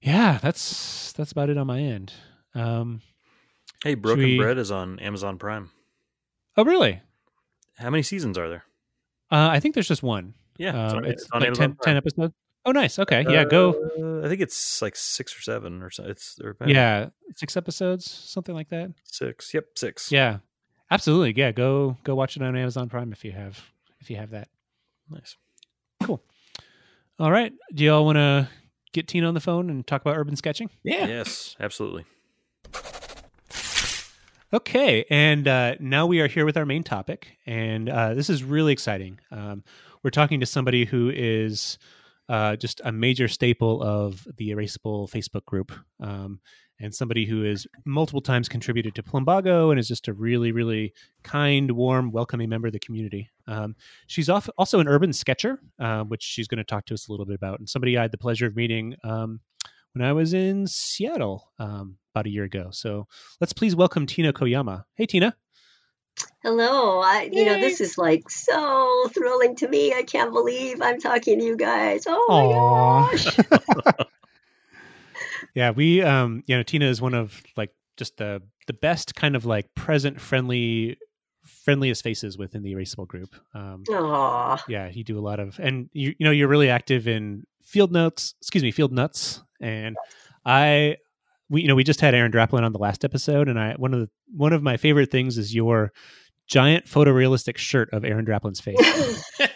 Yeah, 0.00 0.38
that's 0.42 1.12
that's 1.12 1.32
about 1.32 1.50
it 1.50 1.58
on 1.58 1.66
my 1.66 1.80
end. 1.80 2.12
Um, 2.54 3.00
hey, 3.82 3.94
Broken 3.94 4.24
we... 4.24 4.38
Bread 4.38 4.58
is 4.58 4.70
on 4.70 4.98
Amazon 4.98 5.38
Prime. 5.38 5.70
Oh, 6.56 6.64
really? 6.64 7.00
How 7.76 7.90
many 7.90 8.02
seasons 8.02 8.38
are 8.38 8.48
there? 8.48 8.64
Uh, 9.30 9.48
I 9.50 9.60
think 9.60 9.74
there's 9.74 9.88
just 9.88 10.02
one. 10.02 10.34
Yeah, 10.58 10.88
um, 10.88 11.04
it's, 11.04 11.26
on 11.32 11.42
like 11.42 11.52
10, 11.52 11.76
10, 11.82 11.96
episodes. 11.96 12.34
Oh, 12.64 12.72
nice. 12.72 12.98
Okay, 12.98 13.24
yeah, 13.28 13.44
go. 13.44 13.74
Uh, 13.98 14.24
I 14.24 14.28
think 14.28 14.40
it's 14.40 14.80
like 14.80 14.96
six 14.96 15.36
or 15.36 15.42
seven 15.42 15.82
or 15.82 15.90
so. 15.90 16.04
It's 16.04 16.38
or 16.42 16.56
yeah, 16.66 17.10
six 17.34 17.56
episodes, 17.56 18.10
something 18.10 18.54
like 18.54 18.70
that. 18.70 18.90
Six. 19.04 19.52
Yep, 19.52 19.64
six. 19.76 20.10
Yeah, 20.10 20.38
absolutely. 20.90 21.34
Yeah, 21.36 21.52
go 21.52 21.96
go 22.04 22.14
watch 22.14 22.36
it 22.36 22.42
on 22.42 22.56
Amazon 22.56 22.88
Prime 22.88 23.12
if 23.12 23.24
you 23.24 23.32
have 23.32 23.60
if 24.06 24.10
you 24.10 24.16
have 24.18 24.30
that. 24.30 24.46
Nice. 25.10 25.36
Cool. 26.00 26.22
All 27.18 27.32
right. 27.32 27.52
Do 27.74 27.82
y'all 27.82 28.04
want 28.04 28.16
to 28.16 28.48
get 28.92 29.08
Tina 29.08 29.26
on 29.26 29.34
the 29.34 29.40
phone 29.40 29.68
and 29.68 29.84
talk 29.84 30.00
about 30.00 30.16
urban 30.16 30.36
sketching? 30.36 30.70
Yeah. 30.84 31.06
Yes, 31.06 31.56
absolutely. 31.58 32.04
Okay, 34.52 35.04
and 35.10 35.48
uh, 35.48 35.74
now 35.80 36.06
we 36.06 36.20
are 36.20 36.28
here 36.28 36.46
with 36.46 36.56
our 36.56 36.64
main 36.64 36.84
topic, 36.84 37.36
and 37.46 37.88
uh, 37.88 38.14
this 38.14 38.30
is 38.30 38.44
really 38.44 38.72
exciting. 38.72 39.18
Um, 39.32 39.64
we're 40.04 40.10
talking 40.10 40.38
to 40.38 40.46
somebody 40.46 40.84
who 40.84 41.10
is 41.10 41.78
uh, 42.28 42.54
just 42.54 42.80
a 42.84 42.92
major 42.92 43.26
staple 43.26 43.82
of 43.82 44.24
the 44.36 44.50
Erasable 44.50 45.10
Facebook 45.10 45.44
group, 45.46 45.72
um, 46.00 46.38
and 46.80 46.94
somebody 46.94 47.24
who 47.24 47.42
has 47.42 47.66
multiple 47.84 48.20
times 48.20 48.48
contributed 48.48 48.94
to 48.94 49.02
Plumbago 49.02 49.70
and 49.70 49.78
is 49.78 49.88
just 49.88 50.08
a 50.08 50.12
really, 50.12 50.52
really 50.52 50.92
kind, 51.22 51.70
warm, 51.70 52.10
welcoming 52.10 52.48
member 52.48 52.66
of 52.66 52.72
the 52.72 52.78
community. 52.78 53.30
Um, 53.46 53.76
she's 54.06 54.28
off, 54.28 54.48
also 54.58 54.80
an 54.80 54.88
urban 54.88 55.12
sketcher, 55.12 55.60
uh, 55.78 56.04
which 56.04 56.22
she's 56.22 56.48
going 56.48 56.58
to 56.58 56.64
talk 56.64 56.86
to 56.86 56.94
us 56.94 57.08
a 57.08 57.12
little 57.12 57.26
bit 57.26 57.34
about, 57.34 57.58
and 57.58 57.68
somebody 57.68 57.96
I 57.96 58.02
had 58.02 58.12
the 58.12 58.18
pleasure 58.18 58.46
of 58.46 58.56
meeting 58.56 58.96
um, 59.04 59.40
when 59.92 60.06
I 60.06 60.12
was 60.12 60.34
in 60.34 60.66
Seattle 60.66 61.50
um, 61.58 61.96
about 62.14 62.26
a 62.26 62.30
year 62.30 62.44
ago. 62.44 62.68
So 62.70 63.06
let's 63.40 63.52
please 63.52 63.74
welcome 63.74 64.06
Tina 64.06 64.32
Koyama. 64.32 64.84
Hey, 64.94 65.06
Tina. 65.06 65.34
Hello. 66.42 67.00
I, 67.00 67.28
you 67.30 67.44
know, 67.44 67.60
this 67.60 67.80
is 67.80 67.98
like 67.98 68.30
so 68.30 69.08
thrilling 69.14 69.56
to 69.56 69.68
me. 69.68 69.92
I 69.92 70.02
can't 70.02 70.32
believe 70.32 70.80
I'm 70.80 70.98
talking 70.98 71.38
to 71.38 71.44
you 71.44 71.56
guys. 71.56 72.04
Oh 72.06 73.08
my 73.10 73.16
gosh. 73.16 74.06
yeah, 75.56 75.70
we 75.70 76.02
um 76.02 76.44
you 76.46 76.54
know, 76.54 76.62
Tina 76.62 76.84
is 76.84 77.00
one 77.00 77.14
of 77.14 77.42
like 77.56 77.70
just 77.96 78.18
the 78.18 78.42
the 78.66 78.74
best 78.74 79.14
kind 79.14 79.34
of 79.34 79.46
like 79.46 79.74
present 79.74 80.20
friendly 80.20 80.98
friendliest 81.64 82.04
faces 82.04 82.36
within 82.36 82.62
the 82.62 82.74
erasable 82.74 83.08
group. 83.08 83.34
Um 83.54 83.82
Aww. 83.88 84.60
yeah, 84.68 84.88
you 84.88 85.02
do 85.02 85.18
a 85.18 85.20
lot 85.20 85.40
of 85.40 85.58
and 85.58 85.88
you 85.94 86.14
you 86.18 86.24
know, 86.24 86.30
you're 86.30 86.46
really 86.46 86.68
active 86.68 87.08
in 87.08 87.44
field 87.64 87.90
notes, 87.90 88.34
excuse 88.40 88.62
me, 88.62 88.70
field 88.70 88.92
nuts 88.92 89.42
and 89.58 89.96
I 90.44 90.98
we 91.48 91.62
you 91.62 91.68
know 91.68 91.74
we 91.74 91.84
just 91.84 92.02
had 92.02 92.14
Aaron 92.14 92.30
Draplin 92.30 92.62
on 92.62 92.72
the 92.72 92.78
last 92.78 93.02
episode, 93.02 93.48
and 93.48 93.58
I 93.58 93.74
one 93.76 93.94
of 93.94 94.00
the 94.00 94.10
one 94.36 94.52
of 94.52 94.62
my 94.62 94.76
favorite 94.76 95.10
things 95.10 95.38
is 95.38 95.54
your 95.54 95.90
giant 96.46 96.84
photorealistic 96.84 97.56
shirt 97.56 97.88
of 97.94 98.04
Aaron 98.04 98.26
Draplin's 98.26 98.60
face. 98.60 98.76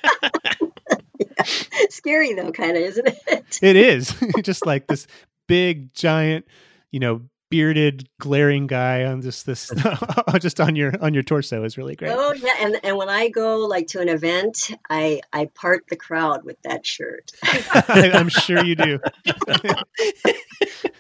Scary 1.91 2.35
though, 2.35 2.53
kind 2.53 2.77
of, 2.77 2.83
isn't 2.83 3.07
it? 3.07 3.59
it 3.63 3.77
is 3.77 4.15
just 4.43 4.67
like 4.67 4.87
this 4.87 5.07
big 5.51 5.93
giant, 5.95 6.47
you 6.91 7.01
know, 7.01 7.23
bearded, 7.51 8.09
glaring 8.21 8.69
guy 8.69 9.05
on 9.05 9.21
just 9.21 9.45
this, 9.45 9.71
just 10.41 10.61
on 10.61 10.77
your 10.77 10.93
on 11.03 11.13
your 11.13 11.23
torso 11.23 11.65
is 11.65 11.77
really 11.77 11.97
great. 11.97 12.13
Oh 12.15 12.33
yeah, 12.33 12.55
and 12.61 12.81
and 12.83 12.97
when 12.97 13.09
I 13.09 13.29
go 13.29 13.59
like 13.67 13.89
to 13.89 14.01
an 14.01 14.09
event, 14.09 14.71
I 14.89 15.21
I 15.33 15.47
part 15.47 15.87
the 15.89 15.97
crowd 15.97 16.45
with 16.45 16.61
that 16.63 16.87
shirt. 16.87 17.33
I'm 17.43 18.29
sure 18.29 18.65
you 18.65 18.77
do. 18.77 19.01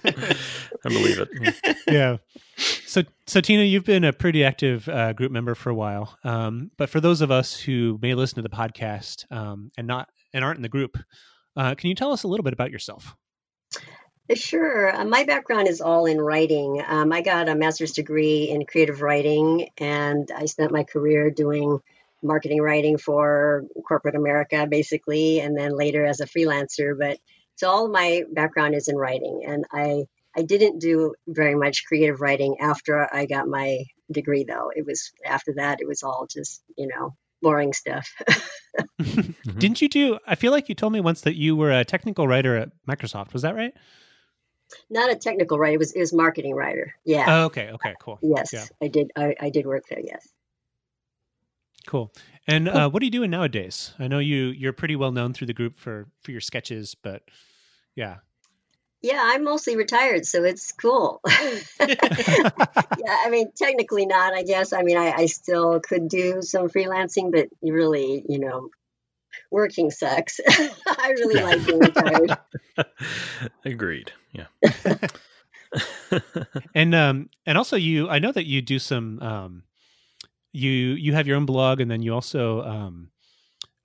I 0.04 0.88
believe 0.88 1.20
it. 1.20 1.76
Yeah. 1.86 2.16
So, 2.56 3.02
so 3.26 3.40
Tina, 3.40 3.62
you've 3.62 3.84
been 3.84 4.04
a 4.04 4.12
pretty 4.12 4.44
active 4.44 4.88
uh, 4.88 5.12
group 5.12 5.32
member 5.32 5.54
for 5.54 5.70
a 5.70 5.74
while. 5.74 6.18
Um, 6.24 6.70
but 6.76 6.90
for 6.90 7.00
those 7.00 7.20
of 7.20 7.30
us 7.30 7.58
who 7.58 7.98
may 8.02 8.14
listen 8.14 8.36
to 8.36 8.42
the 8.42 8.54
podcast 8.54 9.30
um, 9.30 9.70
and 9.78 9.86
not 9.86 10.08
and 10.34 10.44
aren't 10.44 10.58
in 10.58 10.62
the 10.62 10.68
group, 10.68 10.98
uh, 11.56 11.74
can 11.74 11.88
you 11.88 11.94
tell 11.94 12.12
us 12.12 12.22
a 12.24 12.28
little 12.28 12.44
bit 12.44 12.52
about 12.52 12.70
yourself? 12.70 13.14
Sure. 14.34 14.94
Uh, 14.94 15.04
my 15.04 15.24
background 15.24 15.68
is 15.68 15.80
all 15.80 16.06
in 16.06 16.20
writing. 16.20 16.82
Um, 16.86 17.12
I 17.12 17.20
got 17.20 17.48
a 17.48 17.54
master's 17.54 17.92
degree 17.92 18.48
in 18.48 18.64
creative 18.64 19.02
writing, 19.02 19.68
and 19.78 20.30
I 20.34 20.46
spent 20.46 20.72
my 20.72 20.84
career 20.84 21.30
doing 21.30 21.80
marketing 22.22 22.60
writing 22.60 22.98
for 22.98 23.64
corporate 23.86 24.14
America, 24.14 24.66
basically, 24.68 25.40
and 25.40 25.56
then 25.56 25.76
later 25.76 26.04
as 26.04 26.20
a 26.20 26.26
freelancer. 26.26 26.96
But 26.98 27.18
so 27.56 27.68
all 27.68 27.88
my 27.88 28.24
background 28.32 28.74
is 28.74 28.88
in 28.88 28.96
writing, 28.96 29.42
and 29.46 29.64
I 29.72 30.04
I 30.36 30.42
didn't 30.42 30.78
do 30.78 31.14
very 31.26 31.56
much 31.56 31.84
creative 31.86 32.20
writing 32.20 32.58
after 32.60 33.12
I 33.12 33.26
got 33.26 33.48
my 33.48 33.84
degree, 34.12 34.44
though. 34.44 34.70
It 34.74 34.86
was 34.86 35.10
after 35.26 35.54
that, 35.56 35.80
it 35.80 35.88
was 35.88 36.02
all 36.02 36.26
just 36.30 36.62
you 36.76 36.86
know 36.86 37.16
boring 37.42 37.72
stuff. 37.72 38.14
mm-hmm. 39.00 39.30
Didn't 39.58 39.82
you 39.82 39.88
do? 39.88 40.18
I 40.26 40.36
feel 40.36 40.52
like 40.52 40.68
you 40.68 40.74
told 40.74 40.92
me 40.92 41.00
once 41.00 41.22
that 41.22 41.36
you 41.36 41.56
were 41.56 41.72
a 41.72 41.84
technical 41.84 42.28
writer 42.28 42.56
at 42.56 42.70
Microsoft. 42.88 43.32
Was 43.32 43.42
that 43.42 43.56
right? 43.56 43.74
Not 44.88 45.10
a 45.10 45.16
technical 45.16 45.58
writer. 45.58 45.74
It 45.74 45.78
was 45.78 45.92
it 45.92 46.00
was 46.00 46.12
marketing 46.12 46.54
writer. 46.54 46.94
Yeah. 47.04 47.24
Oh, 47.28 47.44
okay. 47.46 47.70
Okay. 47.72 47.94
Cool. 48.00 48.18
Yes, 48.22 48.52
yeah. 48.52 48.64
I 48.80 48.88
did. 48.88 49.10
I, 49.16 49.34
I 49.40 49.50
did 49.50 49.66
work 49.66 49.84
there. 49.88 50.00
Yes. 50.00 50.28
Cool. 51.86 52.12
And 52.46 52.68
uh, 52.68 52.90
what 52.90 53.02
are 53.02 53.04
you 53.04 53.10
doing 53.10 53.30
nowadays? 53.30 53.94
I 53.98 54.08
know 54.08 54.18
you 54.18 54.46
you're 54.46 54.72
pretty 54.72 54.96
well 54.96 55.12
known 55.12 55.32
through 55.32 55.48
the 55.48 55.54
group 55.54 55.78
for 55.78 56.08
for 56.22 56.30
your 56.30 56.40
sketches, 56.40 56.94
but 56.94 57.22
yeah. 57.94 58.16
Yeah, 59.02 59.20
I'm 59.22 59.44
mostly 59.44 59.76
retired, 59.76 60.26
so 60.26 60.44
it's 60.44 60.72
cool. 60.72 61.22
yeah, 61.26 61.46
I 61.80 63.30
mean, 63.30 63.50
technically 63.56 64.04
not, 64.04 64.34
I 64.34 64.42
guess. 64.42 64.74
I 64.74 64.82
mean, 64.82 64.98
I, 64.98 65.12
I 65.12 65.26
still 65.26 65.80
could 65.80 66.06
do 66.06 66.42
some 66.42 66.68
freelancing, 66.68 67.32
but 67.32 67.48
really, 67.62 68.22
you 68.28 68.38
know, 68.38 68.68
working 69.50 69.90
sucks. 69.90 70.38
I 70.48 71.14
really 71.16 71.42
like 71.42 71.66
being 71.66 71.78
retired. 71.78 72.38
Agreed. 73.64 74.12
Yeah. 74.32 74.46
and 76.74 76.94
um 76.94 77.28
and 77.46 77.56
also 77.56 77.76
you 77.76 78.08
I 78.08 78.18
know 78.18 78.32
that 78.32 78.46
you 78.46 78.60
do 78.60 78.78
some 78.78 79.20
um 79.20 79.62
you 80.52 80.70
you 80.70 81.14
have 81.14 81.26
your 81.26 81.36
own 81.36 81.46
blog 81.46 81.80
and 81.80 81.90
then 81.90 82.02
you 82.02 82.12
also 82.12 82.62
um 82.62 83.10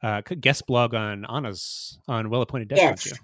uh 0.01 0.21
guest 0.21 0.65
blog 0.65 0.93
on 0.93 1.25
Anna's 1.25 1.99
on 2.07 2.29
Well 2.29 2.41
Appointed 2.41 2.69
Desk, 2.69 3.05
yes. 3.05 3.19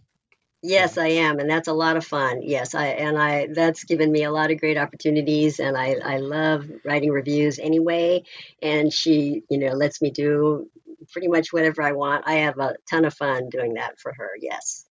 Yes, 0.64 0.96
I 1.00 1.08
am, 1.08 1.40
and 1.40 1.50
that's 1.50 1.68
a 1.68 1.74
lot 1.74 1.98
of 1.98 2.06
fun. 2.06 2.44
Yes, 2.44 2.76
I 2.76 2.90
and 2.90 3.18
I 3.18 3.48
that's 3.52 3.84
given 3.84 4.12
me 4.12 4.26
a 4.26 4.32
lot 4.32 4.52
of 4.52 4.60
great 4.60 4.78
opportunities, 4.78 5.60
and 5.60 5.76
I 5.76 5.96
I 6.04 6.18
love 6.18 6.70
writing 6.86 7.10
reviews 7.10 7.58
anyway. 7.58 8.26
And 8.62 8.94
she, 8.94 9.42
you 9.50 9.58
know, 9.58 9.74
lets 9.74 10.04
me 10.04 10.12
do 10.12 10.70
pretty 11.12 11.30
much 11.30 11.52
whatever 11.52 11.82
I 11.82 11.94
want. 11.94 12.28
I 12.28 12.34
have 12.34 12.60
a 12.60 12.76
ton 12.88 13.06
of 13.06 13.14
fun 13.16 13.50
doing 13.50 13.74
that 13.74 14.00
for 14.00 14.14
her. 14.16 14.30
Yes. 14.40 14.86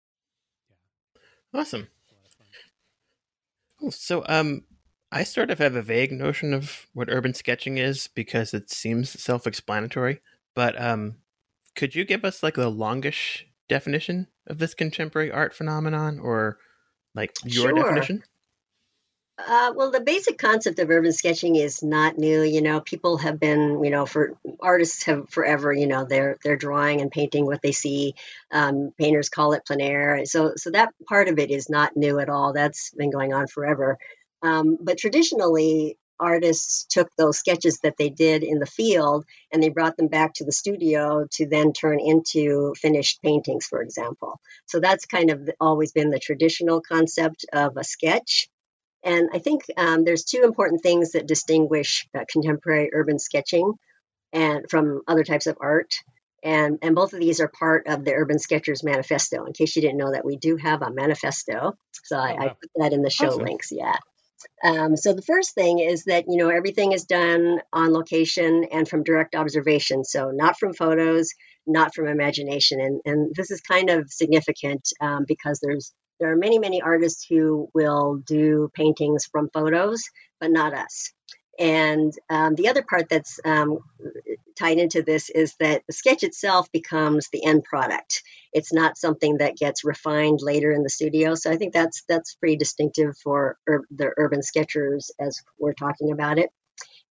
Awesome. 1.55 1.87
So, 3.89 4.25
um, 4.29 4.65
I 5.13 5.25
sort 5.25 5.51
of 5.51 5.59
have 5.59 5.75
a 5.75 5.83
vague 5.83 6.13
notion 6.13 6.55
of 6.55 6.87
what 6.93 7.09
urban 7.11 7.35
sketching 7.35 7.79
is 7.79 8.09
because 8.09 8.55
it 8.55 8.71
seems 8.71 9.11
self-explanatory. 9.21 10.21
But 10.55 10.81
um, 10.81 11.17
could 11.75 11.95
you 11.95 12.05
give 12.05 12.25
us 12.25 12.43
like 12.43 12.55
the 12.55 12.71
longish 12.71 13.47
definition 13.69 14.29
of 14.47 14.59
this 14.59 14.75
contemporary 14.75 15.33
art 15.33 15.55
phenomenon, 15.55 16.21
or 16.21 16.59
like 17.15 17.33
your 17.45 17.71
sure. 17.71 17.83
definition? 17.83 18.23
Uh, 19.49 19.73
well, 19.75 19.91
the 19.91 20.01
basic 20.01 20.39
concept 20.39 20.79
of 20.79 20.91
urban 20.91 21.13
sketching 21.13 21.57
is 21.57 21.83
not 21.83 22.19
new. 22.19 22.43
You 22.43 22.61
know, 22.63 22.81
people 22.81 23.17
have 23.19 23.41
been, 23.41 23.83
you 23.83 23.91
know, 23.91 24.05
for 24.05 24.37
artists 24.61 25.05
have 25.05 25.29
forever, 25.31 25.73
you 25.73 25.87
know, 25.87 26.05
they're 26.05 26.37
they're 26.45 26.57
drawing 26.57 27.01
and 27.01 27.11
painting 27.11 27.47
what 27.47 27.63
they 27.63 27.73
see. 27.73 28.15
Um, 28.53 28.93
painters 28.99 29.29
call 29.29 29.53
it 29.53 29.65
plein 29.67 29.81
air. 29.81 30.25
So, 30.27 30.53
so 30.57 30.71
that 30.73 30.93
part 31.09 31.29
of 31.29 31.39
it 31.39 31.51
is 31.51 31.71
not 31.71 31.97
new 31.97 32.19
at 32.19 32.29
all. 32.29 32.53
That's 32.53 32.91
been 32.91 33.11
going 33.11 33.33
on 33.33 33.47
forever. 33.47 33.99
Um, 34.43 34.79
but 34.81 34.99
traditionally, 34.99 35.97
artists 36.19 36.85
took 36.91 37.09
those 37.17 37.39
sketches 37.39 37.79
that 37.83 37.97
they 37.97 38.11
did 38.11 38.43
in 38.43 38.59
the 38.59 38.67
field 38.67 39.25
and 39.53 39.63
they 39.63 39.71
brought 39.71 39.97
them 39.97 40.09
back 40.09 40.35
to 40.35 40.45
the 40.45 40.53
studio 40.53 41.27
to 41.33 41.47
then 41.47 41.73
turn 41.73 41.99
into 41.99 42.75
finished 42.77 43.23
paintings, 43.23 43.67
for 43.67 43.81
example. 43.83 44.39
So 44.67 44.81
that's 44.81 45.07
kind 45.07 45.31
of 45.31 45.49
always 45.61 45.93
been 45.93 46.11
the 46.11 46.19
traditional 46.19 46.83
concept 46.83 47.47
of 47.53 47.77
a 47.77 47.85
sketch. 47.85 48.49
And 49.03 49.31
I 49.33 49.39
think 49.39 49.63
um, 49.77 50.05
there's 50.05 50.25
two 50.25 50.43
important 50.45 50.83
things 50.83 51.13
that 51.13 51.27
distinguish 51.27 52.07
uh, 52.15 52.25
contemporary 52.31 52.91
urban 52.93 53.19
sketching 53.19 53.73
and 54.33 54.69
from 54.71 55.01
other 55.09 55.25
types 55.25 55.47
of 55.47 55.59
art. 55.61 55.95
And, 56.43 56.79
and 56.83 56.95
both 56.95 57.13
of 57.13 57.21
these 57.21 57.41
are 57.41 57.49
part 57.49 57.87
of 57.87 58.05
the 58.05 58.15
Urban 58.15 58.39
Sketchers 58.39 58.83
Manifesto. 58.83 59.45
In 59.45 59.53
case 59.53 59.77
you 59.77 59.83
didn't 59.83 59.99
know 59.99 60.13
that, 60.13 60.25
we 60.25 60.37
do 60.37 60.57
have 60.57 60.81
a 60.81 60.91
manifesto. 60.91 61.77
So 62.05 62.17
I, 62.17 62.33
oh, 62.33 62.37
wow. 62.37 62.43
I 62.43 62.49
put 62.49 62.71
that 62.77 62.93
in 62.93 63.03
the 63.03 63.11
show 63.11 63.29
awesome. 63.29 63.45
links. 63.45 63.69
Yeah. 63.71 63.97
Um, 64.65 64.97
so 64.97 65.13
the 65.13 65.23
first 65.23 65.55
thing 65.55 65.81
is 65.81 66.05
that 66.05 66.25
you 66.29 66.39
know 66.39 66.49
everything 66.49 66.93
is 66.93 67.05
done 67.05 67.61
on 67.75 67.93
location 67.93 68.65
and 68.73 68.89
from 68.89 69.05
direct 69.05 69.35
observation. 69.35 70.03
So 70.03 70.31
not 70.31 70.59
from 70.59 70.73
photos, 70.73 71.31
not 71.67 71.95
from 71.95 72.09
imagination. 72.09 72.81
And 72.81 73.01
and 73.05 73.35
this 73.35 73.51
is 73.51 73.61
kind 73.61 73.91
of 73.91 74.11
significant 74.11 74.89
um, 75.01 75.25
because 75.27 75.61
there's 75.61 75.93
there 76.21 76.31
are 76.31 76.37
many 76.37 76.59
many 76.59 76.83
artists 76.83 77.27
who 77.29 77.69
will 77.75 78.17
do 78.27 78.71
paintings 78.75 79.27
from 79.27 79.51
photos, 79.53 80.05
but 80.41 80.51
not 80.51 80.75
us. 80.75 81.13
And 81.59 82.15
um, 82.31 82.55
the 82.55 82.69
other 82.69 82.83
part 82.83 83.11
that's 83.11 83.39
um, 83.45 83.81
tied 84.59 84.79
into 84.79 85.03
this 85.03 85.29
is 85.29 85.55
that 85.61 85.83
the 85.87 85.93
sketch 85.93 86.23
itself 86.23 86.73
becomes 86.73 87.29
the 87.29 87.45
end 87.45 87.65
product. 87.65 88.23
It's 88.55 88.73
not 88.73 88.97
something 88.97 89.39
that 89.39 89.59
gets 89.59 89.85
refined 89.85 90.39
later 90.41 90.73
in 90.73 90.83
the 90.83 90.89
studio. 90.89 91.35
So 91.35 91.51
I 91.51 91.57
think 91.57 91.75
that's 91.75 92.03
that's 92.09 92.35
pretty 92.37 92.57
distinctive 92.57 93.15
for 93.23 93.59
ur- 93.69 93.85
the 93.91 94.11
urban 94.17 94.43
sketchers 94.43 95.11
as 95.21 95.43
we're 95.59 95.75
talking 95.75 96.13
about 96.13 96.39
it. 96.39 96.51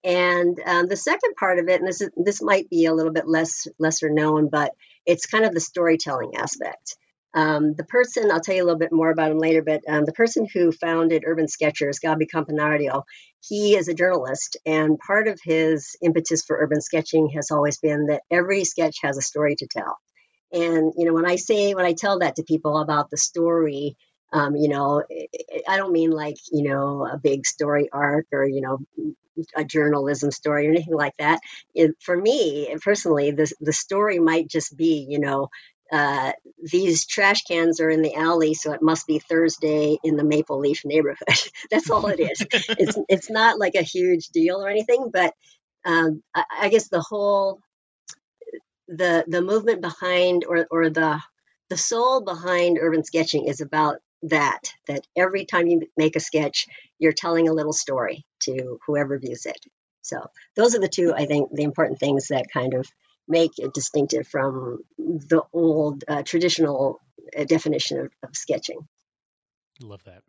And 0.03 0.59
um, 0.65 0.87
the 0.87 0.97
second 0.97 1.35
part 1.37 1.59
of 1.59 1.69
it, 1.69 1.81
and 1.81 1.89
this 1.89 2.01
is, 2.01 2.11
this 2.17 2.41
might 2.41 2.71
be 2.71 2.87
a 2.87 2.95
little 2.95 3.13
bit 3.13 3.29
less 3.29 3.67
lesser 3.79 4.09
known, 4.09 4.49
but 4.49 4.73
it's 5.05 5.27
kind 5.27 5.45
of 5.45 5.53
the 5.53 5.61
storytelling 5.61 6.37
aspect. 6.37 6.97
Um, 7.35 7.75
the 7.75 7.85
person, 7.85 8.31
I'll 8.31 8.41
tell 8.41 8.55
you 8.55 8.63
a 8.63 8.67
little 8.67 8.79
bit 8.79 8.93
more 8.93 9.11
about 9.11 9.31
him 9.31 9.39
later, 9.39 9.63
but 9.63 9.83
um, 9.89 10.05
the 10.05 10.13
person 10.13 10.47
who 10.53 10.73
founded 10.73 11.25
Urban 11.27 11.47
Sketchers, 11.47 12.01
Gabi 12.01 12.27
Campanario, 12.33 13.03
he 13.47 13.77
is 13.77 13.89
a 13.89 13.95
journalist, 13.95 14.57
and 14.67 14.99
part 14.99 15.29
of 15.29 15.39
his 15.43 15.97
impetus 16.03 16.43
for 16.45 16.57
urban 16.57 16.81
sketching 16.81 17.29
has 17.35 17.51
always 17.51 17.79
been 17.79 18.07
that 18.07 18.23
every 18.31 18.65
sketch 18.65 18.97
has 19.03 19.17
a 19.17 19.23
story 19.23 19.55
to 19.57 19.67
tell. 19.67 19.97
And 20.53 20.93
you 20.97 21.07
know, 21.07 21.13
when 21.13 21.27
I 21.27 21.37
say 21.37 21.75
when 21.75 21.85
I 21.85 21.93
tell 21.93 22.21
that 22.21 22.37
to 22.37 22.43
people 22.43 22.79
about 22.79 23.11
the 23.11 23.17
story, 23.17 23.97
um, 24.33 24.57
you 24.57 24.69
know, 24.69 25.03
I 25.69 25.77
don't 25.77 25.93
mean 25.93 26.11
like 26.11 26.37
you 26.51 26.69
know 26.69 27.07
a 27.07 27.19
big 27.19 27.47
story 27.47 27.89
arc 27.93 28.27
or 28.33 28.47
you 28.47 28.61
know 28.63 28.79
a 29.55 29.65
journalism 29.65 30.31
story 30.31 30.67
or 30.67 30.71
anything 30.71 30.95
like 30.95 31.17
that. 31.19 31.41
It, 31.75 31.93
for 32.01 32.17
me 32.17 32.75
personally, 32.83 33.31
the 33.31 33.53
the 33.61 33.73
story 33.73 34.19
might 34.19 34.49
just 34.49 34.77
be 34.77 35.07
you 35.09 35.21
know 35.21 35.49
uh, 35.91 36.33
these 36.63 37.07
trash 37.07 37.43
cans 37.45 37.81
are 37.81 37.91
in 37.91 38.03
the 38.03 38.15
alley, 38.15 38.55
so 38.55 38.73
it 38.73 38.83
must 38.83 39.07
be 39.07 39.19
Thursday 39.19 39.99
in 40.05 40.17
the 40.17 40.25
Maple 40.25 40.59
Leaf 40.59 40.83
neighborhood. 40.85 41.29
That's 41.71 41.91
all 41.91 42.07
it 42.07 42.21
is. 42.21 42.47
it's 42.51 42.99
it's 43.09 43.31
not 43.31 43.59
like 43.59 43.75
a 43.75 43.83
huge 43.83 44.29
deal 44.29 44.57
or 44.57 44.69
anything, 44.69 45.11
but 45.13 45.35
um, 45.85 46.23
I, 46.35 46.45
I, 46.63 46.69
guess 46.69 46.89
the 46.89 47.01
whole 47.01 47.61
the 48.89 49.25
the 49.27 49.43
movement 49.43 49.81
behind 49.81 50.45
or 50.47 50.67
or 50.71 50.91
the 50.91 51.21
the 51.71 51.77
soul 51.77 52.23
behind 52.23 52.79
urban 52.81 53.05
sketching 53.05 53.47
is 53.47 53.61
about 53.61 53.99
that 54.23 54.61
that 54.89 55.07
every 55.17 55.45
time 55.45 55.67
you 55.69 55.83
make 55.97 56.17
a 56.17 56.21
sketch 56.21 56.67
you're 56.99 57.13
telling 57.13 57.49
a 57.49 57.53
little 57.53 57.73
story 57.73 58.25
to 58.41 58.79
whoever 58.87 59.19
views 59.19 59.47
it 59.47 59.59
so 60.03 60.27
those 60.57 60.75
are 60.75 60.81
the 60.81 60.89
two 60.89 61.15
i 61.15 61.27
think 61.27 61.51
the 61.53 61.63
important 61.63 62.01
things 62.01 62.29
that 62.29 62.47
kind 62.53 62.75
of 62.75 62.87
make 63.29 63.59
it 63.59 63.75
distinctive 63.75 64.27
from 64.27 64.79
the 64.99 65.43
old 65.53 66.05
uh, 66.09 66.23
traditional 66.23 67.01
uh, 67.37 67.45
definition 67.45 68.01
of, 68.01 68.13
of 68.23 68.35
sketching. 68.35 68.89
Love 69.81 70.03
that. 70.05 70.23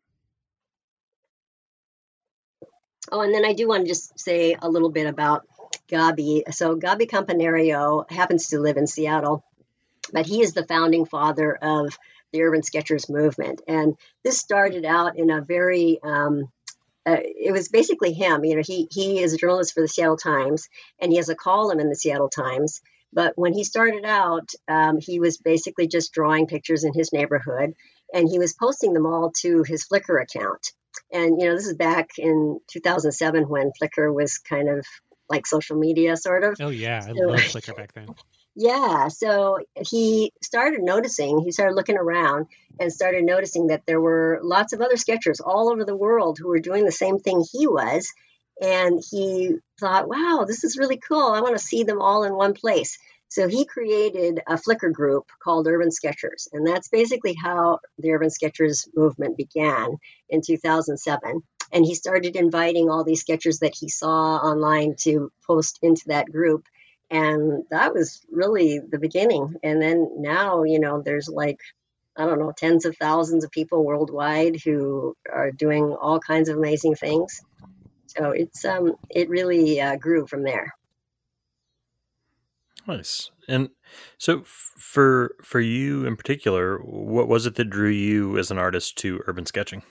Oh, 3.11 3.21
and 3.21 3.33
then 3.33 3.45
I 3.45 3.53
do 3.53 3.67
want 3.67 3.83
to 3.83 3.87
just 3.87 4.19
say 4.19 4.55
a 4.61 4.69
little 4.69 4.89
bit 4.89 5.07
about 5.07 5.47
Gabi. 5.87 6.53
So 6.53 6.75
Gabi 6.75 7.09
Campanario 7.09 8.09
happens 8.11 8.47
to 8.47 8.59
live 8.59 8.77
in 8.77 8.85
Seattle, 8.85 9.43
but 10.13 10.27
he 10.27 10.41
is 10.41 10.53
the 10.53 10.65
founding 10.65 11.05
father 11.05 11.55
of 11.55 11.97
the 12.31 12.43
Urban 12.43 12.61
Sketchers 12.61 13.09
movement. 13.09 13.61
And 13.67 13.95
this 14.23 14.37
started 14.37 14.85
out 14.85 15.17
in 15.17 15.31
a 15.31 15.41
very 15.41 15.99
um, 16.03 16.51
uh, 17.09 17.17
it 17.21 17.51
was 17.51 17.69
basically 17.69 18.13
him. 18.13 18.43
You 18.43 18.55
know, 18.55 18.61
he 18.65 18.87
he 18.91 19.19
is 19.19 19.33
a 19.33 19.37
journalist 19.37 19.73
for 19.73 19.81
the 19.81 19.87
Seattle 19.87 20.17
Times, 20.17 20.67
and 20.99 21.11
he 21.11 21.17
has 21.17 21.29
a 21.29 21.35
column 21.35 21.79
in 21.79 21.89
the 21.89 21.95
Seattle 21.95 22.29
Times. 22.29 22.81
But 23.11 23.33
when 23.35 23.53
he 23.53 23.63
started 23.63 24.05
out, 24.05 24.49
um, 24.67 24.99
he 24.99 25.19
was 25.19 25.37
basically 25.37 25.87
just 25.87 26.13
drawing 26.13 26.45
pictures 26.45 26.83
in 26.83 26.93
his 26.93 27.11
neighborhood, 27.11 27.73
and 28.13 28.29
he 28.29 28.37
was 28.37 28.53
posting 28.53 28.93
them 28.93 29.05
all 29.05 29.31
to 29.41 29.63
his 29.63 29.85
Flickr 29.87 30.21
account. 30.21 30.71
And 31.11 31.41
you 31.41 31.47
know, 31.47 31.55
this 31.55 31.67
is 31.67 31.75
back 31.75 32.09
in 32.17 32.59
2007 32.71 33.49
when 33.49 33.71
Flickr 33.81 34.13
was 34.13 34.37
kind 34.37 34.69
of 34.69 34.85
like 35.29 35.47
social 35.47 35.77
media, 35.77 36.17
sort 36.17 36.43
of. 36.43 36.57
Oh 36.59 36.69
yeah, 36.69 37.03
I 37.03 37.13
so, 37.13 37.25
love 37.25 37.39
Flickr 37.39 37.75
back 37.75 37.93
then. 37.93 38.09
Yeah, 38.61 39.07
so 39.07 39.59
he 39.89 40.33
started 40.43 40.81
noticing, 40.81 41.39
he 41.39 41.53
started 41.53 41.75
looking 41.75 41.95
around 41.95 42.47
and 42.77 42.91
started 42.91 43.23
noticing 43.23 43.67
that 43.67 43.83
there 43.87 44.01
were 44.01 44.41
lots 44.43 44.73
of 44.73 44.81
other 44.81 44.97
sketchers 44.97 45.39
all 45.39 45.71
over 45.71 45.85
the 45.85 45.95
world 45.95 46.37
who 46.37 46.49
were 46.49 46.59
doing 46.59 46.83
the 46.83 46.91
same 46.91 47.19
thing 47.19 47.41
he 47.49 47.67
was. 47.67 48.11
And 48.61 49.01
he 49.09 49.55
thought, 49.79 50.09
wow, 50.09 50.43
this 50.45 50.65
is 50.65 50.77
really 50.77 50.97
cool. 50.97 51.31
I 51.31 51.39
want 51.39 51.57
to 51.57 51.63
see 51.63 51.85
them 51.85 52.01
all 52.01 52.23
in 52.23 52.35
one 52.35 52.53
place. 52.53 52.97
So 53.29 53.47
he 53.47 53.63
created 53.63 54.41
a 54.45 54.55
Flickr 54.55 54.91
group 54.91 55.29
called 55.41 55.65
Urban 55.65 55.89
Sketchers. 55.89 56.49
And 56.51 56.67
that's 56.67 56.89
basically 56.89 57.35
how 57.41 57.79
the 57.97 58.11
Urban 58.11 58.29
Sketchers 58.29 58.89
movement 58.93 59.37
began 59.37 59.95
in 60.27 60.41
2007. 60.41 61.41
And 61.71 61.85
he 61.85 61.95
started 61.95 62.35
inviting 62.35 62.89
all 62.89 63.05
these 63.05 63.21
sketchers 63.21 63.59
that 63.59 63.75
he 63.79 63.87
saw 63.87 64.35
online 64.35 64.95
to 65.03 65.31
post 65.47 65.79
into 65.81 66.03
that 66.07 66.29
group 66.29 66.65
and 67.09 67.63
that 67.71 67.93
was 67.93 68.21
really 68.31 68.79
the 68.79 68.99
beginning. 68.99 69.55
And 69.63 69.81
then 69.81 70.09
now 70.17 70.63
you 70.63 70.79
know 70.79 71.01
there's 71.01 71.27
like 71.27 71.59
i 72.17 72.25
don't 72.25 72.39
know 72.39 72.53
tens 72.55 72.85
of 72.85 72.97
thousands 72.97 73.43
of 73.43 73.51
people 73.51 73.83
worldwide 73.83 74.57
who 74.63 75.15
are 75.31 75.51
doing 75.51 75.95
all 75.99 76.19
kinds 76.19 76.49
of 76.49 76.57
amazing 76.57 76.95
things. 76.95 77.41
So 78.07 78.31
it's 78.31 78.65
um 78.65 78.95
it 79.09 79.29
really 79.29 79.79
uh, 79.81 79.95
grew 79.95 80.27
from 80.27 80.43
there. 80.43 80.73
Nice. 82.87 83.29
And 83.47 83.69
so 84.17 84.43
for 84.45 85.35
for 85.43 85.59
you 85.59 86.05
in 86.05 86.15
particular 86.15 86.77
what 86.79 87.27
was 87.27 87.45
it 87.45 87.55
that 87.55 87.69
drew 87.69 87.89
you 87.89 88.37
as 88.37 88.51
an 88.51 88.57
artist 88.57 88.97
to 88.99 89.21
urban 89.27 89.45
sketching 89.45 89.83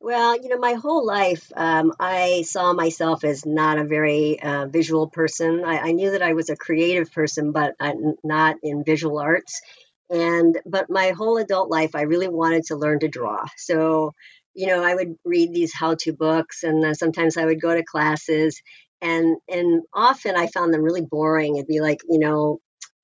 well, 0.00 0.40
you 0.40 0.48
know, 0.48 0.58
my 0.58 0.72
whole 0.72 1.04
life, 1.06 1.52
um, 1.54 1.92
I 2.00 2.42
saw 2.42 2.72
myself 2.72 3.22
as 3.22 3.44
not 3.44 3.78
a 3.78 3.84
very 3.84 4.40
uh, 4.42 4.66
visual 4.66 5.08
person. 5.08 5.62
I, 5.64 5.78
I, 5.78 5.92
knew 5.92 6.12
that 6.12 6.22
I 6.22 6.32
was 6.32 6.48
a 6.48 6.56
creative 6.56 7.12
person, 7.12 7.52
but 7.52 7.74
I'm 7.78 8.14
not 8.24 8.56
in 8.62 8.82
visual 8.82 9.18
arts. 9.18 9.60
And 10.08 10.58
but 10.64 10.88
my 10.88 11.10
whole 11.10 11.36
adult 11.36 11.70
life, 11.70 11.94
I 11.94 12.02
really 12.02 12.28
wanted 12.28 12.64
to 12.66 12.76
learn 12.76 13.00
to 13.00 13.08
draw. 13.08 13.44
So, 13.58 14.14
you 14.54 14.66
know, 14.66 14.82
I 14.82 14.94
would 14.94 15.16
read 15.24 15.52
these 15.52 15.74
how-to 15.74 16.12
books, 16.14 16.64
and 16.64 16.96
sometimes 16.96 17.36
I 17.36 17.44
would 17.44 17.60
go 17.60 17.74
to 17.74 17.84
classes, 17.84 18.60
and 19.00 19.36
and 19.48 19.82
often 19.94 20.34
I 20.34 20.48
found 20.48 20.74
them 20.74 20.82
really 20.82 21.02
boring. 21.02 21.56
It'd 21.56 21.68
be 21.68 21.80
like, 21.80 22.00
you 22.08 22.18
know, 22.18 22.58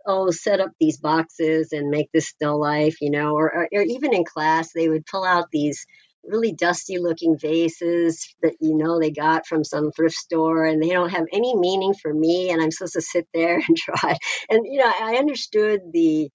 oh, 0.07 0.31
set 0.31 0.61
up 0.61 0.71
these 0.81 0.97
boxes 0.99 1.73
and 1.73 1.91
make 1.91 2.11
this 2.13 2.29
still 2.29 2.59
life, 2.61 2.97
you 3.01 3.11
know, 3.11 3.35
or, 3.35 3.55
or, 3.55 3.69
or 3.73 3.83
even 3.83 4.15
in 4.15 4.25
class, 4.25 4.73
they 4.73 4.89
would 4.89 5.07
pull 5.07 5.25
out 5.25 5.51
these 5.53 5.87
really 6.29 6.53
dusty 6.53 6.99
looking 6.99 7.39
vases 7.39 8.35
that 8.43 8.55
you 8.61 8.77
know 8.77 9.01
they 9.01 9.11
got 9.11 9.47
from 9.47 9.65
some 9.65 9.93
thrift 9.93 10.17
store 10.17 10.65
and 10.65 10.83
they 10.83 10.91
don't 10.91 11.11
have 11.11 11.27
any 11.33 11.57
meaning 11.57 11.95
for 11.95 12.13
me 12.13 12.51
and 12.51 12.63
I'm 12.63 12.71
supposed 12.71 12.95
to 12.95 13.01
sit 13.01 13.29
there 13.33 13.57
and 13.69 13.77
try. 13.77 14.17
And 14.51 14.67
you 14.67 14.79
know 14.79 14.93
I 15.01 15.17
understood 15.17 15.81
the 15.93 16.31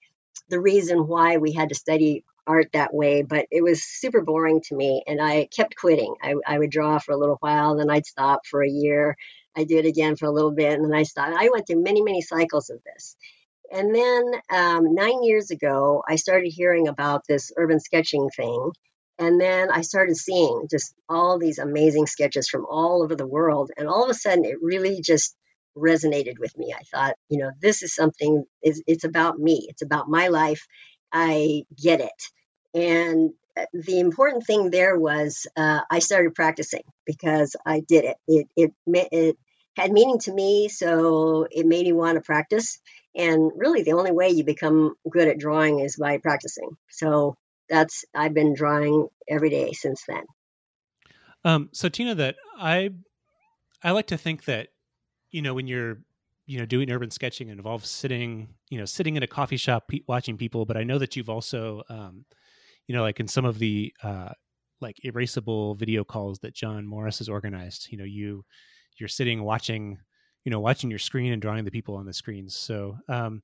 the 0.50 0.60
reason 0.60 1.08
why 1.08 1.38
we 1.38 1.54
had 1.54 1.70
to 1.70 1.76
study 1.76 2.24
art 2.48 2.70
that 2.74 2.94
way 2.94 3.22
but 3.22 3.46
it 3.52 3.62
was 3.62 3.84
super 3.84 4.22
boring 4.22 4.62
to 4.62 4.76
me 4.76 5.04
and 5.08 5.22
I 5.22 5.48
kept 5.56 5.76
quitting. 5.76 6.16
I, 6.22 6.36
I 6.46 6.58
would 6.60 6.72
draw 6.72 7.00
for 7.00 7.12
a 7.12 7.18
little 7.18 7.38
while 7.39 7.76
then 7.76 7.89
I'd 7.89 8.06
stop 8.06 8.46
for 8.46 8.64
a 8.64 8.70
year. 8.70 9.16
I 9.56 9.66
did 9.66 9.86
again 9.86 10.16
for 10.16 10.26
a 10.26 10.32
little 10.32 10.52
bit 10.52 10.74
and 10.74 10.86
then 10.86 10.98
I 10.98 11.04
stopped. 11.04 11.36
I 11.38 11.50
went 11.50 11.68
through 11.68 11.84
many 11.84 12.02
many 12.02 12.22
cycles 12.22 12.70
of 12.70 12.80
this. 12.84 13.16
And 13.74 13.96
then 13.96 14.32
um, 14.50 14.94
nine 14.96 15.24
years 15.24 15.52
ago 15.52 16.04
I 16.08 16.18
started 16.18 16.50
hearing 16.50 16.88
about 16.88 17.26
this 17.28 17.52
urban 17.58 17.80
sketching 17.80 18.30
thing 18.36 18.72
and 19.22 19.39
then 19.39 19.69
I 19.69 19.82
started 19.82 20.17
seeing 20.17 20.67
just 20.69 20.95
all 21.07 21.38
these 21.38 21.59
amazing 21.59 22.07
sketches 22.07 22.49
from 22.49 22.65
all 22.67 23.03
over 23.03 23.15
the 23.15 23.28
world. 23.28 23.69
And 23.78 23.88
all 23.88 24.03
of 24.03 24.09
a 24.09 24.15
sudden, 24.15 24.45
it 24.45 24.57
really 24.63 24.99
just 24.99 25.36
resonated 25.78 26.39
with 26.39 26.57
me. 26.57 26.74
I 26.76 26.82
thought, 26.91 27.15
you 27.30 27.38
know, 27.38 27.51
this 27.61 27.84
is 27.84 27.93
something, 27.93 28.43
it's, 28.63 28.82
it's 28.88 29.03
about 29.03 29.38
me, 29.38 29.67
it's 29.69 29.84
about 29.84 30.09
my 30.09 30.30
life. 30.30 30.65
I 31.13 31.65
get 31.80 32.01
it. 32.01 32.24
And 32.74 33.34
uh, 33.55 33.65
the 33.74 33.99
important 33.99 34.47
thing 34.47 34.72
there 34.72 34.97
was 34.97 35.45
uh, 35.55 35.82
I 35.89 35.99
started 35.99 36.34
practicing 36.34 36.84
because 37.05 37.55
I 37.63 37.82
did 37.82 38.05
it. 38.05 38.17
It, 38.28 38.47
it. 38.57 38.74
it 38.88 39.38
had 39.78 39.93
meaning 39.93 40.19
to 40.19 40.34
me, 40.34 40.67
so 40.67 41.47
it 41.49 41.65
made 41.65 41.86
me 41.86 41.93
want 41.93 42.15
to 42.15 42.22
practice. 42.22 42.82
And 43.15 43.51
really, 43.55 43.84
the 43.84 43.93
only 43.93 44.11
way 44.11 44.30
you 44.30 44.43
become 44.43 44.95
good 45.09 45.30
at 45.30 45.39
drawing 45.39 45.80
is 45.80 45.95
by 45.95 46.17
practicing. 46.17 46.72
So 46.89 47.38
that's 47.72 48.05
I've 48.13 48.34
been 48.34 48.53
drawing 48.53 49.07
every 49.28 49.49
day 49.49 49.72
since 49.72 50.03
then. 50.07 50.24
Um, 51.43 51.69
so 51.72 51.89
Tina, 51.89 52.13
that 52.15 52.36
I 52.59 52.91
I 53.84 53.91
like 53.91 54.07
to 54.07 54.17
think 54.17 54.45
that 54.45 54.67
you 55.32 55.41
know 55.41 55.53
when 55.53 55.65
you're 55.65 55.97
you 56.45 56.59
know 56.59 56.65
doing 56.65 56.91
urban 56.91 57.09
sketching 57.09 57.47
it 57.47 57.53
involves 57.53 57.89
sitting 57.89 58.49
you 58.69 58.78
know 58.78 58.86
sitting 58.86 59.15
in 59.15 59.24
a 59.24 59.28
coffee 59.28 59.57
shop 59.57 59.88
pe- 59.88 60.01
watching 60.07 60.38
people 60.38 60.65
but 60.65 60.76
i 60.76 60.84
know 60.84 60.97
that 60.97 61.15
you've 61.15 61.30
also 61.30 61.82
um 61.88 62.26
you 62.88 62.95
know 62.95 63.03
like 63.03 63.19
in 63.19 63.28
some 63.28 63.45
of 63.45 63.59
the 63.59 63.93
uh 64.03 64.30
like 64.82 64.97
erasable 65.05 65.78
video 65.78 66.03
calls 66.03 66.39
that 66.39 66.53
john 66.53 66.86
morris 66.86 67.19
has 67.19 67.30
organized 67.30 67.88
you 67.91 67.97
know 67.97 68.03
you 68.03 68.43
you're 68.97 69.07
sitting 69.07 69.43
watching 69.43 69.97
you 70.43 70.49
know 70.51 70.59
watching 70.59 70.89
your 70.89 70.99
screen 70.99 71.32
and 71.32 71.41
drawing 71.41 71.63
the 71.63 71.72
people 71.72 71.95
on 71.95 72.05
the 72.05 72.13
screens 72.13 72.55
so 72.55 72.97
um 73.07 73.41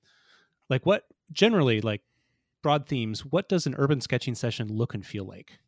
like 0.70 0.86
what 0.86 1.04
generally 1.32 1.80
like 1.82 2.02
broad 2.62 2.88
themes 2.88 3.26
what 3.26 3.48
does 3.48 3.66
an 3.66 3.76
urban 3.78 4.02
sketching 4.02 4.36
session 4.36 4.68
look 4.68 4.94
and 4.94 5.06
feel 5.06 5.26
like 5.26 5.60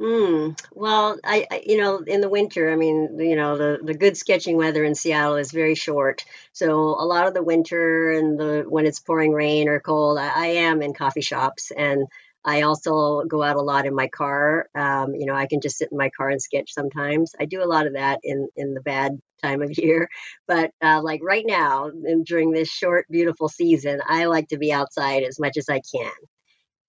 Mm, 0.00 0.58
well, 0.72 1.18
I, 1.24 1.46
I, 1.48 1.62
you 1.64 1.78
know, 1.78 1.98
in 1.98 2.20
the 2.20 2.28
winter, 2.28 2.70
I 2.70 2.74
mean, 2.74 3.16
you 3.20 3.36
know, 3.36 3.56
the, 3.56 3.78
the 3.80 3.94
good 3.94 4.16
sketching 4.16 4.56
weather 4.56 4.82
in 4.82 4.96
Seattle 4.96 5.36
is 5.36 5.52
very 5.52 5.76
short. 5.76 6.24
So 6.52 6.72
a 6.72 7.06
lot 7.06 7.28
of 7.28 7.34
the 7.34 7.44
winter 7.44 8.10
and 8.10 8.38
the 8.38 8.64
when 8.68 8.86
it's 8.86 8.98
pouring 8.98 9.32
rain 9.32 9.68
or 9.68 9.78
cold, 9.78 10.18
I, 10.18 10.32
I 10.34 10.46
am 10.46 10.82
in 10.82 10.94
coffee 10.94 11.20
shops 11.20 11.70
and 11.70 12.08
I 12.44 12.62
also 12.62 13.22
go 13.22 13.42
out 13.42 13.56
a 13.56 13.62
lot 13.62 13.86
in 13.86 13.94
my 13.94 14.08
car. 14.08 14.68
Um, 14.74 15.14
you 15.14 15.26
know, 15.26 15.34
I 15.34 15.46
can 15.46 15.60
just 15.60 15.78
sit 15.78 15.92
in 15.92 15.96
my 15.96 16.10
car 16.10 16.28
and 16.28 16.42
sketch 16.42 16.74
sometimes. 16.74 17.34
I 17.38 17.44
do 17.44 17.62
a 17.62 17.64
lot 17.64 17.86
of 17.86 17.92
that 17.92 18.20
in 18.24 18.48
in 18.56 18.74
the 18.74 18.80
bad 18.82 19.20
time 19.44 19.62
of 19.62 19.76
year, 19.78 20.08
but 20.46 20.70
uh, 20.82 21.00
like 21.02 21.20
right 21.22 21.44
now, 21.46 21.86
and 21.86 22.24
during 22.24 22.50
this 22.50 22.68
short, 22.68 23.06
beautiful 23.10 23.48
season, 23.48 24.00
I 24.06 24.26
like 24.26 24.48
to 24.48 24.58
be 24.58 24.72
outside 24.72 25.22
as 25.22 25.38
much 25.38 25.56
as 25.56 25.68
I 25.68 25.80
can. 25.94 26.12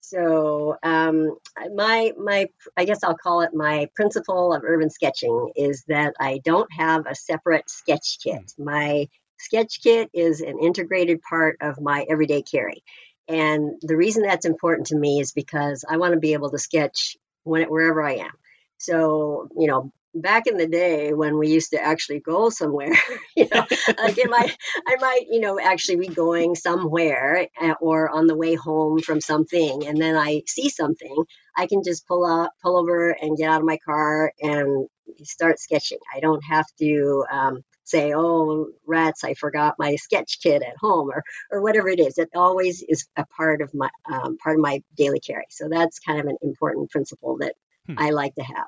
So 0.01 0.77
um, 0.83 1.35
my 1.73 2.11
my 2.17 2.47
I 2.77 2.85
guess 2.85 3.03
I'll 3.03 3.17
call 3.17 3.41
it 3.41 3.55
my 3.55 3.89
principle 3.95 4.53
of 4.53 4.63
urban 4.63 4.91
sketching 4.91 5.51
is 5.55 5.83
that 5.87 6.13
I 6.19 6.41
don't 6.43 6.71
have 6.71 7.07
a 7.07 7.15
separate 7.15 7.69
sketch 7.69 8.19
kit. 8.23 8.53
My 8.59 9.07
sketch 9.39 9.81
kit 9.81 10.09
is 10.13 10.41
an 10.41 10.59
integrated 10.59 11.21
part 11.27 11.57
of 11.61 11.81
my 11.81 12.05
everyday 12.07 12.43
carry. 12.43 12.83
And 13.27 13.79
the 13.81 13.97
reason 13.97 14.23
that's 14.23 14.45
important 14.45 14.87
to 14.87 14.95
me 14.95 15.19
is 15.19 15.31
because 15.31 15.83
I 15.89 15.97
want 15.97 16.13
to 16.13 16.19
be 16.19 16.33
able 16.33 16.51
to 16.51 16.59
sketch 16.59 17.17
when 17.43 17.63
wherever 17.63 18.03
I 18.03 18.17
am. 18.17 18.31
So, 18.77 19.49
you 19.57 19.67
know, 19.67 19.91
back 20.15 20.47
in 20.47 20.57
the 20.57 20.67
day 20.67 21.13
when 21.13 21.37
we 21.37 21.49
used 21.49 21.71
to 21.71 21.81
actually 21.81 22.19
go 22.21 22.49
somewhere, 22.49 22.93
you 23.35 23.47
know, 23.53 23.65
like 23.97 24.17
it 24.17 24.29
might, 24.29 24.55
I 24.87 24.95
might, 24.99 25.25
you 25.29 25.41
know, 25.41 25.59
actually 25.59 25.97
be 25.97 26.07
going 26.07 26.55
somewhere 26.55 27.47
eh, 27.61 27.73
or 27.81 28.09
on 28.09 28.27
the 28.27 28.35
way 28.35 28.55
home 28.55 28.99
from 28.99 29.21
something, 29.21 29.85
and 29.85 30.01
then 30.01 30.15
I 30.15 30.43
see 30.47 30.69
something, 30.69 31.25
I 31.57 31.67
can 31.67 31.83
just 31.83 32.07
pull 32.07 32.25
out, 32.25 32.51
pull 32.63 32.77
over, 32.77 33.09
and 33.09 33.37
get 33.37 33.49
out 33.49 33.61
of 33.61 33.67
my 33.67 33.77
car 33.77 34.31
and 34.41 34.87
start 35.23 35.59
sketching. 35.59 35.99
I 36.15 36.19
don't 36.19 36.43
have 36.43 36.65
to 36.79 37.25
um, 37.31 37.63
say, 37.83 38.13
"Oh, 38.15 38.69
rats, 38.85 39.23
I 39.23 39.33
forgot 39.33 39.75
my 39.77 39.95
sketch 39.95 40.39
kit 40.41 40.61
at 40.63 40.77
home," 40.79 41.09
or 41.09 41.23
or 41.51 41.61
whatever 41.61 41.89
it 41.89 41.99
is. 41.99 42.17
It 42.17 42.29
always 42.35 42.83
is 42.87 43.05
a 43.17 43.25
part 43.25 43.61
of 43.61 43.73
my 43.73 43.89
um, 44.11 44.37
part 44.37 44.57
of 44.57 44.61
my 44.61 44.81
daily 44.95 45.19
carry. 45.19 45.45
So 45.49 45.67
that's 45.69 45.99
kind 45.99 46.19
of 46.19 46.25
an 46.27 46.37
important 46.41 46.89
principle 46.89 47.37
that 47.39 47.55
hmm. 47.87 47.95
I 47.97 48.11
like 48.11 48.35
to 48.35 48.43
have. 48.43 48.67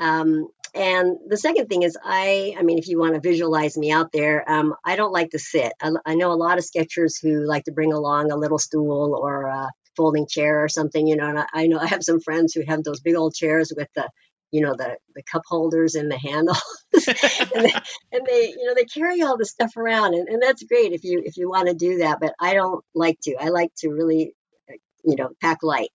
Um, 0.00 0.48
and 0.74 1.16
the 1.28 1.36
second 1.36 1.68
thing 1.68 1.82
is, 1.82 1.96
I, 2.02 2.54
I 2.58 2.62
mean, 2.62 2.78
if 2.78 2.88
you 2.88 2.98
want 2.98 3.14
to 3.14 3.20
visualize 3.20 3.76
me 3.76 3.90
out 3.90 4.12
there, 4.12 4.48
um, 4.50 4.74
I 4.84 4.96
don't 4.96 5.12
like 5.12 5.30
to 5.30 5.38
sit. 5.38 5.72
I, 5.80 5.90
I, 6.04 6.14
know 6.14 6.32
a 6.32 6.34
lot 6.34 6.58
of 6.58 6.64
sketchers 6.64 7.18
who 7.18 7.46
like 7.46 7.64
to 7.64 7.72
bring 7.72 7.92
along 7.92 8.30
a 8.30 8.36
little 8.36 8.58
stool 8.58 9.18
or 9.20 9.46
a 9.46 9.68
folding 9.96 10.26
chair 10.26 10.62
or 10.62 10.68
something, 10.68 11.06
you 11.06 11.16
know. 11.16 11.28
And 11.28 11.38
I, 11.40 11.46
I 11.52 11.66
know 11.66 11.78
I 11.78 11.86
have 11.86 12.02
some 12.02 12.20
friends 12.20 12.54
who 12.54 12.62
have 12.66 12.82
those 12.84 13.00
big 13.00 13.14
old 13.14 13.34
chairs 13.34 13.72
with 13.76 13.88
the, 13.94 14.08
you 14.50 14.62
know, 14.62 14.74
the 14.76 14.96
the 15.14 15.22
cup 15.22 15.42
holders 15.46 15.94
and 15.94 16.10
the 16.10 16.18
handles, 16.18 16.62
and, 16.92 17.64
they, 17.64 17.72
and 18.12 18.26
they, 18.26 18.48
you 18.48 18.64
know, 18.66 18.74
they 18.74 18.84
carry 18.84 19.22
all 19.22 19.36
the 19.36 19.44
stuff 19.44 19.76
around, 19.76 20.14
and, 20.14 20.28
and 20.28 20.42
that's 20.42 20.62
great 20.62 20.92
if 20.92 21.04
you 21.04 21.22
if 21.24 21.36
you 21.36 21.48
want 21.48 21.68
to 21.68 21.74
do 21.74 21.98
that. 21.98 22.18
But 22.20 22.34
I 22.40 22.54
don't 22.54 22.84
like 22.94 23.18
to. 23.22 23.36
I 23.38 23.48
like 23.48 23.70
to 23.78 23.90
really, 23.90 24.34
you 25.04 25.16
know, 25.16 25.30
pack 25.40 25.58
light. 25.62 25.92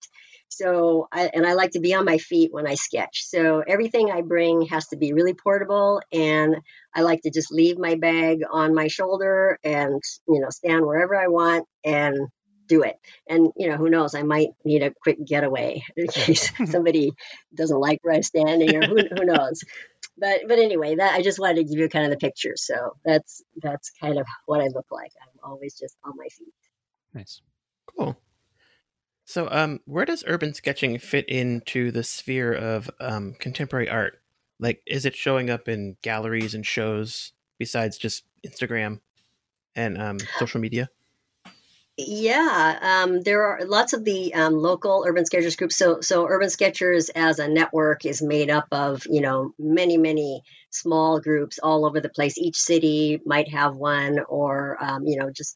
So, 0.58 1.08
I, 1.12 1.30
and 1.34 1.46
I 1.46 1.54
like 1.54 1.72
to 1.72 1.80
be 1.80 1.94
on 1.94 2.06
my 2.06 2.18
feet 2.18 2.52
when 2.54 2.68
I 2.68 2.76
sketch. 2.76 3.24
So, 3.26 3.64
everything 3.68 4.12
I 4.12 4.22
bring 4.22 4.64
has 4.68 4.88
to 4.88 4.98
be 4.98 5.14
really 5.14 5.34
portable. 5.34 6.02
And 6.12 6.58
I 6.94 7.02
like 7.02 7.22
to 7.24 7.32
just 7.32 7.52
leave 7.52 7.78
my 7.78 7.96
bag 7.96 8.42
on 8.52 8.74
my 8.74 8.88
shoulder 8.88 9.60
and, 9.64 10.02
you 10.28 10.40
know, 10.40 10.50
stand 10.50 10.86
wherever 10.86 11.16
I 11.16 11.28
want 11.28 11.68
and 11.84 12.28
do 12.68 12.84
it. 12.84 12.98
And, 13.28 13.52
you 13.58 13.70
know, 13.70 13.78
who 13.78 13.90
knows, 13.90 14.16
I 14.16 14.24
might 14.24 14.50
need 14.64 14.84
a 14.84 14.94
quick 15.02 15.18
getaway 15.26 15.84
in 15.96 16.08
case 16.12 16.52
somebody 16.66 17.12
doesn't 17.54 17.80
like 17.80 18.00
where 18.02 18.16
I'm 18.16 18.24
standing 18.24 18.76
or 18.76 18.86
who, 18.86 18.98
who 19.16 19.26
knows. 19.26 19.64
But, 20.18 20.42
but 20.48 20.60
anyway, 20.60 20.96
that 20.96 21.14
I 21.14 21.22
just 21.22 21.40
wanted 21.40 21.56
to 21.56 21.64
give 21.64 21.80
you 21.80 21.90
kind 21.90 22.06
of 22.06 22.12
the 22.12 22.18
picture. 22.18 22.54
So 22.56 22.96
that's, 23.04 23.42
that's 23.62 23.92
kind 24.02 24.18
of 24.18 24.28
what 24.46 24.62
I 24.62 24.68
look 24.68 24.86
like. 24.92 25.12
I'm 25.22 25.52
always 25.52 25.78
just 25.78 25.96
on 26.04 26.14
my 26.16 26.28
feet. 26.28 26.54
Nice. 27.14 27.42
Cool. 27.98 28.18
So, 29.26 29.48
um, 29.52 29.80
where 29.86 30.06
does 30.06 30.24
urban 30.28 30.54
sketching 30.54 30.98
fit 31.00 31.28
into 31.30 31.92
the 31.92 32.04
sphere 32.04 32.54
of 32.54 32.90
um, 33.00 33.36
contemporary 33.40 33.90
art? 33.90 34.22
Like, 34.60 34.82
is 34.86 35.06
it 35.06 35.16
showing 35.16 35.50
up 35.50 35.68
in 35.68 35.98
galleries 36.02 36.54
and 36.54 36.66
shows 36.66 37.34
besides 37.58 37.98
just 37.98 38.26
Instagram 38.46 39.00
and 39.76 40.02
um, 40.02 40.20
social 40.38 40.60
media? 40.60 40.90
Yeah, 41.96 43.04
um, 43.04 43.22
there 43.22 43.44
are 43.44 43.66
lots 43.66 43.94
of 43.94 44.04
the 44.04 44.34
um, 44.34 44.56
local 44.56 45.06
urban 45.08 45.26
sketchers 45.26 45.56
groups. 45.56 45.78
So, 45.78 46.02
so 46.02 46.28
urban 46.28 46.50
sketchers 46.50 47.10
as 47.10 47.38
a 47.38 47.48
network 47.48 48.06
is 48.06 48.20
made 48.20 48.50
up 48.50 48.66
of 48.72 49.06
you 49.08 49.22
know 49.22 49.54
many 49.60 49.98
many 49.98 50.42
small 50.72 51.20
groups 51.20 51.60
all 51.62 51.86
over 51.86 52.02
the 52.02 52.10
place. 52.10 52.38
Each 52.38 52.58
city 52.58 53.22
might 53.26 53.50
have 53.50 53.76
one, 53.76 54.20
or 54.28 54.84
um, 54.84 55.06
you 55.06 55.18
know 55.18 55.30
just 55.30 55.56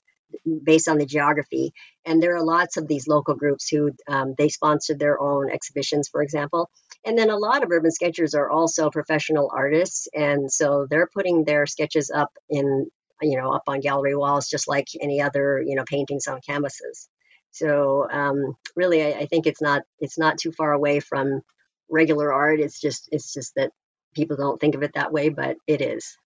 based 0.63 0.87
on 0.87 0.97
the 0.97 1.05
geography. 1.05 1.73
And 2.05 2.21
there 2.21 2.35
are 2.35 2.43
lots 2.43 2.77
of 2.77 2.87
these 2.87 3.07
local 3.07 3.35
groups 3.35 3.69
who 3.69 3.91
um, 4.07 4.35
they 4.37 4.49
sponsor 4.49 4.95
their 4.95 5.19
own 5.19 5.49
exhibitions, 5.49 6.09
for 6.09 6.21
example. 6.21 6.69
And 7.05 7.17
then 7.17 7.29
a 7.29 7.37
lot 7.37 7.63
of 7.63 7.71
urban 7.71 7.91
sketchers 7.91 8.33
are 8.35 8.49
also 8.49 8.89
professional 8.89 9.51
artists, 9.53 10.07
and 10.13 10.51
so 10.51 10.87
they're 10.89 11.09
putting 11.13 11.43
their 11.43 11.65
sketches 11.65 12.11
up 12.13 12.31
in 12.49 12.87
you 13.21 13.37
know 13.37 13.51
up 13.51 13.63
on 13.67 13.79
gallery 13.79 14.15
walls 14.15 14.47
just 14.47 14.67
like 14.67 14.87
any 15.01 15.21
other 15.21 15.63
you 15.65 15.75
know 15.75 15.83
paintings 15.85 16.27
on 16.27 16.41
canvases. 16.41 17.07
So 17.51 18.07
um, 18.11 18.55
really, 18.75 19.03
I, 19.03 19.19
I 19.21 19.25
think 19.25 19.47
it's 19.47 19.61
not 19.61 19.83
it's 19.99 20.17
not 20.17 20.37
too 20.37 20.51
far 20.51 20.73
away 20.73 20.99
from 20.99 21.41
regular 21.89 22.31
art. 22.33 22.59
It's 22.59 22.79
just 22.79 23.09
it's 23.11 23.33
just 23.33 23.53
that 23.55 23.71
people 24.13 24.37
don't 24.37 24.59
think 24.59 24.75
of 24.75 24.83
it 24.83 24.93
that 24.95 25.13
way, 25.13 25.29
but 25.29 25.57
it 25.67 25.81
is. 25.81 26.17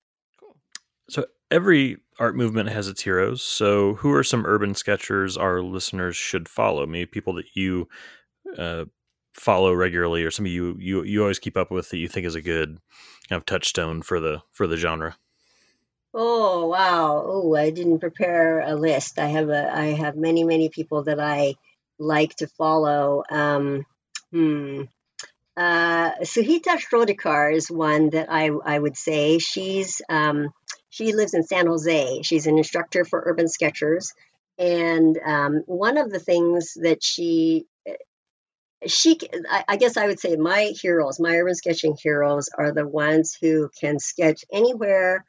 So 1.11 1.25
every 1.51 1.97
art 2.19 2.37
movement 2.37 2.69
has 2.69 2.87
its 2.87 3.03
heroes. 3.03 3.41
So 3.43 3.95
who 3.95 4.13
are 4.13 4.23
some 4.23 4.45
urban 4.45 4.73
sketchers 4.75 5.35
our 5.35 5.61
listeners 5.61 6.15
should 6.15 6.47
follow? 6.47 6.85
Maybe 6.87 7.05
people 7.05 7.33
that 7.33 7.53
you 7.53 7.89
uh, 8.57 8.85
follow 9.33 9.73
regularly, 9.73 10.23
or 10.23 10.31
some 10.31 10.45
of 10.45 10.51
you 10.53 10.77
you 10.79 11.03
you 11.03 11.21
always 11.21 11.37
keep 11.37 11.57
up 11.57 11.69
with 11.69 11.89
that 11.89 11.97
you 11.97 12.07
think 12.07 12.25
is 12.25 12.35
a 12.35 12.41
good 12.41 12.79
kind 13.27 13.37
of 13.37 13.45
touchstone 13.45 14.01
for 14.01 14.21
the 14.21 14.41
for 14.51 14.67
the 14.67 14.77
genre. 14.77 15.17
Oh 16.13 16.67
wow! 16.67 17.25
Oh, 17.25 17.55
I 17.57 17.71
didn't 17.71 17.99
prepare 17.99 18.61
a 18.61 18.75
list. 18.75 19.19
I 19.19 19.27
have 19.27 19.49
a 19.49 19.69
I 19.69 19.87
have 19.87 20.15
many 20.15 20.45
many 20.45 20.69
people 20.69 21.03
that 21.03 21.19
I 21.19 21.55
like 21.99 22.35
to 22.37 22.47
follow. 22.47 23.23
Um, 23.29 23.85
hmm. 24.31 24.83
Uh, 25.57 26.11
Suhita 26.21 26.79
Shirodkar 26.79 27.53
is 27.53 27.69
one 27.69 28.11
that 28.11 28.31
I 28.31 28.47
I 28.47 28.79
would 28.79 28.95
say 28.95 29.39
she's 29.39 30.01
um, 30.07 30.53
she 30.91 31.13
lives 31.13 31.33
in 31.33 31.43
San 31.43 31.67
Jose. 31.67 32.21
She's 32.21 32.45
an 32.47 32.57
instructor 32.57 33.05
for 33.05 33.23
urban 33.25 33.47
sketchers. 33.47 34.13
And 34.59 35.17
um, 35.25 35.63
one 35.65 35.97
of 35.97 36.11
the 36.11 36.19
things 36.19 36.73
that 36.81 37.01
she, 37.01 37.65
she, 38.85 39.17
I 39.67 39.77
guess 39.77 39.95
I 39.95 40.05
would 40.05 40.19
say 40.19 40.35
my 40.35 40.73
heroes, 40.79 41.17
my 41.17 41.37
urban 41.37 41.55
sketching 41.55 41.95
heroes 41.99 42.49
are 42.55 42.73
the 42.73 42.85
ones 42.85 43.37
who 43.39 43.69
can 43.79 43.99
sketch 43.99 44.43
anywhere, 44.51 45.23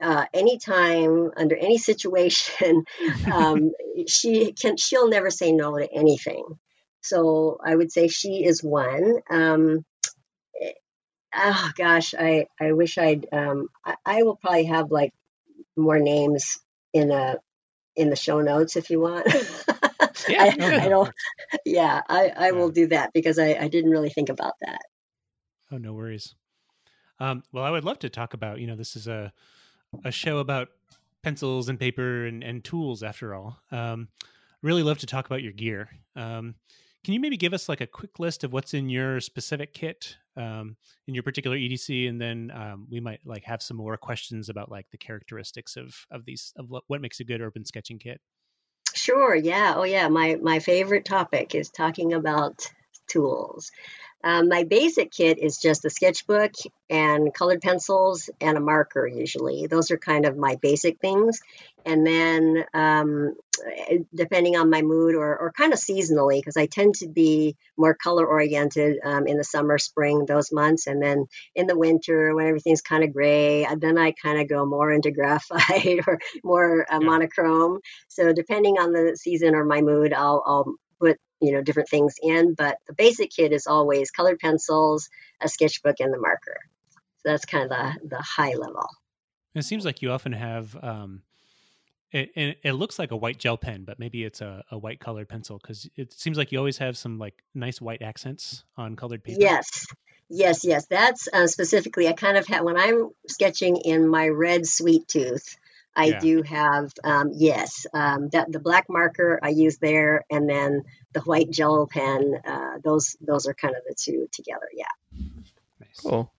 uh, 0.00 0.24
anytime, 0.32 1.30
under 1.36 1.54
any 1.54 1.78
situation. 1.78 2.84
Um, 3.30 3.72
she 4.08 4.52
can, 4.52 4.78
she'll 4.78 5.10
never 5.10 5.30
say 5.30 5.52
no 5.52 5.76
to 5.76 5.86
anything. 5.92 6.44
So 7.02 7.58
I 7.62 7.76
would 7.76 7.92
say 7.92 8.08
she 8.08 8.44
is 8.44 8.64
one. 8.64 9.20
Um, 9.28 9.84
oh 11.34 11.70
gosh, 11.76 12.14
I 12.14 12.46
I 12.60 12.72
wish 12.72 12.98
I'd 12.98 13.26
um 13.32 13.68
I, 13.84 13.94
I 14.04 14.22
will 14.22 14.36
probably 14.36 14.64
have 14.64 14.90
like 14.90 15.12
more 15.76 15.98
names 15.98 16.58
in 16.92 17.10
a 17.10 17.36
in 17.94 18.10
the 18.10 18.16
show 18.16 18.40
notes 18.40 18.76
if 18.76 18.90
you 18.90 19.00
want. 19.00 19.26
yeah, 20.28 20.44
I, 20.44 20.56
no, 20.56 20.70
no. 20.70 20.76
I, 20.76 20.88
don't. 20.88 21.14
Yeah, 21.64 22.02
I 22.08 22.32
I 22.36 22.52
will 22.52 22.70
do 22.70 22.88
that 22.88 23.12
because 23.12 23.38
I 23.38 23.54
I 23.54 23.68
didn't 23.68 23.90
really 23.90 24.10
think 24.10 24.28
about 24.28 24.54
that. 24.60 24.80
Oh 25.72 25.78
no 25.78 25.92
worries. 25.92 26.34
Um, 27.18 27.42
well, 27.52 27.64
I 27.64 27.70
would 27.70 27.84
love 27.84 27.98
to 28.00 28.10
talk 28.10 28.34
about. 28.34 28.60
You 28.60 28.66
know, 28.66 28.76
this 28.76 28.96
is 28.96 29.08
a 29.08 29.32
a 30.04 30.12
show 30.12 30.38
about 30.38 30.68
pencils 31.22 31.68
and 31.68 31.80
paper 31.80 32.26
and, 32.26 32.44
and 32.44 32.62
tools. 32.62 33.02
After 33.02 33.34
all, 33.34 33.58
um, 33.70 34.08
really 34.62 34.82
love 34.82 34.98
to 34.98 35.06
talk 35.06 35.26
about 35.26 35.42
your 35.42 35.52
gear. 35.52 35.88
Um, 36.14 36.54
can 37.06 37.14
you 37.14 37.20
maybe 37.20 37.36
give 37.36 37.54
us 37.54 37.68
like 37.68 37.80
a 37.80 37.86
quick 37.86 38.18
list 38.18 38.42
of 38.42 38.52
what's 38.52 38.74
in 38.74 38.88
your 38.88 39.20
specific 39.20 39.72
kit 39.72 40.16
um, 40.36 40.76
in 41.06 41.14
your 41.14 41.22
particular 41.22 41.56
EDC, 41.56 42.08
and 42.08 42.20
then 42.20 42.50
um, 42.52 42.88
we 42.90 42.98
might 42.98 43.20
like 43.24 43.44
have 43.44 43.62
some 43.62 43.76
more 43.76 43.96
questions 43.96 44.48
about 44.48 44.72
like 44.72 44.86
the 44.90 44.98
characteristics 44.98 45.76
of 45.76 45.94
of 46.10 46.24
these 46.24 46.52
of 46.56 46.66
what, 46.68 47.00
makes 47.00 47.20
a 47.20 47.24
good 47.24 47.40
urban 47.40 47.64
sketching 47.64 48.00
kit. 48.00 48.20
Sure. 48.92 49.36
Yeah. 49.36 49.74
Oh, 49.76 49.84
yeah. 49.84 50.08
My 50.08 50.34
my 50.42 50.58
favorite 50.58 51.04
topic 51.04 51.54
is 51.54 51.70
talking 51.70 52.12
about 52.12 52.66
tools. 53.06 53.70
Um, 54.26 54.48
my 54.48 54.64
basic 54.64 55.12
kit 55.12 55.38
is 55.38 55.56
just 55.56 55.84
a 55.84 55.90
sketchbook 55.90 56.50
and 56.90 57.32
colored 57.32 57.60
pencils 57.60 58.28
and 58.40 58.58
a 58.58 58.60
marker, 58.60 59.06
usually. 59.06 59.68
Those 59.68 59.92
are 59.92 59.98
kind 59.98 60.26
of 60.26 60.36
my 60.36 60.56
basic 60.60 60.98
things. 60.98 61.38
And 61.84 62.04
then, 62.04 62.64
um, 62.74 63.36
depending 64.12 64.56
on 64.56 64.68
my 64.68 64.82
mood 64.82 65.14
or, 65.14 65.38
or 65.38 65.52
kind 65.52 65.72
of 65.72 65.78
seasonally, 65.78 66.40
because 66.40 66.56
I 66.56 66.66
tend 66.66 66.96
to 66.96 67.08
be 67.08 67.54
more 67.76 67.94
color 67.94 68.26
oriented 68.26 68.98
um, 69.04 69.28
in 69.28 69.36
the 69.36 69.44
summer, 69.44 69.78
spring, 69.78 70.26
those 70.26 70.50
months. 70.50 70.88
And 70.88 71.00
then 71.00 71.26
in 71.54 71.68
the 71.68 71.78
winter, 71.78 72.34
when 72.34 72.48
everything's 72.48 72.82
kind 72.82 73.04
of 73.04 73.12
gray, 73.12 73.64
uh, 73.64 73.76
then 73.78 73.96
I 73.96 74.10
kind 74.10 74.40
of 74.40 74.48
go 74.48 74.66
more 74.66 74.90
into 74.90 75.10
graphite 75.12 76.00
or 76.08 76.18
more 76.42 76.84
uh, 76.92 76.98
yeah. 77.00 77.06
monochrome. 77.06 77.78
So, 78.08 78.32
depending 78.32 78.80
on 78.80 78.90
the 78.90 79.16
season 79.16 79.54
or 79.54 79.64
my 79.64 79.82
mood, 79.82 80.12
I'll, 80.12 80.42
I'll 80.44 80.74
put 81.00 81.18
you 81.40 81.52
know 81.52 81.62
different 81.62 81.88
things 81.88 82.14
in 82.22 82.54
but 82.54 82.78
the 82.86 82.94
basic 82.94 83.30
kit 83.30 83.52
is 83.52 83.66
always 83.66 84.10
colored 84.10 84.38
pencils 84.38 85.08
a 85.40 85.48
sketchbook 85.48 85.96
and 86.00 86.12
the 86.12 86.18
marker. 86.18 86.56
So 87.18 87.30
that's 87.30 87.44
kind 87.44 87.64
of 87.64 87.70
the 87.70 88.08
the 88.08 88.22
high 88.22 88.54
level. 88.54 88.88
It 89.54 89.62
seems 89.62 89.84
like 89.84 90.02
you 90.02 90.10
often 90.10 90.32
have 90.32 90.76
um 90.82 91.22
it, 92.12 92.30
it, 92.36 92.58
it 92.62 92.72
looks 92.72 92.98
like 92.98 93.10
a 93.10 93.16
white 93.16 93.38
gel 93.38 93.56
pen 93.56 93.84
but 93.84 93.98
maybe 93.98 94.24
it's 94.24 94.40
a, 94.40 94.64
a 94.70 94.78
white 94.78 95.00
colored 95.00 95.28
pencil 95.28 95.58
because 95.60 95.88
it 95.96 96.12
seems 96.12 96.38
like 96.38 96.52
you 96.52 96.58
always 96.58 96.78
have 96.78 96.96
some 96.96 97.18
like 97.18 97.42
nice 97.54 97.80
white 97.80 98.00
accents 98.00 98.64
on 98.76 98.96
colored 98.96 99.24
paper. 99.24 99.38
Yes. 99.40 99.86
Yes 100.28 100.64
yes. 100.64 100.86
That's 100.86 101.28
uh, 101.32 101.46
specifically 101.46 102.08
i 102.08 102.12
kind 102.12 102.36
of 102.36 102.46
have 102.46 102.64
when 102.64 102.76
i'm 102.76 103.10
sketching 103.28 103.76
in 103.76 104.08
my 104.08 104.28
red 104.28 104.66
sweet 104.66 105.08
tooth 105.08 105.56
I 105.96 106.04
yeah. 106.06 106.18
do 106.20 106.42
have 106.42 106.92
um, 107.02 107.30
yes 107.34 107.86
um, 107.94 108.28
that 108.28 108.52
the 108.52 108.60
black 108.60 108.86
marker 108.88 109.40
I 109.42 109.48
use 109.48 109.78
there, 109.78 110.24
and 110.30 110.48
then 110.48 110.82
the 111.12 111.20
white 111.20 111.50
gel 111.50 111.86
pen. 111.86 112.34
Uh, 112.46 112.78
those 112.84 113.16
those 113.20 113.46
are 113.46 113.54
kind 113.54 113.74
of 113.74 113.82
the 113.88 113.94
two 113.98 114.28
together. 114.30 114.68
Yeah. 114.74 114.84
Nice. 115.80 116.00
Cool. 116.02 116.32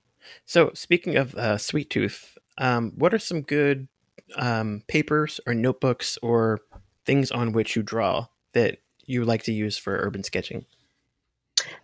So 0.46 0.72
speaking 0.74 1.18
of 1.18 1.34
uh, 1.36 1.58
Sweet 1.58 1.90
Tooth, 1.90 2.38
um, 2.58 2.94
what 2.96 3.14
are 3.14 3.20
some 3.20 3.42
good 3.42 3.88
um, 4.36 4.84
papers 4.88 5.40
or 5.48 5.54
notebooks 5.54 6.18
or 6.22 6.60
things 7.06 7.32
on 7.32 7.52
which 7.52 7.76
you 7.76 7.82
draw 7.82 8.28
that 8.54 8.78
you 9.06 9.26
like 9.26 9.44
to 9.44 9.54
use 9.54 9.78
for 9.78 9.98
urban 9.98 10.24
sketching? 10.24 10.66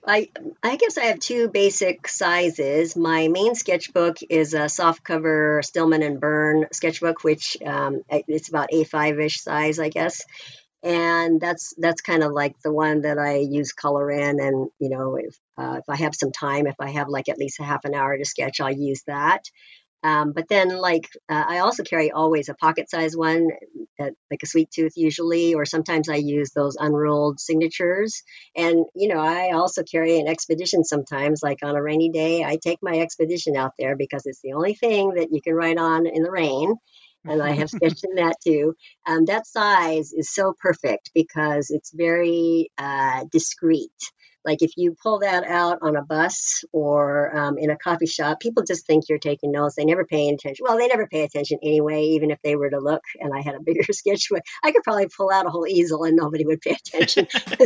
I 0.06 0.30
I 0.62 0.76
guess 0.76 0.98
I 0.98 1.06
have 1.06 1.20
two 1.20 1.50
basic 1.50 2.08
sizes. 2.08 2.96
My 2.96 3.28
main 3.28 3.56
sketchbook 3.56 4.18
is 4.30 4.54
a 4.54 4.70
soft 4.70 5.04
cover 5.04 5.62
Stillman 5.64 6.04
and 6.04 6.20
Birn 6.20 6.68
sketchbook, 6.72 7.24
which 7.24 7.58
um, 7.66 8.02
it's 8.10 8.50
about 8.50 8.70
A5 8.72 9.24
ish 9.26 9.42
size, 9.42 9.80
I 9.80 9.90
guess. 9.90 10.24
And 10.84 11.40
that's 11.40 11.74
that's 11.78 12.02
kind 12.02 12.24
of 12.24 12.34
like 12.34 12.60
the 12.62 12.74
one 12.74 13.02
that 13.02 13.18
I 13.18 13.38
use 13.38 13.72
color 13.72 14.12
in, 14.12 14.42
and 14.42 14.70
you 14.80 14.90
know 14.90 15.16
if 15.16 15.38
uh, 15.58 15.78
if 15.80 15.86
I 15.88 15.96
have 15.96 16.14
some 16.14 16.34
time, 16.34 16.68
if 16.68 16.76
I 16.80 16.90
have 16.92 17.08
like 17.08 17.30
at 17.30 17.38
least 17.38 17.62
a 17.62 17.64
half 17.64 17.86
an 17.86 17.96
hour 17.96 18.18
to 18.18 18.26
sketch, 18.26 18.60
I'll 18.60 18.72
use 18.72 19.04
that. 19.08 19.50
Um, 20.04 20.34
but 20.34 20.50
then, 20.50 20.70
like, 20.70 21.10
uh, 21.30 21.44
I 21.48 21.60
also 21.60 21.84
carry 21.84 22.12
always 22.12 22.50
a 22.50 22.54
pocket 22.56 22.90
size 22.90 23.16
one, 23.16 23.48
that, 23.98 24.14
like 24.30 24.44
a 24.44 24.48
sweet 24.48 24.70
tooth 24.70 24.94
usually, 24.96 25.54
or 25.54 25.66
sometimes 25.66 26.10
I 26.10 26.16
use 26.16 26.52
those 26.52 26.76
unrolled 26.78 27.40
signatures. 27.40 28.22
And, 28.56 28.86
you 28.96 29.08
know, 29.08 29.20
I 29.20 29.52
also 29.52 29.84
carry 29.84 30.20
an 30.20 30.28
expedition 30.28 30.84
sometimes, 30.84 31.42
like 31.42 31.60
on 31.64 31.76
a 31.76 31.82
rainy 31.82 32.10
day, 32.10 32.44
I 32.44 32.58
take 32.58 32.80
my 32.82 33.00
expedition 33.00 33.56
out 33.56 33.72
there 33.80 33.96
because 33.96 34.24
it's 34.26 34.42
the 34.42 34.54
only 34.54 34.76
thing 34.76 35.14
that 35.16 35.30
you 35.32 35.42
can 35.42 35.54
write 35.54 35.78
on 35.78 36.06
in 36.06 36.24
the 36.24 36.32
rain. 36.32 36.76
And 37.26 37.42
I 37.42 37.52
have 37.54 37.70
sketched 37.70 38.04
in 38.04 38.16
that 38.16 38.36
too. 38.46 38.76
Um, 39.08 39.26
that 39.26 39.48
size 39.48 40.12
is 40.12 40.34
so 40.34 40.54
perfect 40.60 41.12
because 41.14 41.70
it's 41.70 41.92
very 41.94 42.72
uh, 42.78 43.24
discreet. 43.32 43.92
Like 44.46 44.62
if 44.62 44.72
you 44.78 44.96
pull 45.02 45.20
that 45.20 45.44
out 45.46 45.80
on 45.82 45.96
a 45.96 46.02
bus 46.02 46.64
or 46.72 47.36
um, 47.38 47.58
in 47.58 47.70
a 47.70 47.78
coffee 47.78 48.06
shop, 48.06 48.40
people 48.40 48.64
just 48.64 48.86
think 48.86 49.06
you're 49.08 49.20
taking 49.20 49.52
notes. 49.52 49.76
They 49.76 49.86
never 49.86 50.06
pay 50.06 50.30
attention. 50.30 50.66
Well, 50.68 50.78
they 50.78 50.88
never 50.88 51.08
pay 51.08 51.24
attention 51.24 51.60
anyway, 51.64 52.04
even 52.04 52.32
if 52.32 52.40
they 52.44 52.56
were 52.56 52.70
to 52.70 52.80
look. 52.80 53.04
And 53.20 53.34
I 53.34 53.42
had 53.42 53.56
a 53.56 53.62
bigger 53.62 53.84
sketchbook. 53.92 54.42
I 54.64 54.72
could 54.72 54.84
probably 54.84 55.08
pull 55.08 55.32
out 55.32 55.46
a 55.46 55.50
whole 55.50 55.68
easel 55.68 56.04
and 56.04 56.16
nobody 56.16 56.46
would 56.46 56.62
pay 56.62 56.72
attention. 56.72 57.28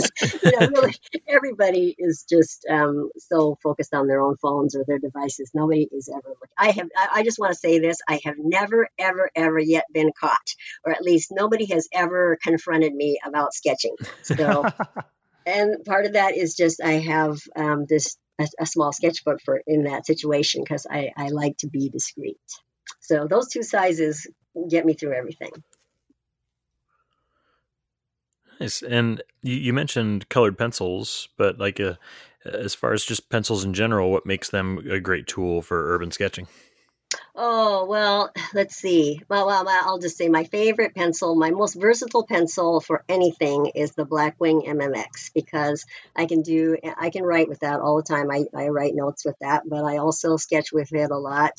you 0.43 0.51
know, 0.59 0.67
really, 0.67 0.95
everybody 1.27 1.95
is 1.97 2.25
just 2.29 2.65
um, 2.69 3.09
so 3.17 3.57
focused 3.63 3.93
on 3.93 4.07
their 4.07 4.21
own 4.21 4.37
phones 4.37 4.75
or 4.75 4.83
their 4.87 4.99
devices. 4.99 5.51
Nobody 5.53 5.87
is 5.91 6.09
ever 6.09 6.29
looking. 6.29 6.47
I 6.57 6.71
have. 6.71 6.87
I, 6.95 7.19
I 7.19 7.23
just 7.23 7.39
want 7.39 7.53
to 7.53 7.59
say 7.59 7.79
this. 7.79 7.97
I 8.07 8.19
have 8.23 8.35
never, 8.37 8.87
ever, 8.97 9.29
ever 9.35 9.59
yet 9.59 9.85
been 9.93 10.11
caught, 10.19 10.55
or 10.85 10.91
at 10.91 11.01
least 11.01 11.31
nobody 11.31 11.65
has 11.71 11.87
ever 11.93 12.37
confronted 12.41 12.93
me 12.93 13.19
about 13.25 13.53
sketching. 13.53 13.95
So. 14.23 14.65
and 15.47 15.85
part 15.85 16.05
of 16.05 16.13
that 16.13 16.35
is 16.35 16.55
just 16.55 16.81
I 16.83 16.93
have 16.99 17.39
um, 17.55 17.85
this 17.87 18.17
a, 18.39 18.47
a, 18.59 18.65
small 18.65 18.91
sketchbook 18.91 19.39
for 19.43 19.61
in 19.65 19.85
that 19.85 20.05
situation 20.05 20.61
because 20.63 20.85
I, 20.89 21.11
I 21.15 21.29
like 21.29 21.57
to 21.59 21.67
be 21.67 21.89
discreet. 21.89 22.37
So 22.99 23.27
those 23.27 23.47
two 23.47 23.63
sizes 23.63 24.27
get 24.69 24.85
me 24.85 24.93
through 24.93 25.13
everything. 25.13 25.51
Nice. 28.59 28.81
And 28.81 29.23
you, 29.41 29.55
you 29.55 29.73
mentioned 29.73 30.29
colored 30.29 30.57
pencils, 30.57 31.29
but 31.37 31.59
like 31.59 31.79
a, 31.79 31.97
uh, 32.45 32.49
as 32.49 32.75
far 32.75 32.93
as 32.93 33.05
just 33.05 33.29
pencils 33.29 33.63
in 33.63 33.73
general, 33.73 34.11
what 34.11 34.25
makes 34.25 34.49
them 34.49 34.79
a 34.89 34.99
great 34.99 35.27
tool 35.27 35.61
for 35.61 35.93
urban 35.93 36.11
sketching? 36.11 36.47
Oh, 37.35 37.85
well, 37.85 38.31
let's 38.53 38.75
see. 38.75 39.21
Well, 39.29 39.47
well, 39.47 39.65
I'll 39.67 39.99
just 39.99 40.17
say 40.17 40.27
my 40.27 40.43
favorite 40.45 40.95
pencil, 40.95 41.35
my 41.35 41.51
most 41.51 41.75
versatile 41.75 42.25
pencil 42.25 42.81
for 42.81 43.03
anything 43.07 43.67
is 43.75 43.91
the 43.91 44.05
Blackwing 44.05 44.67
MMX 44.67 45.31
because 45.33 45.85
I 46.15 46.25
can 46.25 46.41
do, 46.41 46.77
I 46.99 47.11
can 47.11 47.23
write 47.23 47.47
with 47.47 47.59
that 47.59 47.79
all 47.79 47.97
the 47.97 48.03
time. 48.03 48.31
I, 48.31 48.45
I 48.55 48.69
write 48.69 48.95
notes 48.95 49.23
with 49.23 49.35
that, 49.41 49.63
but 49.67 49.83
I 49.83 49.97
also 49.97 50.37
sketch 50.37 50.71
with 50.73 50.91
it 50.93 51.11
a 51.11 51.17
lot. 51.17 51.53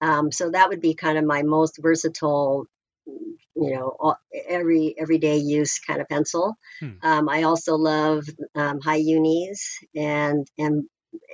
Um, 0.00 0.32
so 0.32 0.50
that 0.50 0.68
would 0.68 0.80
be 0.80 0.94
kind 0.94 1.16
of 1.16 1.24
my 1.24 1.42
most 1.42 1.78
versatile, 1.80 2.66
you 3.06 3.36
know, 3.54 4.16
every 4.48 4.96
everyday 4.98 5.36
use 5.36 5.78
kind 5.78 6.00
of 6.00 6.08
pencil. 6.08 6.56
Hmm. 6.80 6.90
Um, 7.02 7.28
I 7.28 7.44
also 7.44 7.76
love 7.76 8.24
um, 8.56 8.80
Hi-Unis 8.80 9.78
and 9.94 10.44
and 10.58 10.86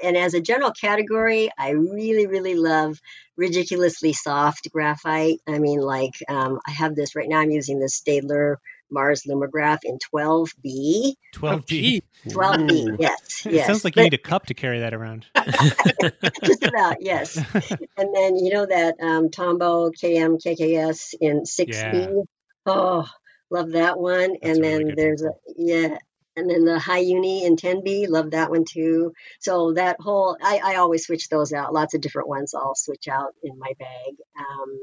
and 0.03 0.17
as 0.17 0.35
a 0.35 0.41
general 0.41 0.73
category, 0.73 1.51
I 1.59 1.71
really, 1.71 2.27
really 2.27 2.55
love 2.55 3.01
ridiculously 3.37 4.13
soft 4.13 4.71
graphite. 4.73 5.41
I 5.47 5.59
mean, 5.59 5.81
like 5.81 6.15
um, 6.29 6.61
I 6.67 6.73
have 6.73 6.95
this 6.95 7.15
right 7.15 7.29
now. 7.29 7.39
I'm 7.39 7.51
using 7.51 7.79
this 7.79 8.01
Staedtler 8.01 8.57
Mars 8.91 9.25
Lumograph 9.29 9.81
in 9.85 9.99
12B. 10.15 11.15
12B. 11.35 12.03
12B. 12.29 12.97
Yes. 12.99 13.47
It 13.47 13.53
yes. 13.53 13.67
sounds 13.67 13.85
like 13.85 13.95
but, 13.95 14.01
you 14.01 14.05
need 14.07 14.15
a 14.15 14.19
cup 14.19 14.47
to 14.47 14.55
carry 14.55 14.81
that 14.81 14.95
around. 14.95 15.27
just 16.45 16.65
about. 16.65 16.97
Yes. 17.01 17.37
and 17.97 18.15
then 18.15 18.37
you 18.37 18.53
know 18.53 18.67
that 18.67 18.97
um, 19.01 19.29
Tombow 19.29 19.93
KM 19.93 20.43
KKS 20.43 21.15
in 21.21 21.43
6B. 21.43 21.73
Yeah. 21.73 22.23
Oh, 22.67 23.09
love 23.51 23.73
that 23.73 23.99
one. 23.99 24.33
That's 24.43 24.57
and 24.57 24.65
then 24.65 24.79
really 24.79 24.95
there's 24.95 25.23
a 25.23 25.31
yeah, 25.57 25.99
and 26.39 26.49
then 26.49 26.65
the 26.65 26.79
Hi-Uni 26.79 27.45
in 27.45 27.57
10B, 27.57 28.09
love 28.09 28.31
that 28.31 28.51
one 28.51 28.65
too. 28.65 29.13
So 29.41 29.73
that 29.75 29.97
whole, 30.01 30.37
I, 30.43 30.61
I 30.65 30.77
always 30.77 31.05
switch 31.07 31.29
those 31.29 31.53
out. 31.53 31.75
Lots 31.75 31.95
of 31.95 32.01
different 32.01 32.29
ones 32.29 32.55
I'll 32.55 32.75
switch 32.75 33.09
out 33.09 33.35
in 33.43 33.59
my 33.59 33.73
bag. 33.79 34.15
Um, 34.39 34.79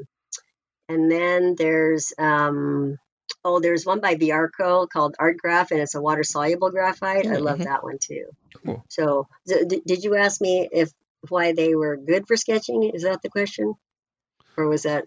and 0.87 1.11
then 1.11 1.55
there's, 1.57 2.13
um, 2.17 2.97
oh, 3.43 3.59
there's 3.59 3.85
one 3.85 4.01
by 4.01 4.15
Viarco 4.15 4.89
called 4.89 5.15
ArtGraf, 5.19 5.71
and 5.71 5.79
it's 5.79 5.95
a 5.95 6.01
water 6.01 6.23
soluble 6.23 6.71
graphite. 6.71 7.27
I 7.27 7.37
love 7.37 7.59
mm-hmm. 7.59 7.63
that 7.63 7.83
one 7.83 7.97
too. 7.99 8.25
Cool. 8.65 8.83
So, 8.89 9.27
d- 9.47 9.81
did 9.85 10.03
you 10.03 10.15
ask 10.15 10.41
me 10.41 10.67
if 10.71 10.91
why 11.29 11.53
they 11.53 11.75
were 11.75 11.95
good 11.95 12.27
for 12.27 12.35
sketching? 12.35 12.83
Is 12.93 13.03
that 13.03 13.21
the 13.21 13.29
question, 13.29 13.73
or 14.57 14.67
was 14.67 14.83
that? 14.83 15.05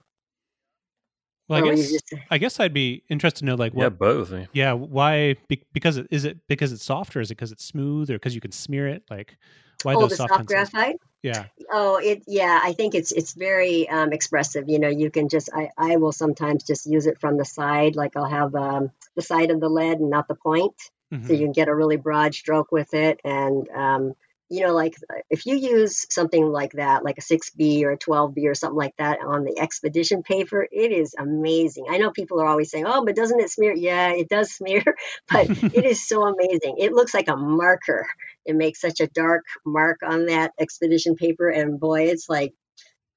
Well, 1.48 1.64
I 1.64 1.68
guess 1.68 1.90
just... 1.90 2.14
I 2.30 2.38
guess 2.38 2.60
I'd 2.60 2.74
be 2.74 3.02
interested 3.08 3.40
to 3.40 3.44
know 3.46 3.54
like 3.54 3.72
what 3.72 3.82
yeah 3.82 3.88
both 3.88 4.32
yeah. 4.52 4.72
Why 4.74 5.36
because 5.72 5.96
it, 5.96 6.06
is 6.10 6.24
it 6.24 6.38
because 6.46 6.72
it's 6.72 6.84
soft 6.84 7.16
or 7.16 7.20
is 7.20 7.30
it 7.30 7.36
because 7.36 7.52
it's 7.52 7.64
smooth 7.64 8.10
or 8.10 8.14
because 8.14 8.34
you 8.34 8.40
can 8.40 8.52
smear 8.52 8.86
it? 8.86 9.04
Like 9.10 9.36
why 9.82 9.94
oh, 9.94 10.00
those 10.00 10.10
the 10.10 10.16
soft, 10.16 10.34
soft 10.34 10.46
graphite? 10.46 11.00
Yeah. 11.22 11.46
Oh 11.72 11.96
it 11.96 12.22
yeah 12.26 12.60
I 12.62 12.74
think 12.74 12.94
it's 12.94 13.12
it's 13.12 13.32
very 13.32 13.88
um, 13.88 14.12
expressive 14.12 14.68
you 14.68 14.78
know 14.78 14.88
you 14.88 15.10
can 15.10 15.28
just 15.28 15.48
I 15.54 15.70
I 15.76 15.96
will 15.96 16.12
sometimes 16.12 16.64
just 16.64 16.86
use 16.86 17.06
it 17.06 17.18
from 17.18 17.38
the 17.38 17.44
side 17.44 17.96
like 17.96 18.16
I'll 18.16 18.24
have 18.24 18.54
um, 18.54 18.90
the 19.16 19.22
side 19.22 19.50
of 19.50 19.60
the 19.60 19.68
lead 19.68 20.00
and 20.00 20.10
not 20.10 20.28
the 20.28 20.34
point. 20.34 20.74
Mm-hmm. 21.12 21.26
so 21.26 21.32
you 21.32 21.46
can 21.46 21.52
get 21.52 21.68
a 21.68 21.74
really 21.74 21.96
broad 21.96 22.34
stroke 22.34 22.70
with 22.70 22.92
it 22.92 23.18
and 23.24 23.66
um, 23.70 24.14
you 24.50 24.66
know, 24.66 24.72
like 24.72 24.94
if 25.28 25.44
you 25.44 25.56
use 25.56 26.06
something 26.10 26.44
like 26.44 26.72
that, 26.72 27.04
like 27.04 27.18
a 27.18 27.22
6B 27.22 27.82
or 27.82 27.92
a 27.92 27.98
12B 27.98 28.46
or 28.46 28.54
something 28.54 28.78
like 28.78 28.96
that 28.96 29.18
on 29.20 29.44
the 29.44 29.58
expedition 29.58 30.22
paper, 30.22 30.66
it 30.70 30.90
is 30.90 31.14
amazing. 31.18 31.86
I 31.90 31.98
know 31.98 32.10
people 32.10 32.40
are 32.40 32.46
always 32.46 32.70
saying, 32.70 32.86
oh, 32.86 33.04
but 33.04 33.14
doesn't 33.14 33.40
it 33.40 33.50
smear? 33.50 33.74
Yeah, 33.74 34.12
it 34.12 34.28
does 34.28 34.50
smear, 34.50 34.82
but 35.30 35.50
it 35.50 35.84
is 35.84 36.06
so 36.06 36.24
amazing. 36.24 36.76
It 36.78 36.92
looks 36.92 37.12
like 37.12 37.28
a 37.28 37.36
marker. 37.36 38.06
It 38.46 38.56
makes 38.56 38.80
such 38.80 39.00
a 39.00 39.06
dark 39.06 39.44
mark 39.66 39.98
on 40.02 40.26
that 40.26 40.52
expedition 40.58 41.14
paper. 41.14 41.50
And 41.50 41.78
boy, 41.78 42.04
it's 42.04 42.28
like 42.28 42.54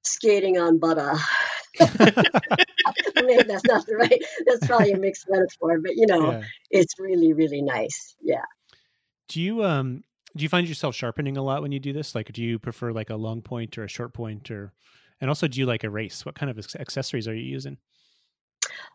skating 0.04 0.58
on 0.58 0.78
butter. 0.78 1.14
Maybe 1.80 3.44
that's 3.44 3.64
not 3.64 3.86
the 3.86 3.96
right, 3.98 4.22
that's 4.46 4.66
probably 4.66 4.92
a 4.92 4.98
mixed 4.98 5.26
metaphor, 5.30 5.80
but 5.80 5.92
you 5.94 6.06
know, 6.06 6.32
yeah. 6.32 6.42
it's 6.70 6.98
really, 6.98 7.32
really 7.32 7.62
nice. 7.62 8.16
Yeah. 8.20 8.44
Do 9.28 9.40
you, 9.40 9.64
um, 9.64 10.02
do 10.36 10.42
you 10.42 10.48
find 10.48 10.68
yourself 10.68 10.94
sharpening 10.94 11.36
a 11.36 11.42
lot 11.42 11.62
when 11.62 11.72
you 11.72 11.80
do 11.80 11.92
this? 11.92 12.14
Like, 12.14 12.32
do 12.32 12.42
you 12.42 12.58
prefer 12.58 12.92
like 12.92 13.10
a 13.10 13.16
long 13.16 13.42
point 13.42 13.76
or 13.78 13.84
a 13.84 13.88
short 13.88 14.14
point, 14.14 14.50
or, 14.50 14.72
and 15.20 15.28
also 15.28 15.48
do 15.48 15.60
you 15.60 15.66
like 15.66 15.84
erase? 15.84 16.24
What 16.24 16.34
kind 16.34 16.50
of 16.50 16.58
accessories 16.78 17.28
are 17.28 17.34
you 17.34 17.44
using? 17.44 17.76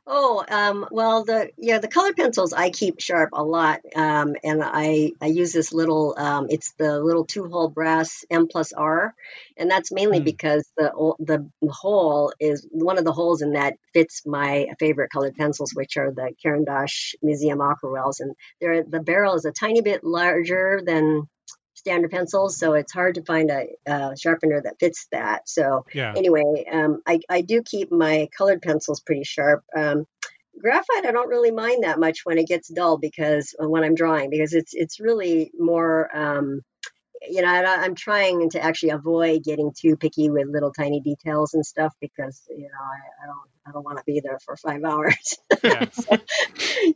Oh, 0.09 0.43
um, 0.47 0.87
well, 0.89 1.25
the 1.25 1.51
yeah, 1.57 1.79
the 1.79 1.89
colored 1.89 2.15
pencils 2.15 2.53
I 2.53 2.69
keep 2.69 3.01
sharp 3.01 3.31
a 3.33 3.43
lot, 3.43 3.81
um, 3.93 4.35
and 4.41 4.63
I 4.63 5.11
I 5.19 5.25
use 5.27 5.51
this 5.51 5.73
little. 5.73 6.15
Um, 6.17 6.47
it's 6.49 6.71
the 6.77 7.01
little 7.01 7.25
two 7.25 7.49
hole 7.49 7.67
brass 7.67 8.23
M 8.29 8.47
plus 8.47 8.71
R, 8.71 9.13
and 9.57 9.69
that's 9.69 9.91
mainly 9.91 10.21
mm. 10.21 10.23
because 10.23 10.65
the 10.77 10.91
the 11.19 11.49
hole 11.69 12.31
is 12.39 12.65
one 12.71 12.97
of 12.97 13.03
the 13.03 13.11
holes 13.11 13.41
in 13.41 13.53
that 13.53 13.75
fits 13.93 14.25
my 14.25 14.67
favorite 14.79 15.11
colored 15.11 15.35
pencils, 15.35 15.73
which 15.73 15.97
are 15.97 16.11
the 16.11 16.31
Caran 16.41 16.63
d'Ache 16.63 17.15
Museum 17.21 17.59
Aquarelles, 17.59 18.21
and 18.21 18.33
they're 18.61 18.83
the 18.83 19.01
barrel 19.01 19.35
is 19.35 19.43
a 19.43 19.51
tiny 19.51 19.81
bit 19.81 20.05
larger 20.05 20.81
than 20.85 21.27
standard 21.77 22.11
pencils, 22.11 22.57
so 22.57 22.73
it's 22.73 22.91
hard 22.91 23.15
to 23.15 23.23
find 23.23 23.51
a, 23.51 24.15
sharpener 24.17 24.61
that 24.61 24.79
fits 24.79 25.07
that. 25.11 25.47
So 25.47 25.85
yeah. 25.93 26.13
anyway, 26.15 26.65
um, 26.71 27.01
I, 27.05 27.19
I 27.29 27.41
do 27.41 27.61
keep 27.61 27.91
my 27.91 28.29
colored 28.35 28.61
pencils 28.61 28.99
pretty 28.99 29.23
sharp. 29.23 29.63
Um, 29.75 30.05
graphite, 30.59 31.05
I 31.05 31.11
don't 31.11 31.29
really 31.29 31.51
mind 31.51 31.83
that 31.83 31.99
much 31.99 32.21
when 32.23 32.37
it 32.37 32.47
gets 32.47 32.67
dull 32.67 32.97
because 32.97 33.55
when 33.59 33.83
I'm 33.83 33.95
drawing, 33.95 34.29
because 34.29 34.53
it's 34.53 34.73
it's 34.73 34.99
really 34.99 35.51
more 35.57 36.09
um, 36.15 36.61
you 37.21 37.41
know, 37.41 37.47
I, 37.47 37.85
am 37.85 37.95
trying 37.95 38.49
to 38.51 38.63
actually 38.63 38.91
avoid 38.91 39.43
getting 39.43 39.71
too 39.77 39.95
picky 39.95 40.29
with 40.29 40.47
little 40.49 40.71
tiny 40.71 41.01
details 41.01 41.53
and 41.53 41.65
stuff 41.65 41.93
because 41.99 42.43
you 42.49 42.63
know 42.63 42.79
I, 42.81 43.23
I 43.23 43.27
don't 43.27 43.49
I 43.67 43.71
don't 43.71 43.83
want 43.83 43.97
to 43.97 44.03
be 44.05 44.21
there 44.21 44.39
for 44.39 44.55
five 44.55 44.83
hours. 44.85 45.37
Yeah. 45.63 45.89
so, 45.91 46.17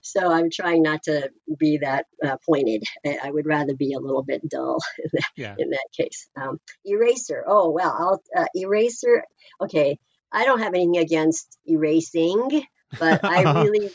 so, 0.01 0.31
I'm 0.31 0.49
trying 0.51 0.83
not 0.83 1.03
to 1.03 1.29
be 1.57 1.79
that 1.79 2.05
uh, 2.25 2.37
pointed. 2.45 2.83
I 3.05 3.29
would 3.29 3.45
rather 3.45 3.75
be 3.75 3.93
a 3.93 3.99
little 3.99 4.23
bit 4.23 4.47
dull 4.47 4.79
in 4.99 5.09
that, 5.13 5.29
yeah. 5.35 5.55
in 5.57 5.69
that 5.71 5.87
case. 5.95 6.29
Um, 6.35 6.59
eraser. 6.85 7.43
Oh 7.47 7.71
well, 7.71 7.95
I'll 7.97 8.43
uh, 8.43 8.47
eraser. 8.55 9.23
Okay, 9.61 9.99
I 10.31 10.45
don't 10.45 10.59
have 10.59 10.73
anything 10.73 10.97
against 10.97 11.57
erasing, 11.65 12.65
but 12.99 13.23
I 13.23 13.63
really, 13.63 13.91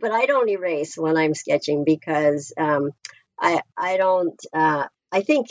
but 0.00 0.10
I 0.10 0.26
don't 0.26 0.48
erase 0.48 0.96
when 0.96 1.16
I'm 1.16 1.34
sketching 1.34 1.84
because 1.84 2.52
um, 2.58 2.90
I 3.38 3.60
I 3.76 3.96
don't. 3.96 4.38
Uh, 4.52 4.86
I 5.12 5.22
think 5.22 5.48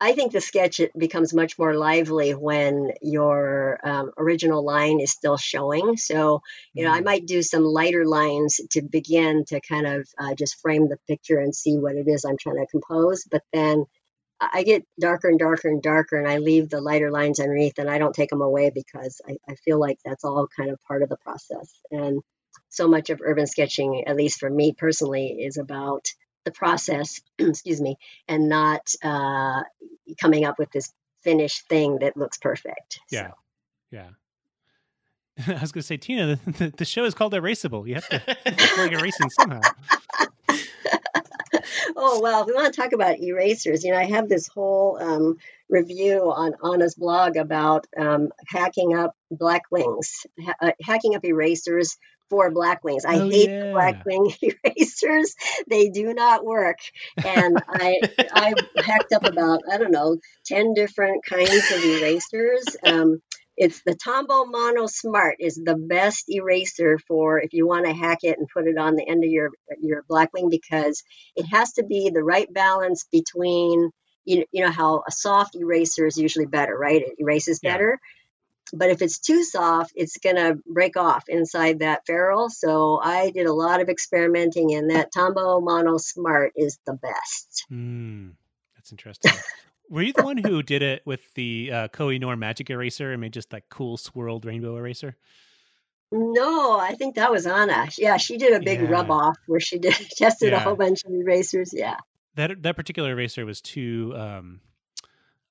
I 0.00 0.12
think 0.12 0.32
the 0.32 0.40
sketch 0.40 0.80
becomes 0.98 1.32
much 1.32 1.58
more 1.58 1.74
lively 1.74 2.32
when 2.32 2.92
your 3.00 3.78
um, 3.82 4.10
original 4.18 4.64
line 4.64 5.00
is 5.00 5.12
still 5.12 5.36
showing. 5.36 5.96
So, 5.96 6.42
you 6.74 6.84
know, 6.84 6.92
I 6.92 7.00
mm. 7.00 7.04
might 7.04 7.26
do 7.26 7.42
some 7.42 7.62
lighter 7.64 8.04
lines 8.04 8.60
to 8.72 8.82
begin 8.82 9.44
to 9.46 9.60
kind 9.60 9.86
of 9.86 10.06
uh, 10.18 10.34
just 10.34 10.60
frame 10.60 10.88
the 10.88 10.98
picture 11.08 11.38
and 11.38 11.54
see 11.54 11.78
what 11.78 11.94
it 11.96 12.08
is 12.08 12.24
I'm 12.24 12.36
trying 12.36 12.56
to 12.56 12.66
compose. 12.66 13.24
But 13.30 13.44
then 13.52 13.86
I 14.40 14.64
get 14.64 14.84
darker 15.00 15.28
and 15.28 15.38
darker 15.38 15.68
and 15.68 15.80
darker, 15.80 16.18
and 16.18 16.28
I 16.28 16.38
leave 16.38 16.68
the 16.68 16.80
lighter 16.80 17.10
lines 17.10 17.40
underneath 17.40 17.78
and 17.78 17.88
I 17.88 17.98
don't 17.98 18.14
take 18.14 18.30
them 18.30 18.42
away 18.42 18.70
because 18.74 19.20
I, 19.26 19.36
I 19.48 19.54
feel 19.54 19.78
like 19.78 19.98
that's 20.04 20.24
all 20.24 20.48
kind 20.54 20.70
of 20.70 20.82
part 20.86 21.02
of 21.02 21.08
the 21.08 21.16
process. 21.16 21.72
And 21.90 22.20
so 22.68 22.88
much 22.88 23.10
of 23.10 23.22
urban 23.24 23.46
sketching, 23.46 24.04
at 24.06 24.16
least 24.16 24.40
for 24.40 24.50
me 24.50 24.74
personally, 24.76 25.28
is 25.28 25.56
about 25.56 26.08
the 26.44 26.52
process, 26.52 27.20
excuse 27.38 27.80
me, 27.80 27.96
and 28.28 28.48
not 28.48 28.94
uh, 29.02 29.62
coming 30.20 30.44
up 30.44 30.58
with 30.58 30.70
this 30.70 30.92
finished 31.22 31.66
thing 31.68 31.98
that 32.00 32.16
looks 32.16 32.38
perfect. 32.38 33.00
Yeah. 33.10 33.28
So. 33.28 33.34
Yeah. 33.90 34.08
I 35.48 35.60
was 35.60 35.72
going 35.72 35.80
to 35.80 35.82
say, 35.82 35.96
Tina, 35.96 36.26
the, 36.26 36.50
the, 36.58 36.74
the, 36.76 36.84
show 36.84 37.04
is 37.04 37.14
called 37.14 37.32
Erasable. 37.32 37.86
You 37.88 37.94
have 37.94 38.08
to 38.08 38.22
like 38.78 38.92
erasing 38.92 39.30
somehow. 39.30 39.60
oh 41.96 42.20
well, 42.20 42.42
if 42.42 42.46
we 42.46 42.52
want 42.52 42.72
to 42.72 42.80
talk 42.80 42.92
about 42.92 43.18
erasers, 43.18 43.84
you 43.84 43.92
know, 43.92 43.98
I 43.98 44.04
have 44.04 44.28
this 44.28 44.46
whole 44.46 44.98
um, 45.00 45.38
review 45.68 46.32
on 46.32 46.54
Anna's 46.64 46.94
blog 46.94 47.36
about 47.36 47.86
um, 47.96 48.30
hacking 48.46 48.94
up 48.94 49.16
Blackwings, 49.32 50.26
ha- 50.44 50.54
uh, 50.60 50.72
hacking 50.82 51.16
up 51.16 51.24
erasers 51.24 51.96
for 52.30 52.52
Blackwings. 52.52 53.04
I 53.06 53.16
oh, 53.20 53.30
hate 53.30 53.50
yeah. 53.50 53.72
Blackwing 53.72 54.34
erasers. 54.64 55.34
They 55.68 55.90
do 55.90 56.14
not 56.14 56.44
work. 56.44 56.78
And 57.24 57.58
I 57.68 58.00
I 58.32 58.54
hacked 58.76 59.12
up 59.12 59.24
about, 59.24 59.60
I 59.70 59.78
don't 59.78 59.92
know, 59.92 60.18
10 60.46 60.74
different 60.74 61.24
kinds 61.24 61.70
of 61.72 61.84
erasers. 61.84 62.64
Um, 62.82 63.20
it's 63.56 63.82
the 63.86 63.94
Tombow 63.94 64.46
Mono 64.50 64.86
Smart 64.86 65.36
is 65.38 65.54
the 65.54 65.76
best 65.76 66.24
eraser 66.28 66.98
for 67.06 67.40
if 67.40 67.52
you 67.52 67.68
want 67.68 67.86
to 67.86 67.92
hack 67.92 68.18
it 68.22 68.38
and 68.38 68.48
put 68.52 68.66
it 68.66 68.76
on 68.76 68.96
the 68.96 69.08
end 69.08 69.22
of 69.22 69.30
your 69.30 69.50
your 69.80 70.02
Blackwing 70.10 70.50
because 70.50 71.04
it 71.36 71.44
has 71.44 71.74
to 71.74 71.84
be 71.84 72.10
the 72.12 72.24
right 72.24 72.52
balance 72.52 73.06
between 73.12 73.90
you, 74.24 74.44
you 74.50 74.64
know 74.64 74.72
how 74.72 75.02
a 75.06 75.12
soft 75.12 75.54
eraser 75.54 76.06
is 76.06 76.16
usually 76.16 76.46
better, 76.46 76.76
right? 76.76 77.02
It 77.02 77.14
erases 77.18 77.60
better. 77.60 78.00
Yeah 78.02 78.08
but 78.74 78.90
if 78.90 79.02
it's 79.02 79.18
too 79.18 79.44
soft, 79.44 79.92
it's 79.94 80.18
going 80.18 80.36
to 80.36 80.58
break 80.66 80.96
off 80.96 81.28
inside 81.28 81.80
that 81.80 82.06
ferrule. 82.06 82.50
So 82.50 83.00
I 83.02 83.30
did 83.30 83.46
a 83.46 83.52
lot 83.52 83.80
of 83.80 83.88
experimenting, 83.88 84.74
and 84.74 84.90
that 84.90 85.12
Tombow 85.12 85.62
Mono 85.62 85.98
Smart 85.98 86.52
is 86.56 86.78
the 86.86 86.94
best. 86.94 87.64
Mm, 87.72 88.32
that's 88.76 88.92
interesting. 88.92 89.32
Were 89.90 90.02
you 90.02 90.12
the 90.12 90.22
one 90.22 90.38
who 90.38 90.62
did 90.62 90.82
it 90.82 91.02
with 91.04 91.20
the 91.34 91.70
uh, 91.72 91.88
Koh-i-Noor 91.88 92.36
Magic 92.36 92.70
Eraser 92.70 93.12
and 93.12 93.20
made 93.20 93.32
just 93.32 93.52
like 93.52 93.68
cool 93.68 93.96
swirled 93.96 94.44
rainbow 94.44 94.76
eraser? 94.76 95.16
No, 96.10 96.78
I 96.78 96.94
think 96.94 97.16
that 97.16 97.30
was 97.30 97.46
Anna. 97.46 97.88
Yeah, 97.98 98.16
she 98.16 98.38
did 98.38 98.52
a 98.52 98.60
big 98.60 98.80
yeah. 98.80 98.88
rub 98.88 99.10
off 99.10 99.36
where 99.46 99.60
she 99.60 99.78
did 99.78 99.94
tested 100.16 100.52
yeah. 100.52 100.58
a 100.58 100.60
whole 100.60 100.76
bunch 100.76 101.04
of 101.04 101.12
erasers. 101.12 101.72
Yeah, 101.72 101.96
that 102.36 102.62
that 102.62 102.76
particular 102.76 103.10
eraser 103.10 103.44
was 103.44 103.60
too 103.60 104.14
um, 104.16 104.60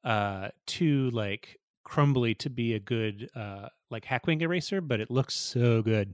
uh, 0.04 0.50
too 0.66 1.10
like 1.12 1.60
crumbly 1.84 2.36
to 2.36 2.50
be 2.50 2.74
a 2.74 2.80
good 2.80 3.30
uh 3.36 3.70
like 3.90 4.06
hackwing 4.06 4.42
eraser, 4.42 4.82
but 4.82 5.00
it 5.00 5.12
looks 5.12 5.36
so 5.36 5.82
good. 5.82 6.14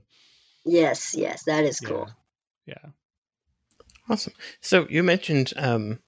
Yes, 0.64 1.14
yes, 1.14 1.44
that 1.44 1.64
is 1.64 1.80
cool. 1.80 2.10
Yeah. 2.66 2.74
yeah. 2.82 2.90
Awesome. 4.08 4.34
So 4.60 4.86
you 4.90 5.02
mentioned 5.02 5.52
um 5.56 6.00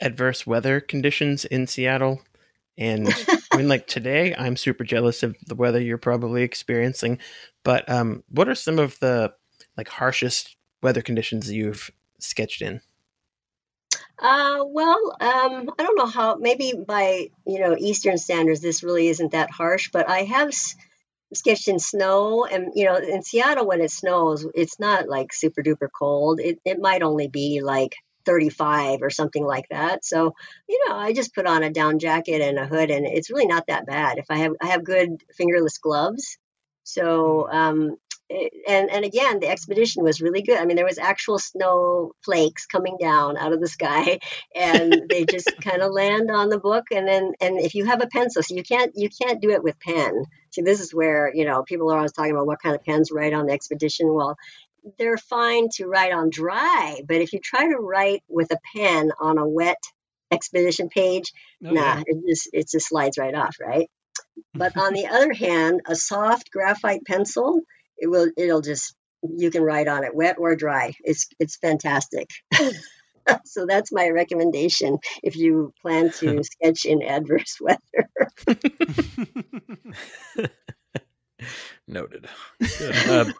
adverse 0.00 0.46
weather 0.46 0.80
conditions 0.80 1.44
in 1.44 1.66
Seattle. 1.66 2.22
And 2.78 3.08
I 3.52 3.56
mean, 3.56 3.68
like 3.68 3.86
today, 3.86 4.34
I'm 4.34 4.56
super 4.56 4.84
jealous 4.84 5.22
of 5.22 5.36
the 5.46 5.54
weather 5.54 5.80
you're 5.80 5.98
probably 5.98 6.42
experiencing. 6.42 7.18
But 7.62 7.88
um, 7.90 8.24
what 8.30 8.48
are 8.48 8.54
some 8.54 8.78
of 8.78 8.98
the 9.00 9.34
like 9.76 9.88
harshest 9.88 10.56
weather 10.82 11.02
conditions 11.02 11.50
you've 11.50 11.90
sketched 12.18 12.62
in? 12.62 12.80
Uh, 14.20 14.64
well, 14.66 15.16
um, 15.20 15.70
I 15.78 15.82
don't 15.82 15.96
know 15.96 16.06
how. 16.06 16.36
Maybe 16.36 16.72
by 16.74 17.28
you 17.46 17.58
know 17.60 17.74
Eastern 17.78 18.18
standards, 18.18 18.60
this 18.60 18.82
really 18.82 19.08
isn't 19.08 19.32
that 19.32 19.50
harsh. 19.50 19.90
But 19.92 20.08
I 20.10 20.24
have 20.24 20.48
s- 20.48 20.76
sketched 21.34 21.68
in 21.68 21.78
snow, 21.78 22.44
and 22.46 22.72
you 22.74 22.86
know, 22.86 22.96
in 22.96 23.22
Seattle 23.22 23.66
when 23.66 23.80
it 23.80 23.90
snows, 23.90 24.46
it's 24.54 24.80
not 24.80 25.08
like 25.08 25.32
super 25.32 25.62
duper 25.62 25.88
cold. 25.96 26.40
It 26.40 26.60
it 26.64 26.78
might 26.80 27.02
only 27.02 27.28
be 27.28 27.60
like 27.62 27.96
35 28.26 29.02
or 29.02 29.10
something 29.10 29.44
like 29.44 29.66
that. 29.70 30.04
So, 30.04 30.34
you 30.68 30.84
know, 30.88 30.96
I 30.96 31.12
just 31.14 31.34
put 31.34 31.46
on 31.46 31.62
a 31.64 31.70
down 31.70 31.98
jacket 31.98 32.42
and 32.42 32.58
a 32.58 32.66
hood, 32.66 32.90
and 32.90 33.06
it's 33.06 33.30
really 33.30 33.46
not 33.46 33.66
that 33.68 33.86
bad. 33.86 34.18
If 34.18 34.26
I 34.30 34.38
have 34.38 34.52
I 34.62 34.68
have 34.68 34.84
good 34.84 35.22
fingerless 35.36 35.78
gloves, 35.78 36.38
so 36.84 37.48
um, 37.50 37.96
and 38.66 38.90
and 38.90 39.04
again 39.04 39.40
the 39.40 39.48
expedition 39.48 40.04
was 40.04 40.20
really 40.20 40.42
good. 40.42 40.58
I 40.58 40.64
mean 40.64 40.76
there 40.76 40.84
was 40.84 40.98
actual 40.98 41.38
snow 41.38 42.12
flakes 42.24 42.66
coming 42.66 42.96
down 43.00 43.36
out 43.36 43.52
of 43.52 43.60
the 43.60 43.68
sky 43.68 44.20
and 44.54 45.02
they 45.10 45.24
just 45.24 45.50
kind 45.60 45.82
of 45.82 45.92
land 45.92 46.30
on 46.30 46.48
the 46.48 46.60
book 46.60 46.84
and 46.92 47.06
then 47.06 47.32
and 47.40 47.58
if 47.60 47.74
you 47.74 47.86
have 47.86 48.02
a 48.02 48.06
pencil 48.06 48.42
so 48.42 48.54
you 48.54 48.62
can't 48.62 48.92
you 48.94 49.08
can't 49.22 49.40
do 49.40 49.50
it 49.50 49.62
with 49.62 49.78
pen. 49.80 50.24
See 50.50 50.62
this 50.62 50.80
is 50.80 50.94
where 50.94 51.32
you 51.34 51.44
know 51.44 51.62
people 51.62 51.90
are 51.90 51.96
always 51.96 52.12
talking 52.12 52.32
about 52.32 52.46
what 52.46 52.62
kind 52.62 52.74
of 52.74 52.84
pens 52.84 53.10
write 53.12 53.32
on 53.32 53.46
the 53.46 53.52
expedition. 53.52 54.12
Well 54.12 54.36
they're 54.98 55.18
fine 55.18 55.68
to 55.74 55.86
write 55.86 56.12
on 56.12 56.30
dry 56.30 57.02
but 57.06 57.16
if 57.16 57.32
you 57.34 57.38
try 57.38 57.68
to 57.68 57.76
write 57.76 58.22
with 58.28 58.50
a 58.50 58.58
pen 58.74 59.10
on 59.20 59.36
a 59.36 59.46
wet 59.46 59.76
expedition 60.30 60.88
page 60.88 61.32
oh, 61.66 61.70
nah 61.70 62.02
it 62.06 62.16
just 62.26 62.48
it 62.52 62.70
just 62.70 62.88
slides 62.88 63.18
right 63.18 63.34
off 63.34 63.56
right? 63.60 63.90
But 64.54 64.76
on 64.78 64.92
the 64.94 65.08
other 65.08 65.32
hand 65.32 65.82
a 65.86 65.96
soft 65.96 66.50
graphite 66.50 67.04
pencil 67.04 67.60
it 68.00 68.08
will 68.08 68.30
it'll 68.36 68.60
just 68.60 68.94
you 69.22 69.50
can 69.50 69.62
ride 69.62 69.86
on 69.86 70.02
it 70.02 70.14
wet 70.14 70.36
or 70.38 70.56
dry 70.56 70.92
it's 71.04 71.28
it's 71.38 71.56
fantastic 71.56 72.28
so 73.44 73.66
that's 73.66 73.92
my 73.92 74.08
recommendation 74.08 74.98
if 75.22 75.36
you 75.36 75.72
plan 75.80 76.10
to 76.12 76.42
sketch 76.62 76.84
in 76.84 77.02
adverse 77.02 77.58
weather. 77.60 77.80
Noted. 81.88 82.28
Um, 83.08 83.34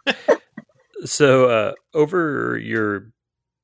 so, 1.05 1.49
uh, 1.49 1.73
over 1.95 2.59
your 2.59 3.13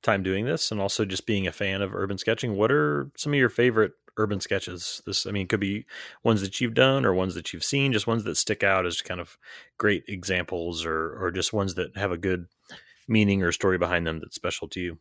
time 0.02 0.22
doing 0.22 0.44
this, 0.44 0.70
and 0.70 0.80
also 0.80 1.04
just 1.04 1.26
being 1.26 1.46
a 1.46 1.52
fan 1.52 1.82
of 1.82 1.94
urban 1.94 2.18
sketching, 2.18 2.54
what 2.54 2.70
are 2.70 3.10
some 3.16 3.32
of 3.32 3.38
your 3.38 3.48
favorite 3.48 3.92
urban 4.16 4.40
sketches? 4.40 5.02
This, 5.06 5.26
I 5.26 5.30
mean, 5.30 5.46
could 5.46 5.60
be 5.60 5.86
ones 6.22 6.40
that 6.42 6.60
you've 6.60 6.74
done 6.74 7.04
or 7.04 7.14
ones 7.14 7.34
that 7.34 7.52
you've 7.52 7.64
seen, 7.64 7.92
just 7.92 8.06
ones 8.06 8.24
that 8.24 8.36
stick 8.36 8.62
out 8.62 8.86
as 8.86 9.00
kind 9.02 9.20
of 9.20 9.38
great 9.78 10.04
examples, 10.08 10.84
or 10.84 11.16
or 11.22 11.30
just 11.30 11.52
ones 11.52 11.74
that 11.74 11.96
have 11.96 12.12
a 12.12 12.18
good 12.18 12.46
meaning 13.08 13.42
or 13.42 13.52
story 13.52 13.78
behind 13.78 14.06
them 14.06 14.20
that's 14.20 14.34
special 14.34 14.68
to 14.68 14.80
you. 14.80 14.98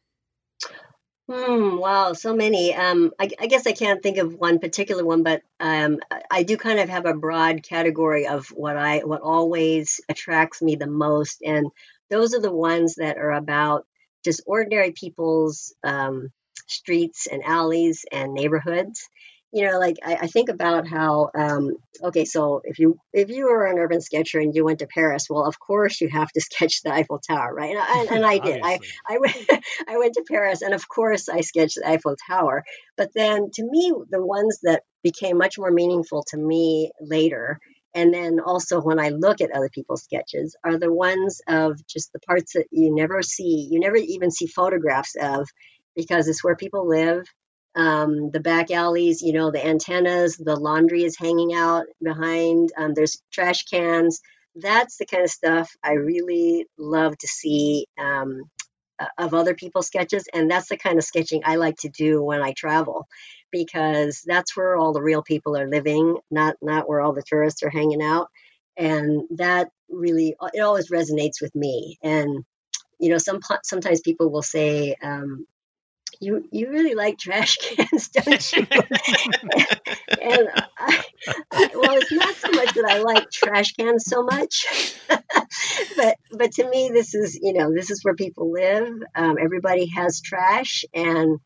Hmm, 1.28 1.78
wow, 1.78 2.14
so 2.14 2.36
many. 2.36 2.76
Um, 2.76 3.12
I, 3.20 3.30
I 3.40 3.48
guess 3.48 3.66
I 3.66 3.72
can't 3.72 4.04
think 4.04 4.18
of 4.20 4.36
one 4.36 4.60
particular 4.60 5.04
one, 5.04 5.24
but 5.24 5.42
um, 5.60 6.00
I 6.30 6.44
do 6.44 6.56
kind 6.56 6.80
of 6.80 6.88
have 6.90 7.08
a 7.08 7.16
broad 7.16 7.64
category 7.64 8.28
of 8.28 8.48
what 8.50 8.78
I 8.78 9.00
what 9.00 9.22
always 9.22 10.02
attracts 10.08 10.62
me 10.62 10.76
the 10.76 10.86
most, 10.86 11.42
and 11.44 11.72
those 12.12 12.36
are 12.36 12.42
the 12.42 12.54
ones 12.54 12.96
that 12.96 13.18
are 13.18 13.32
about 13.32 13.88
just 14.24 14.44
ordinary 14.46 14.92
people's 14.92 15.74
um, 15.84 16.32
streets 16.68 17.28
and 17.28 17.44
alleys 17.44 18.06
and 18.12 18.34
neighborhoods. 18.34 19.08
You 19.52 19.66
know 19.68 19.80
like 19.80 19.96
i, 20.04 20.16
I 20.16 20.28
think 20.28 20.50
about 20.50 20.86
how 20.86 21.30
um, 21.34 21.78
okay 22.04 22.26
so 22.26 22.60
if 22.66 22.78
you 22.78 22.98
if 23.14 23.30
you 23.30 23.46
were 23.46 23.66
an 23.68 23.80
urban 23.80 24.02
sketcher 24.02 24.38
and 24.40 24.54
you 24.54 24.66
went 24.66 24.80
to 24.80 24.88
paris 24.88 25.28
well 25.30 25.46
of 25.46 25.58
course 25.60 26.02
you 26.02 26.10
have 26.10 26.30
to 26.34 26.42
sketch 26.50 26.82
the 26.82 26.92
eiffel 26.94 27.20
tower 27.20 27.54
right? 27.54 27.74
And, 27.74 28.10
and 28.10 28.26
i 28.26 28.38
did. 28.38 28.60
I 28.62 28.80
i 29.08 29.18
went 29.18 29.36
i 29.88 29.98
went 29.98 30.14
to 30.16 30.26
paris 30.28 30.62
and 30.62 30.74
of 30.74 30.86
course 30.90 31.30
i 31.30 31.40
sketched 31.40 31.78
the 31.82 31.88
eiffel 31.88 32.18
tower. 32.28 32.66
But 32.98 33.12
then 33.16 33.50
to 33.54 33.64
me 33.64 33.94
the 34.10 34.26
ones 34.26 34.60
that 34.64 34.84
became 35.04 35.38
much 35.38 35.58
more 35.58 35.72
meaningful 35.72 36.26
to 36.30 36.38
me 36.38 36.92
later 37.00 37.60
and 37.94 38.14
then 38.14 38.42
also 38.42 38.82
when 38.82 39.00
i 39.00 39.10
look 39.10 39.40
at 39.40 39.52
other 39.52 39.70
people's 39.70 40.04
sketches 40.04 40.58
are 40.66 40.78
the 40.78 40.92
ones 40.92 41.40
of 41.48 41.80
just 41.88 42.12
the 42.12 42.20
parts 42.20 42.54
that 42.56 42.66
you 42.72 42.94
never 42.94 43.22
see. 43.22 43.70
You 43.72 43.80
never 43.80 43.96
even 43.96 44.32
see 44.32 44.48
photographs 44.48 45.16
of 45.16 45.48
because 45.96 46.28
it's 46.28 46.44
where 46.44 46.56
people 46.56 46.88
live 46.88 47.26
um, 47.76 48.32
the 48.32 48.40
back 48.40 48.72
alleys, 48.72 49.22
you 49.22 49.34
know, 49.34 49.52
the 49.52 49.66
antennas, 49.66 50.38
the 50.38 50.56
laundry 50.56 51.04
is 51.04 51.18
hanging 51.18 51.54
out 51.54 51.86
behind, 52.02 52.72
um, 52.78 52.94
there's 52.94 53.22
trash 53.32 53.64
cans. 53.64 54.22
That's 54.56 54.98
the 54.98 55.06
kind 55.06 55.24
of 55.24 55.30
stuff 55.30 55.70
I 55.84 55.94
really 55.94 56.68
love 56.78 57.18
to 57.18 57.28
see 57.28 57.88
um, 58.00 58.44
of 59.18 59.34
other 59.34 59.56
people's 59.56 59.88
sketches. 59.88 60.26
And 60.34 60.50
that's 60.50 60.70
the 60.70 60.78
kind 60.78 60.98
of 60.98 61.04
sketching 61.04 61.42
I 61.44 61.58
like 61.58 61.76
to 61.80 61.90
do 61.90 62.24
when 62.24 62.42
I 62.42 62.54
travel 62.54 63.08
because 63.52 64.24
that's 64.26 64.56
where 64.56 64.78
all 64.78 64.94
the 64.94 65.02
real 65.02 65.22
people 65.22 65.58
are 65.58 65.70
living, 65.70 66.18
not, 66.32 66.56
not 66.62 66.88
where 66.88 67.02
all 67.02 67.14
the 67.14 67.24
tourists 67.24 67.64
are 67.64 67.70
hanging 67.70 68.02
out. 68.02 68.30
And 68.78 69.24
that 69.32 69.70
really, 69.90 70.36
it 70.54 70.62
always 70.62 70.90
resonates 70.90 71.42
with 71.42 71.54
me. 71.54 71.98
And 72.02 72.46
you 73.00 73.10
know, 73.10 73.18
some 73.18 73.40
sometimes 73.64 74.00
people 74.02 74.30
will 74.32 74.42
say, 74.42 74.96
um, 75.04 75.46
you 76.20 76.48
you 76.52 76.70
really 76.70 76.96
like 76.96 77.18
trash 77.18 77.58
cans, 77.62 78.10
don't 78.10 78.54
you? 78.54 78.68
and 78.72 80.50
I, 80.78 81.04
I, 81.52 81.70
well, 81.74 81.98
it's 81.98 82.12
not 82.12 82.36
so 82.36 82.52
much 82.52 82.74
that 82.74 82.86
I 82.88 83.02
like 83.02 83.30
trash 83.32 83.74
cans 83.74 84.06
so 84.06 84.24
much, 84.24 84.96
but 85.98 86.18
but 86.32 86.52
to 86.54 86.70
me, 86.70 86.90
this 86.94 87.14
is 87.14 87.40
you 87.42 87.54
know 87.54 87.74
this 87.74 87.92
is 87.92 88.04
where 88.04 88.16
people 88.16 88.52
live. 88.52 89.02
Um, 89.16 89.38
everybody 89.42 89.88
has 89.96 90.22
trash, 90.22 90.86
and 90.94 91.40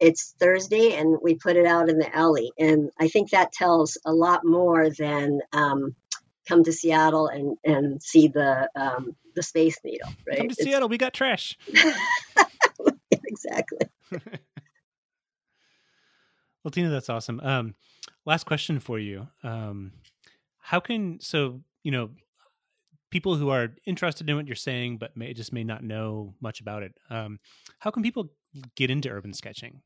it's 0.00 0.34
Thursday, 0.38 0.94
and 0.94 1.18
we 1.22 1.34
put 1.34 1.56
it 1.56 1.66
out 1.66 1.88
in 1.88 1.98
the 1.98 2.14
alley, 2.14 2.50
and 2.58 2.90
I 2.98 3.08
think 3.08 3.30
that 3.30 3.52
tells 3.52 3.98
a 4.04 4.12
lot 4.12 4.44
more 4.44 4.90
than. 4.90 5.40
Um, 5.52 5.94
come 6.48 6.62
to 6.62 6.72
Seattle 6.72 7.26
and, 7.26 7.56
and 7.64 8.00
see 8.00 8.28
the 8.28 8.70
um, 8.76 9.16
the 9.34 9.42
Space 9.42 9.78
Needle. 9.84 10.08
Right? 10.26 10.38
Come 10.38 10.48
to 10.48 10.52
it's, 10.52 10.62
Seattle, 10.62 10.88
we 10.88 10.96
got 10.96 11.12
trash. 11.12 11.58
exactly. 13.10 13.88
well, 16.62 16.70
Tina, 16.70 16.90
that's 16.90 17.08
awesome. 17.08 17.40
Um, 17.40 17.74
last 18.24 18.44
question 18.44 18.80
for 18.80 18.98
you. 18.98 19.26
Um, 19.42 19.92
how 20.58 20.80
can 20.80 21.20
so 21.20 21.60
you 21.82 21.92
know 21.92 22.10
people 23.10 23.36
who 23.36 23.50
are 23.50 23.74
interested 23.86 24.28
in 24.28 24.36
what 24.36 24.46
you're 24.46 24.56
saying 24.56 24.98
but 24.98 25.16
may 25.16 25.32
just 25.32 25.52
may 25.52 25.64
not 25.64 25.82
know 25.84 26.34
much 26.40 26.60
about 26.60 26.82
it? 26.82 26.92
Um, 27.10 27.38
how 27.78 27.90
can 27.90 28.02
people 28.02 28.30
get 28.74 28.90
into 28.90 29.08
urban 29.08 29.32
sketching? 29.32 29.82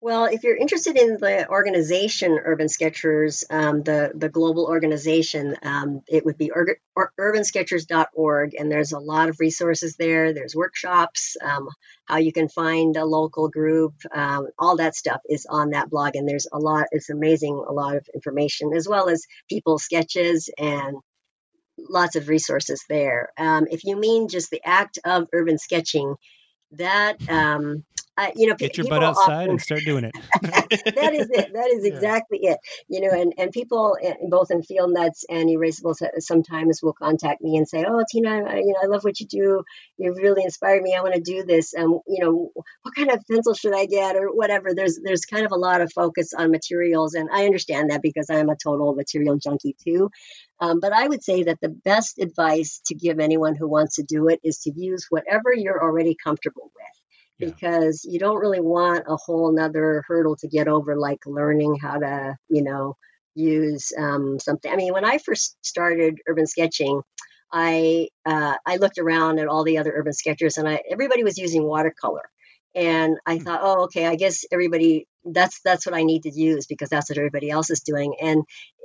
Well, 0.00 0.26
if 0.26 0.44
you're 0.44 0.56
interested 0.56 0.96
in 0.96 1.16
the 1.18 1.48
organization 1.48 2.38
Urban 2.38 2.68
Sketchers, 2.68 3.42
um, 3.50 3.82
the 3.82 4.12
the 4.14 4.28
global 4.28 4.66
organization, 4.66 5.56
um, 5.62 6.02
it 6.06 6.24
would 6.24 6.38
be 6.38 6.52
ur- 6.52 6.78
ur- 6.96 7.12
urbansketchers.org, 7.18 8.54
and 8.56 8.70
there's 8.70 8.92
a 8.92 9.00
lot 9.00 9.28
of 9.28 9.40
resources 9.40 9.96
there. 9.96 10.32
There's 10.32 10.54
workshops, 10.54 11.36
um, 11.42 11.68
how 12.04 12.18
you 12.18 12.32
can 12.32 12.48
find 12.48 12.96
a 12.96 13.04
local 13.04 13.48
group, 13.48 13.94
um, 14.14 14.46
all 14.56 14.76
that 14.76 14.94
stuff 14.94 15.20
is 15.28 15.46
on 15.50 15.70
that 15.70 15.90
blog, 15.90 16.14
and 16.14 16.28
there's 16.28 16.46
a 16.52 16.58
lot. 16.60 16.86
It's 16.92 17.10
amazing, 17.10 17.54
a 17.68 17.72
lot 17.72 17.96
of 17.96 18.08
information 18.14 18.72
as 18.74 18.88
well 18.88 19.08
as 19.08 19.26
people's 19.48 19.82
sketches 19.82 20.48
and 20.58 20.96
lots 21.76 22.14
of 22.16 22.28
resources 22.28 22.84
there. 22.88 23.30
Um, 23.36 23.66
if 23.70 23.84
you 23.84 23.96
mean 23.96 24.28
just 24.28 24.50
the 24.50 24.60
act 24.64 25.00
of 25.04 25.26
urban 25.32 25.58
sketching, 25.58 26.14
that 26.72 27.16
uh, 28.18 28.32
you 28.34 28.48
know, 28.48 28.54
get 28.56 28.76
your 28.76 28.88
butt 28.88 29.04
outside 29.04 29.42
often, 29.42 29.50
and 29.50 29.60
start 29.60 29.82
doing 29.84 30.02
it. 30.02 30.12
that 30.42 31.14
is 31.14 31.30
it. 31.30 31.52
That 31.52 31.70
is 31.72 31.84
exactly 31.84 32.40
yeah. 32.42 32.52
it. 32.52 32.58
You 32.88 33.00
know, 33.02 33.10
and 33.10 33.32
and 33.38 33.52
people 33.52 33.96
eh, 34.02 34.14
both 34.28 34.50
in 34.50 34.64
field 34.64 34.92
nuts 34.92 35.24
and 35.30 35.48
erasables 35.48 36.02
sometimes 36.18 36.82
will 36.82 36.94
contact 36.94 37.40
me 37.42 37.56
and 37.56 37.68
say, 37.68 37.84
"Oh, 37.86 38.02
Tina, 38.10 38.42
I, 38.44 38.56
you 38.56 38.74
know, 38.74 38.80
I 38.82 38.86
love 38.86 39.04
what 39.04 39.20
you 39.20 39.26
do. 39.26 39.62
You've 39.98 40.16
really 40.16 40.42
inspired 40.42 40.82
me. 40.82 40.96
I 40.96 41.02
want 41.02 41.14
to 41.14 41.20
do 41.20 41.44
this. 41.44 41.74
Um, 41.76 42.00
you 42.08 42.24
know, 42.24 42.50
what 42.82 42.94
kind 42.96 43.10
of 43.12 43.24
pencil 43.30 43.54
should 43.54 43.74
I 43.74 43.86
get 43.86 44.16
or 44.16 44.34
whatever?" 44.34 44.74
There's 44.74 44.98
there's 45.00 45.24
kind 45.24 45.46
of 45.46 45.52
a 45.52 45.56
lot 45.56 45.80
of 45.80 45.92
focus 45.92 46.34
on 46.36 46.50
materials, 46.50 47.14
and 47.14 47.28
I 47.32 47.46
understand 47.46 47.90
that 47.90 48.02
because 48.02 48.30
I'm 48.30 48.48
a 48.48 48.56
total 48.56 48.96
material 48.96 49.38
junkie 49.38 49.76
too. 49.84 50.10
Um, 50.60 50.80
but 50.80 50.92
I 50.92 51.06
would 51.06 51.22
say 51.22 51.44
that 51.44 51.60
the 51.60 51.68
best 51.68 52.18
advice 52.18 52.80
to 52.86 52.96
give 52.96 53.20
anyone 53.20 53.54
who 53.54 53.68
wants 53.68 53.96
to 53.96 54.02
do 54.02 54.26
it 54.26 54.40
is 54.42 54.58
to 54.62 54.72
use 54.74 55.06
whatever 55.08 55.54
you're 55.54 55.80
already 55.80 56.16
comfortable 56.20 56.72
with 56.74 56.97
because 57.38 58.04
you 58.04 58.18
don't 58.18 58.40
really 58.40 58.60
want 58.60 59.04
a 59.06 59.16
whole 59.16 59.52
nother 59.52 60.04
hurdle 60.06 60.36
to 60.36 60.48
get 60.48 60.68
over, 60.68 60.96
like 60.96 61.20
learning 61.26 61.76
how 61.80 61.98
to, 61.98 62.36
you 62.48 62.62
know, 62.62 62.96
use 63.34 63.92
um, 63.96 64.38
something. 64.38 64.70
I 64.70 64.76
mean, 64.76 64.92
when 64.92 65.04
I 65.04 65.18
first 65.18 65.56
started 65.62 66.18
urban 66.26 66.46
sketching, 66.46 67.00
I 67.52 68.08
uh, 68.26 68.54
I 68.66 68.76
looked 68.76 68.98
around 68.98 69.38
at 69.38 69.48
all 69.48 69.64
the 69.64 69.78
other 69.78 69.92
urban 69.94 70.12
sketchers, 70.12 70.58
and 70.58 70.68
I 70.68 70.82
everybody 70.90 71.24
was 71.24 71.38
using 71.38 71.64
watercolor, 71.64 72.28
and 72.74 73.16
I 73.26 73.36
hmm. 73.36 73.44
thought, 73.44 73.60
oh, 73.62 73.84
okay, 73.84 74.06
I 74.06 74.16
guess 74.16 74.44
everybody 74.52 75.06
that's 75.32 75.60
that's 75.62 75.86
what 75.86 75.94
I 75.94 76.02
need 76.02 76.24
to 76.24 76.30
use 76.30 76.66
because 76.66 76.88
that's 76.88 77.10
what 77.10 77.18
everybody 77.18 77.50
else 77.50 77.70
is 77.70 77.80
doing. 77.80 78.14
And 78.20 78.44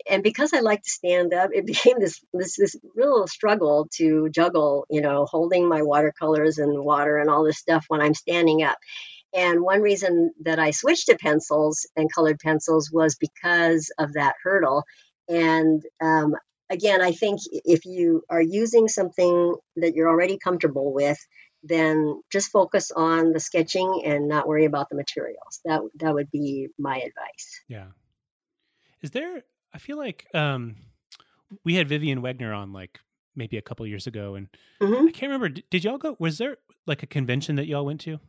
and 0.10 0.24
because 0.24 0.54
I 0.54 0.60
like 0.60 0.84
to 0.84 0.90
stand 0.90 1.34
up, 1.34 1.52
it 1.54 1.66
became 1.66 2.00
this 2.00 2.20
this 2.34 2.56
this 2.58 2.76
real 2.96 3.28
struggle 3.28 3.88
to 3.98 4.30
juggle, 4.30 4.86
you 4.90 5.02
know, 5.02 5.26
holding 5.26 5.68
my 5.68 5.82
watercolors 5.82 6.58
and 6.58 6.84
water 6.84 7.18
and 7.18 7.30
all 7.30 7.44
this 7.44 7.58
stuff 7.58 7.86
when 7.88 8.02
I'm 8.02 8.14
standing 8.14 8.64
up. 8.64 8.78
And 9.34 9.62
one 9.62 9.82
reason 9.82 10.32
that 10.44 10.60
I 10.60 10.72
switched 10.72 11.08
to 11.08 11.18
pencils 11.18 11.88
and 11.96 12.14
colored 12.14 12.40
pencils 12.40 12.92
was 12.92 13.16
because 13.16 13.92
of 13.98 14.14
that 14.14 14.36
hurdle. 14.44 14.84
And 15.28 15.84
um, 16.02 16.36
again, 16.70 17.02
I 17.02 17.12
think 17.12 17.40
if 17.50 17.86
you 17.86 18.24
are 18.30 18.42
using 18.42 18.88
something 18.88 19.56
that 19.78 19.96
you're 19.96 20.10
already 20.10 20.38
comfortable 20.38 20.94
with, 20.94 21.18
then 21.64 22.22
just 22.32 22.52
focus 22.52 22.92
on 22.92 23.32
the 23.32 23.40
sketching 23.40 24.04
and 24.06 24.28
not 24.28 24.48
worry 24.48 24.66
about 24.66 24.90
the 24.90 24.96
materials. 24.96 25.62
That 25.66 25.82
that 25.96 26.14
would 26.14 26.30
be 26.32 26.68
my 26.78 26.98
advice. 26.98 27.62
Yeah. 27.68 27.88
Is 29.02 29.12
there 29.12 29.44
I 29.74 29.78
feel 29.78 29.98
like 29.98 30.28
um 30.34 30.76
we 31.64 31.76
had 31.76 31.88
Vivian 31.88 32.22
Wegner 32.22 32.56
on 32.56 32.74
like 32.74 33.00
maybe 33.36 33.58
a 33.58 33.62
couple 33.62 33.88
years 33.88 34.06
ago 34.06 34.36
and 34.36 34.48
mm-hmm. 34.82 35.08
I 35.08 35.12
can't 35.12 35.32
remember 35.32 35.50
did, 35.50 35.64
did 35.70 35.84
y'all 35.84 35.98
go 35.98 36.16
was 36.20 36.38
there 36.38 36.58
like 36.86 37.04
a 37.04 37.08
convention 37.08 37.56
that 37.56 37.68
y'all 37.68 37.86
went 37.86 38.02
to? 38.02 38.20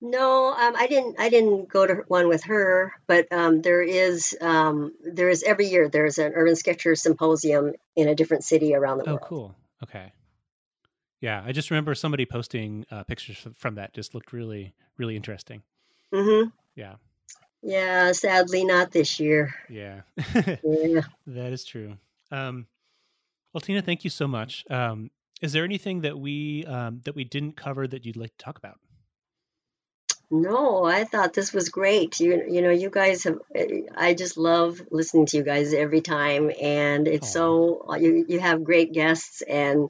No, 0.00 0.52
um, 0.52 0.74
I 0.76 0.88
didn't. 0.88 1.16
I 1.18 1.30
didn't 1.30 1.70
go 1.70 1.86
to 1.86 2.04
one 2.06 2.28
with 2.28 2.44
her, 2.44 2.92
but 3.06 3.32
um, 3.32 3.62
there 3.62 3.82
is 3.82 4.36
um, 4.42 4.92
there 5.00 5.30
is 5.30 5.42
every 5.42 5.68
year 5.68 5.88
there's 5.88 6.18
an 6.18 6.32
urban 6.34 6.54
sketcher 6.54 6.94
symposium 6.94 7.72
in 7.96 8.06
a 8.06 8.14
different 8.14 8.44
city 8.44 8.74
around 8.74 8.98
the 8.98 9.04
oh, 9.04 9.12
world. 9.12 9.20
Oh, 9.22 9.26
cool. 9.26 9.54
Okay. 9.84 10.12
Yeah, 11.20 11.42
I 11.44 11.52
just 11.52 11.70
remember 11.70 11.94
somebody 11.94 12.26
posting 12.26 12.84
uh, 12.90 13.04
pictures 13.04 13.46
from 13.54 13.76
that. 13.76 13.94
Just 13.94 14.14
looked 14.14 14.32
really, 14.32 14.74
really 14.98 15.16
interesting. 15.16 15.62
Mm-hmm. 16.12 16.50
Yeah. 16.74 16.94
Yeah, 17.62 18.12
sadly 18.12 18.64
not 18.64 18.92
this 18.92 19.18
year. 19.18 19.54
Yeah. 19.68 20.02
yeah. 20.62 21.00
That 21.26 21.52
is 21.52 21.64
true. 21.64 21.96
Um, 22.30 22.66
well, 23.52 23.60
Tina, 23.60 23.82
thank 23.82 24.04
you 24.04 24.10
so 24.10 24.28
much. 24.28 24.64
Um, 24.70 25.10
is 25.40 25.52
there 25.52 25.64
anything 25.64 26.02
that 26.02 26.18
we 26.18 26.64
um, 26.66 27.00
that 27.04 27.14
we 27.14 27.24
didn't 27.24 27.56
cover 27.56 27.86
that 27.86 28.04
you'd 28.04 28.16
like 28.16 28.36
to 28.36 28.44
talk 28.44 28.58
about? 28.58 28.78
No, 30.30 30.84
I 30.84 31.04
thought 31.04 31.34
this 31.34 31.52
was 31.52 31.68
great. 31.68 32.18
You 32.20 32.44
you 32.48 32.62
know, 32.62 32.70
you 32.70 32.90
guys 32.90 33.24
have. 33.24 33.38
I 33.96 34.14
just 34.14 34.36
love 34.36 34.80
listening 34.90 35.26
to 35.26 35.36
you 35.36 35.42
guys 35.42 35.72
every 35.72 36.00
time, 36.00 36.50
and 36.60 37.06
it's 37.06 37.32
so 37.32 37.94
you 37.96 38.24
you 38.28 38.40
have 38.40 38.64
great 38.64 38.92
guests, 38.92 39.42
and 39.42 39.88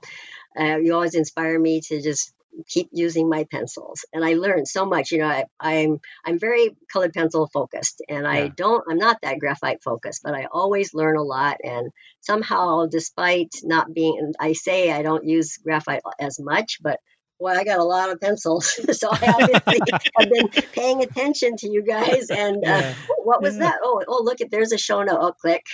uh, 0.59 0.77
you 0.77 0.95
always 0.95 1.15
inspire 1.15 1.59
me 1.59 1.81
to 1.83 2.01
just 2.01 2.33
keep 2.69 2.89
using 2.93 3.29
my 3.29 3.45
pencils. 3.45 4.05
And 4.13 4.25
i 4.25 4.35
learned 4.35 4.67
so 4.69 4.87
much 4.87 5.13
you 5.13 5.19
know 5.19 5.27
I, 5.27 5.41
am 5.41 5.47
I'm, 5.61 6.01
I'm 6.25 6.39
very 6.39 6.77
colored 6.93 7.13
pencil 7.13 7.49
focused 7.53 8.03
and 8.09 8.27
i 8.27 8.49
don't 8.49 8.85
i'm 8.89 8.99
not 8.99 9.19
that 9.23 9.39
graphite 9.39 9.83
focused 9.83 10.23
but 10.25 10.35
i 10.35 10.47
always 10.51 10.95
learn 10.95 11.17
a 11.17 11.23
lot. 11.23 11.59
And 11.63 11.91
somehow 12.21 12.87
despite 12.87 13.53
not 13.63 13.93
being 13.93 14.33
i 14.41 14.53
say 14.55 14.91
i 14.91 15.03
don't 15.03 15.27
use 15.27 15.59
graphite 15.59 16.03
as 16.19 16.41
much 16.41 16.79
but 16.83 17.01
well, 17.39 17.59
I 17.59 17.65
got 17.65 17.79
a 17.79 17.85
lot 17.85 18.11
of 18.11 18.21
pencils, 18.21 18.79
so 18.99 19.09
I 19.11 19.35
obviously 19.39 19.79
have 20.19 20.31
been 20.31 20.49
paying 20.73 21.03
attention 21.03 21.57
to 21.59 21.69
you 21.69 21.83
guys. 21.83 22.31
And 22.31 22.57
uh, 22.57 22.69
yeah. 22.69 22.95
what 23.25 23.43
was 23.43 23.55
yeah. 23.55 23.65
that? 23.65 23.79
Oh, 23.83 24.03
oh, 24.07 24.23
look! 24.23 24.41
At 24.41 24.51
there's 24.51 24.73
a 24.73 24.79
show 24.79 25.03
note. 25.03 25.19
Oh, 25.21 25.33
click. 25.33 25.67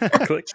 click. 0.26 0.46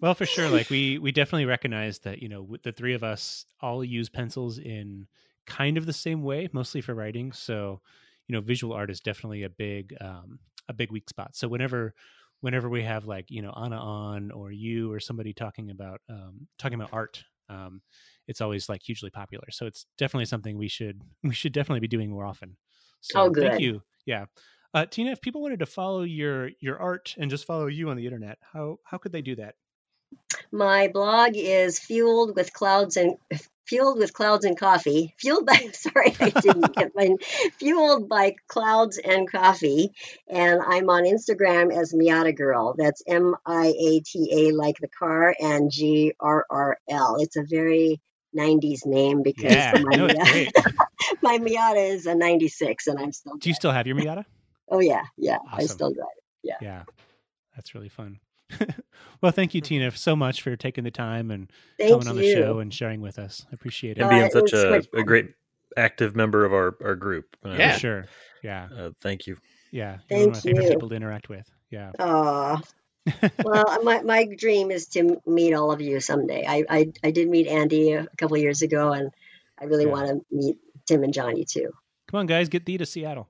well, 0.00 0.14
for 0.14 0.26
sure. 0.26 0.48
Like 0.48 0.68
we 0.68 0.98
we 0.98 1.12
definitely 1.12 1.46
recognize 1.46 2.00
that 2.00 2.20
you 2.22 2.28
know 2.28 2.56
the 2.62 2.72
three 2.72 2.94
of 2.94 3.04
us 3.04 3.44
all 3.60 3.84
use 3.84 4.08
pencils 4.08 4.58
in 4.58 5.06
kind 5.46 5.78
of 5.78 5.86
the 5.86 5.92
same 5.92 6.22
way, 6.22 6.48
mostly 6.52 6.80
for 6.80 6.94
writing. 6.94 7.32
So 7.32 7.80
you 8.26 8.34
know, 8.34 8.40
visual 8.40 8.74
art 8.74 8.90
is 8.90 9.00
definitely 9.00 9.44
a 9.44 9.50
big 9.50 9.94
um, 10.00 10.40
a 10.68 10.72
big 10.72 10.90
weak 10.90 11.08
spot. 11.08 11.36
So 11.36 11.46
whenever 11.46 11.94
whenever 12.40 12.68
we 12.68 12.82
have 12.82 13.06
like 13.06 13.26
you 13.30 13.42
know 13.42 13.52
Anna 13.56 13.76
on 13.76 14.30
or 14.32 14.50
you 14.50 14.92
or 14.92 14.98
somebody 14.98 15.32
talking 15.32 15.70
about 15.70 16.00
um, 16.08 16.48
talking 16.58 16.74
about 16.74 16.92
art. 16.92 17.22
Um, 17.48 17.82
it's 18.30 18.40
always 18.40 18.68
like 18.68 18.80
hugely 18.82 19.10
popular. 19.10 19.48
So 19.50 19.66
it's 19.66 19.86
definitely 19.98 20.26
something 20.26 20.56
we 20.56 20.68
should 20.68 21.02
we 21.24 21.34
should 21.34 21.52
definitely 21.52 21.80
be 21.80 21.88
doing 21.88 22.10
more 22.10 22.24
often. 22.24 22.56
So 23.00 23.22
oh, 23.22 23.30
good. 23.30 23.50
Thank 23.50 23.60
you. 23.60 23.82
Yeah. 24.06 24.26
Uh, 24.72 24.86
Tina, 24.86 25.10
if 25.10 25.20
people 25.20 25.42
wanted 25.42 25.58
to 25.58 25.66
follow 25.66 26.02
your 26.02 26.50
your 26.60 26.78
art 26.78 27.16
and 27.18 27.28
just 27.28 27.44
follow 27.44 27.66
you 27.66 27.90
on 27.90 27.96
the 27.96 28.06
internet, 28.06 28.38
how 28.52 28.78
how 28.84 28.98
could 28.98 29.12
they 29.12 29.22
do 29.22 29.34
that? 29.36 29.56
My 30.52 30.88
blog 30.88 31.32
is 31.34 31.78
fueled 31.78 32.36
with 32.36 32.52
clouds 32.52 32.96
and 32.96 33.16
fueled 33.66 33.98
with 33.98 34.12
clouds 34.12 34.44
and 34.44 34.56
coffee. 34.56 35.14
Fueled 35.18 35.46
by 35.46 35.56
sorry, 35.72 36.14
I 36.20 36.30
didn't 36.30 36.74
get 36.74 36.92
my 36.94 37.16
fueled 37.58 38.08
by 38.08 38.34
clouds 38.46 38.98
and 38.98 39.30
coffee. 39.30 39.90
And 40.28 40.60
I'm 40.64 40.88
on 40.88 41.02
Instagram 41.02 41.76
as 41.76 41.92
Miata 41.92 42.36
Girl. 42.36 42.76
That's 42.78 43.02
M 43.08 43.34
I 43.44 43.66
A 43.66 44.00
T 44.00 44.30
A 44.32 44.52
like 44.52 44.76
the 44.80 44.88
car 44.88 45.34
and 45.40 45.70
G 45.70 46.12
R 46.20 46.46
R 46.48 46.78
L. 46.88 47.16
It's 47.18 47.36
a 47.36 47.44
very 47.44 48.00
90s 48.36 48.86
name 48.86 49.22
because 49.22 49.52
yeah, 49.52 49.72
my, 49.82 49.96
no, 49.96 50.08
Miata, 50.08 50.72
my 51.22 51.38
Miata 51.38 51.90
is 51.90 52.06
a 52.06 52.14
96 52.14 52.86
and 52.86 52.98
I'm 52.98 53.12
still. 53.12 53.36
Do 53.36 53.48
you 53.48 53.54
still 53.54 53.72
have 53.72 53.86
your 53.86 53.96
Miata? 53.96 54.24
oh, 54.70 54.80
yeah. 54.80 55.02
Yeah. 55.16 55.38
Awesome. 55.46 55.60
I 55.60 55.64
still 55.64 55.92
drive 55.92 56.06
it. 56.16 56.24
Yeah. 56.42 56.56
Yeah. 56.60 56.82
That's 57.56 57.74
really 57.74 57.88
fun. 57.88 58.20
well, 59.20 59.32
thank 59.32 59.54
you, 59.54 59.60
Tina, 59.60 59.90
so 59.92 60.16
much 60.16 60.42
for 60.42 60.56
taking 60.56 60.84
the 60.84 60.90
time 60.90 61.30
and 61.30 61.50
thank 61.78 61.92
coming 61.92 62.08
on 62.08 62.16
the 62.16 62.32
show 62.32 62.58
and 62.58 62.72
sharing 62.72 63.00
with 63.00 63.18
us. 63.18 63.46
I 63.50 63.54
appreciate 63.54 63.98
it. 63.98 64.02
And 64.02 64.10
being 64.10 64.22
uh, 64.22 64.30
such 64.30 64.52
a, 64.52 64.82
a 64.94 65.02
great 65.02 65.34
active 65.76 66.16
member 66.16 66.44
of 66.44 66.52
our, 66.52 66.76
our 66.82 66.96
group. 66.96 67.36
Uh, 67.44 67.50
yeah, 67.50 67.76
sure. 67.76 68.06
Yeah. 68.42 68.68
Uh, 68.76 68.90
thank 69.00 69.26
you. 69.26 69.36
Yeah. 69.70 69.98
You're 70.08 70.18
thank 70.18 70.20
one 70.20 70.28
of 70.28 70.34
my 70.34 70.40
favorite 70.40 70.64
you. 70.64 70.70
people 70.70 70.88
to 70.88 70.94
interact 70.94 71.28
with. 71.28 71.50
Yeah. 71.70 71.92
Aw 71.98 72.60
well, 73.44 73.82
my, 73.82 74.02
my 74.02 74.24
dream 74.24 74.70
is 74.70 74.86
to 74.88 75.20
meet 75.26 75.54
all 75.54 75.72
of 75.72 75.80
you 75.80 76.00
someday. 76.00 76.44
I, 76.46 76.64
I, 76.68 76.92
I 77.04 77.10
did 77.10 77.28
meet 77.28 77.46
Andy 77.46 77.92
a 77.92 78.06
couple 78.18 78.36
years 78.36 78.62
ago, 78.62 78.92
and 78.92 79.10
I 79.60 79.64
really 79.64 79.84
yeah. 79.84 79.90
want 79.90 80.08
to 80.08 80.20
meet 80.30 80.56
Tim 80.86 81.04
and 81.04 81.12
Johnny 81.12 81.44
too. 81.44 81.70
Come 82.08 82.20
on, 82.20 82.26
guys, 82.26 82.48
get 82.48 82.66
thee 82.66 82.78
to 82.78 82.86
Seattle. 82.86 83.28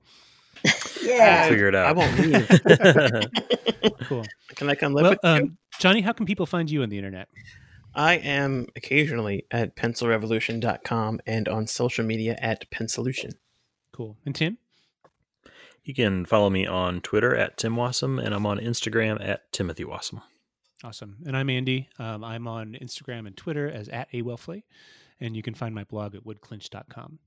yeah, 1.03 1.41
I'll 1.43 1.49
figure 1.49 1.67
it 1.67 1.75
out. 1.75 1.87
I 1.87 1.91
won't 1.91 2.19
leave. 2.19 2.47
cool. 4.07 4.25
Can 4.55 4.69
I 4.69 4.75
come 4.75 4.93
live 4.93 5.03
well, 5.03 5.11
with 5.11 5.19
you? 5.23 5.29
Um, 5.29 5.57
Johnny, 5.79 6.01
how 6.01 6.13
can 6.13 6.25
people 6.25 6.45
find 6.45 6.69
you 6.69 6.83
on 6.83 6.89
the 6.89 6.97
internet? 6.97 7.27
I 7.93 8.15
am 8.15 8.67
occasionally 8.75 9.45
at 9.51 9.75
pencilrevolution.com 9.75 11.19
and 11.25 11.47
on 11.47 11.67
social 11.67 12.05
media 12.05 12.37
at 12.39 12.69
Pencilution. 12.71 13.33
Cool. 13.91 14.17
And 14.25 14.33
Tim? 14.33 14.57
You 15.83 15.93
can 15.93 16.25
follow 16.25 16.49
me 16.49 16.67
on 16.67 17.01
Twitter 17.01 17.35
at 17.35 17.57
Tim 17.57 17.75
Wasem, 17.75 18.23
and 18.23 18.35
I'm 18.35 18.45
on 18.45 18.59
Instagram 18.59 19.23
at 19.27 19.51
Timothy 19.51 19.83
Wasem. 19.83 20.21
Awesome. 20.83 21.17
And 21.25 21.35
I'm 21.35 21.49
Andy. 21.49 21.89
Um, 21.99 22.23
I'm 22.23 22.47
on 22.47 22.77
Instagram 22.81 23.27
and 23.27 23.35
Twitter 23.35 23.69
as 23.69 23.89
at 23.89 24.11
awelfle, 24.11 24.63
and 25.19 25.35
you 25.35 25.41
can 25.41 25.53
find 25.53 25.73
my 25.73 25.83
blog 25.83 26.15
at 26.15 26.23
woodclinched.com. 26.23 27.19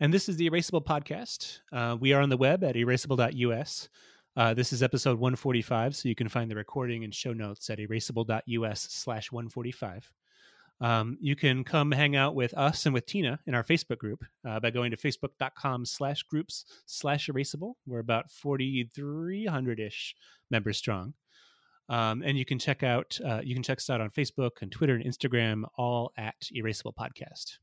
And 0.00 0.12
this 0.12 0.28
is 0.28 0.36
the 0.36 0.48
Erasable 0.50 0.84
Podcast. 0.84 1.60
Uh, 1.72 1.96
we 1.98 2.12
are 2.12 2.20
on 2.20 2.28
the 2.28 2.36
web 2.36 2.64
at 2.64 2.74
erasable.us. 2.74 3.88
Uh, 4.36 4.52
this 4.52 4.72
is 4.72 4.82
episode 4.82 5.18
145, 5.18 5.94
so 5.94 6.08
you 6.08 6.14
can 6.14 6.28
find 6.28 6.50
the 6.50 6.56
recording 6.56 7.04
and 7.04 7.14
show 7.14 7.32
notes 7.32 7.70
at 7.70 7.78
erasable.us 7.78 8.80
slash 8.90 9.30
145. 9.30 10.10
Um, 10.80 11.16
you 11.20 11.36
can 11.36 11.64
come 11.64 11.92
hang 11.92 12.16
out 12.16 12.34
with 12.34 12.52
us 12.54 12.84
and 12.84 12.94
with 12.94 13.06
Tina 13.06 13.38
in 13.46 13.54
our 13.54 13.64
Facebook 13.64 13.98
group 13.98 14.24
uh, 14.46 14.60
by 14.60 14.70
going 14.70 14.90
to 14.90 14.96
facebook.com 14.96 15.86
slash 15.86 16.22
groups 16.24 16.64
slash 16.86 17.28
erasable. 17.28 17.74
We're 17.86 18.00
about 18.00 18.30
4,300 18.30 19.80
ish 19.80 20.14
members 20.50 20.78
strong. 20.78 21.14
Um, 21.88 22.22
and 22.22 22.38
you 22.38 22.44
can 22.44 22.58
check 22.58 22.82
out 22.82 23.18
uh, 23.24 23.40
you 23.44 23.54
can 23.54 23.62
check 23.62 23.78
us 23.78 23.90
out 23.90 24.00
on 24.00 24.10
Facebook 24.10 24.62
and 24.62 24.72
Twitter 24.72 24.94
and 24.94 25.04
Instagram, 25.04 25.64
all 25.76 26.12
at 26.16 26.36
Erasable 26.56 26.94
Podcast. 26.94 27.58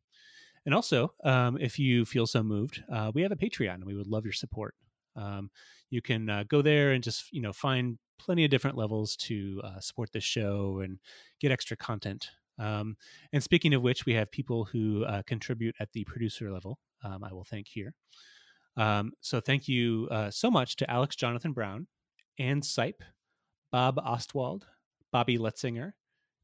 And 0.66 0.76
also, 0.76 1.14
um, 1.24 1.58
if 1.60 1.80
you 1.80 2.06
feel 2.06 2.28
so 2.28 2.44
moved, 2.44 2.84
uh, 2.92 3.12
we 3.16 3.24
have 3.24 3.32
a 3.32 3.36
Patreon, 3.36 3.76
and 3.76 3.86
we 3.86 3.96
would 3.96 4.06
love 4.06 4.26
your 4.26 4.34
support. 4.34 4.76
Um, 5.16 5.50
you 5.90 6.04
can 6.04 6.30
uh, 6.30 6.44
go 6.48 6.62
there 6.62 6.92
and 6.92 7.04
just 7.04 7.34
you 7.34 7.42
know 7.42 7.52
find 7.52 7.98
plenty 8.20 8.46
of 8.46 8.52
different 8.52 8.78
levels 8.78 9.16
to 9.16 9.60
uh, 9.64 9.80
support 9.80 10.12
this 10.12 10.24
show 10.24 10.82
and 10.84 11.00
get 11.40 11.52
extra 11.52 11.76
content 11.76 12.30
um, 12.62 12.96
and 13.34 13.44
speaking 13.44 13.74
of 13.74 13.82
which, 13.82 14.06
we 14.06 14.14
have 14.14 14.32
people 14.32 14.66
who 14.66 15.04
uh, 15.06 15.24
contribute 15.24 15.76
at 15.80 15.92
the 15.94 16.04
producer 16.06 16.52
level. 16.52 16.80
Um, 17.04 17.24
I 17.24 17.34
will 17.34 17.44
thank 17.44 17.68
here. 17.68 17.94
Um, 18.78 19.12
so 19.20 19.42
thank 19.42 19.68
you 19.68 20.08
uh, 20.12 20.30
so 20.30 20.52
much 20.52 20.76
to 20.78 20.90
Alex 20.90 21.16
Jonathan 21.16 21.54
Brown, 21.54 21.88
Ann 22.40 22.62
Sipe, 22.62 23.02
Bob 23.72 23.98
Ostwald, 23.98 24.66
Bobby 25.12 25.38
Letzinger, 25.38 25.94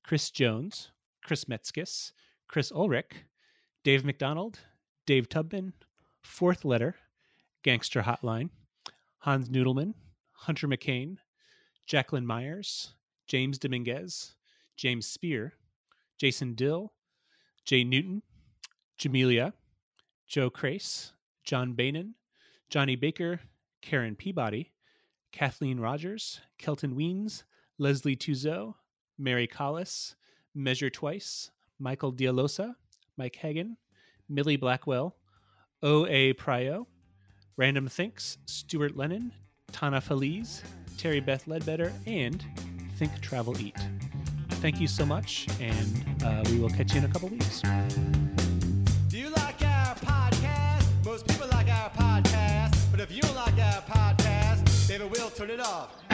Chris 0.03 0.31
Jones, 0.31 0.91
Chris 1.23 1.45
Metzkis, 1.45 2.11
Chris 2.47 2.71
Ulrich, 2.71 3.11
Dave 3.83 4.03
McDonald, 4.03 4.59
Dave 5.05 5.29
Tubman, 5.29 5.73
Fourth 6.23 6.65
Letter, 6.65 6.95
Gangster 7.63 8.01
Hotline, 8.01 8.49
Hans 9.19 9.49
Noodleman, 9.49 9.93
Hunter 10.31 10.67
McCain, 10.67 11.17
Jacqueline 11.85 12.25
Myers, 12.25 12.93
James 13.27 13.57
Dominguez, 13.57 14.35
James 14.75 15.05
Spear, 15.07 15.53
Jason 16.17 16.53
Dill, 16.53 16.91
Jay 17.65 17.83
Newton, 17.83 18.21
Jamelia, 18.99 19.53
Joe 20.27 20.49
Crace, 20.49 21.13
John 21.43 21.73
Bainan, 21.73 22.13
Johnny 22.69 22.95
Baker, 22.95 23.39
Karen 23.81 24.15
Peabody, 24.15 24.71
Kathleen 25.31 25.79
Rogers, 25.79 26.41
Kelton 26.57 26.95
Weens, 26.95 27.43
Leslie 27.77 28.15
Tuzo, 28.15 28.73
Mary 29.17 29.47
Collis, 29.47 30.15
Measure 30.55 30.89
Twice, 30.89 31.51
Michael 31.79 32.11
Dialosa, 32.11 32.75
Mike 33.17 33.35
Hagan, 33.35 33.77
Millie 34.27 34.57
Blackwell, 34.57 35.15
O.A. 35.83 36.33
Pryo, 36.33 36.87
Random 37.55 37.87
Thinks, 37.87 38.37
Stuart 38.45 38.97
Lennon, 38.97 39.31
Tana 39.71 40.01
Feliz, 40.01 40.63
Terry 40.97 41.19
Beth 41.19 41.47
Ledbetter, 41.47 41.93
and 42.07 42.43
Think 42.97 43.21
Travel 43.21 43.59
Eat 43.59 43.75
thank 44.57 44.79
you 44.81 44.87
so 44.87 45.05
much, 45.05 45.47
and 45.59 46.05
uh, 46.23 46.43
we 46.49 46.59
will 46.59 46.69
catch 46.69 46.93
you 46.93 46.99
in 46.99 47.05
a 47.05 47.07
couple 47.07 47.29
weeks. 47.29 47.61
Do 49.09 49.17
you 49.17 49.29
like 49.29 49.61
our 49.63 49.95
podcast? 49.95 50.85
Most 51.05 51.27
people 51.27 51.47
like 51.51 51.69
our 51.69 51.89
podcast, 51.91 52.75
but 52.91 52.99
if 52.99 53.11
you 53.11 53.21
don't 53.21 53.35
like 53.35 53.57
our 53.59 53.81
podcast, 53.83 54.87
baby, 54.87 55.05
we'll 55.05 55.29
turn 55.29 55.49
it 55.49 55.59
off. 55.59 56.06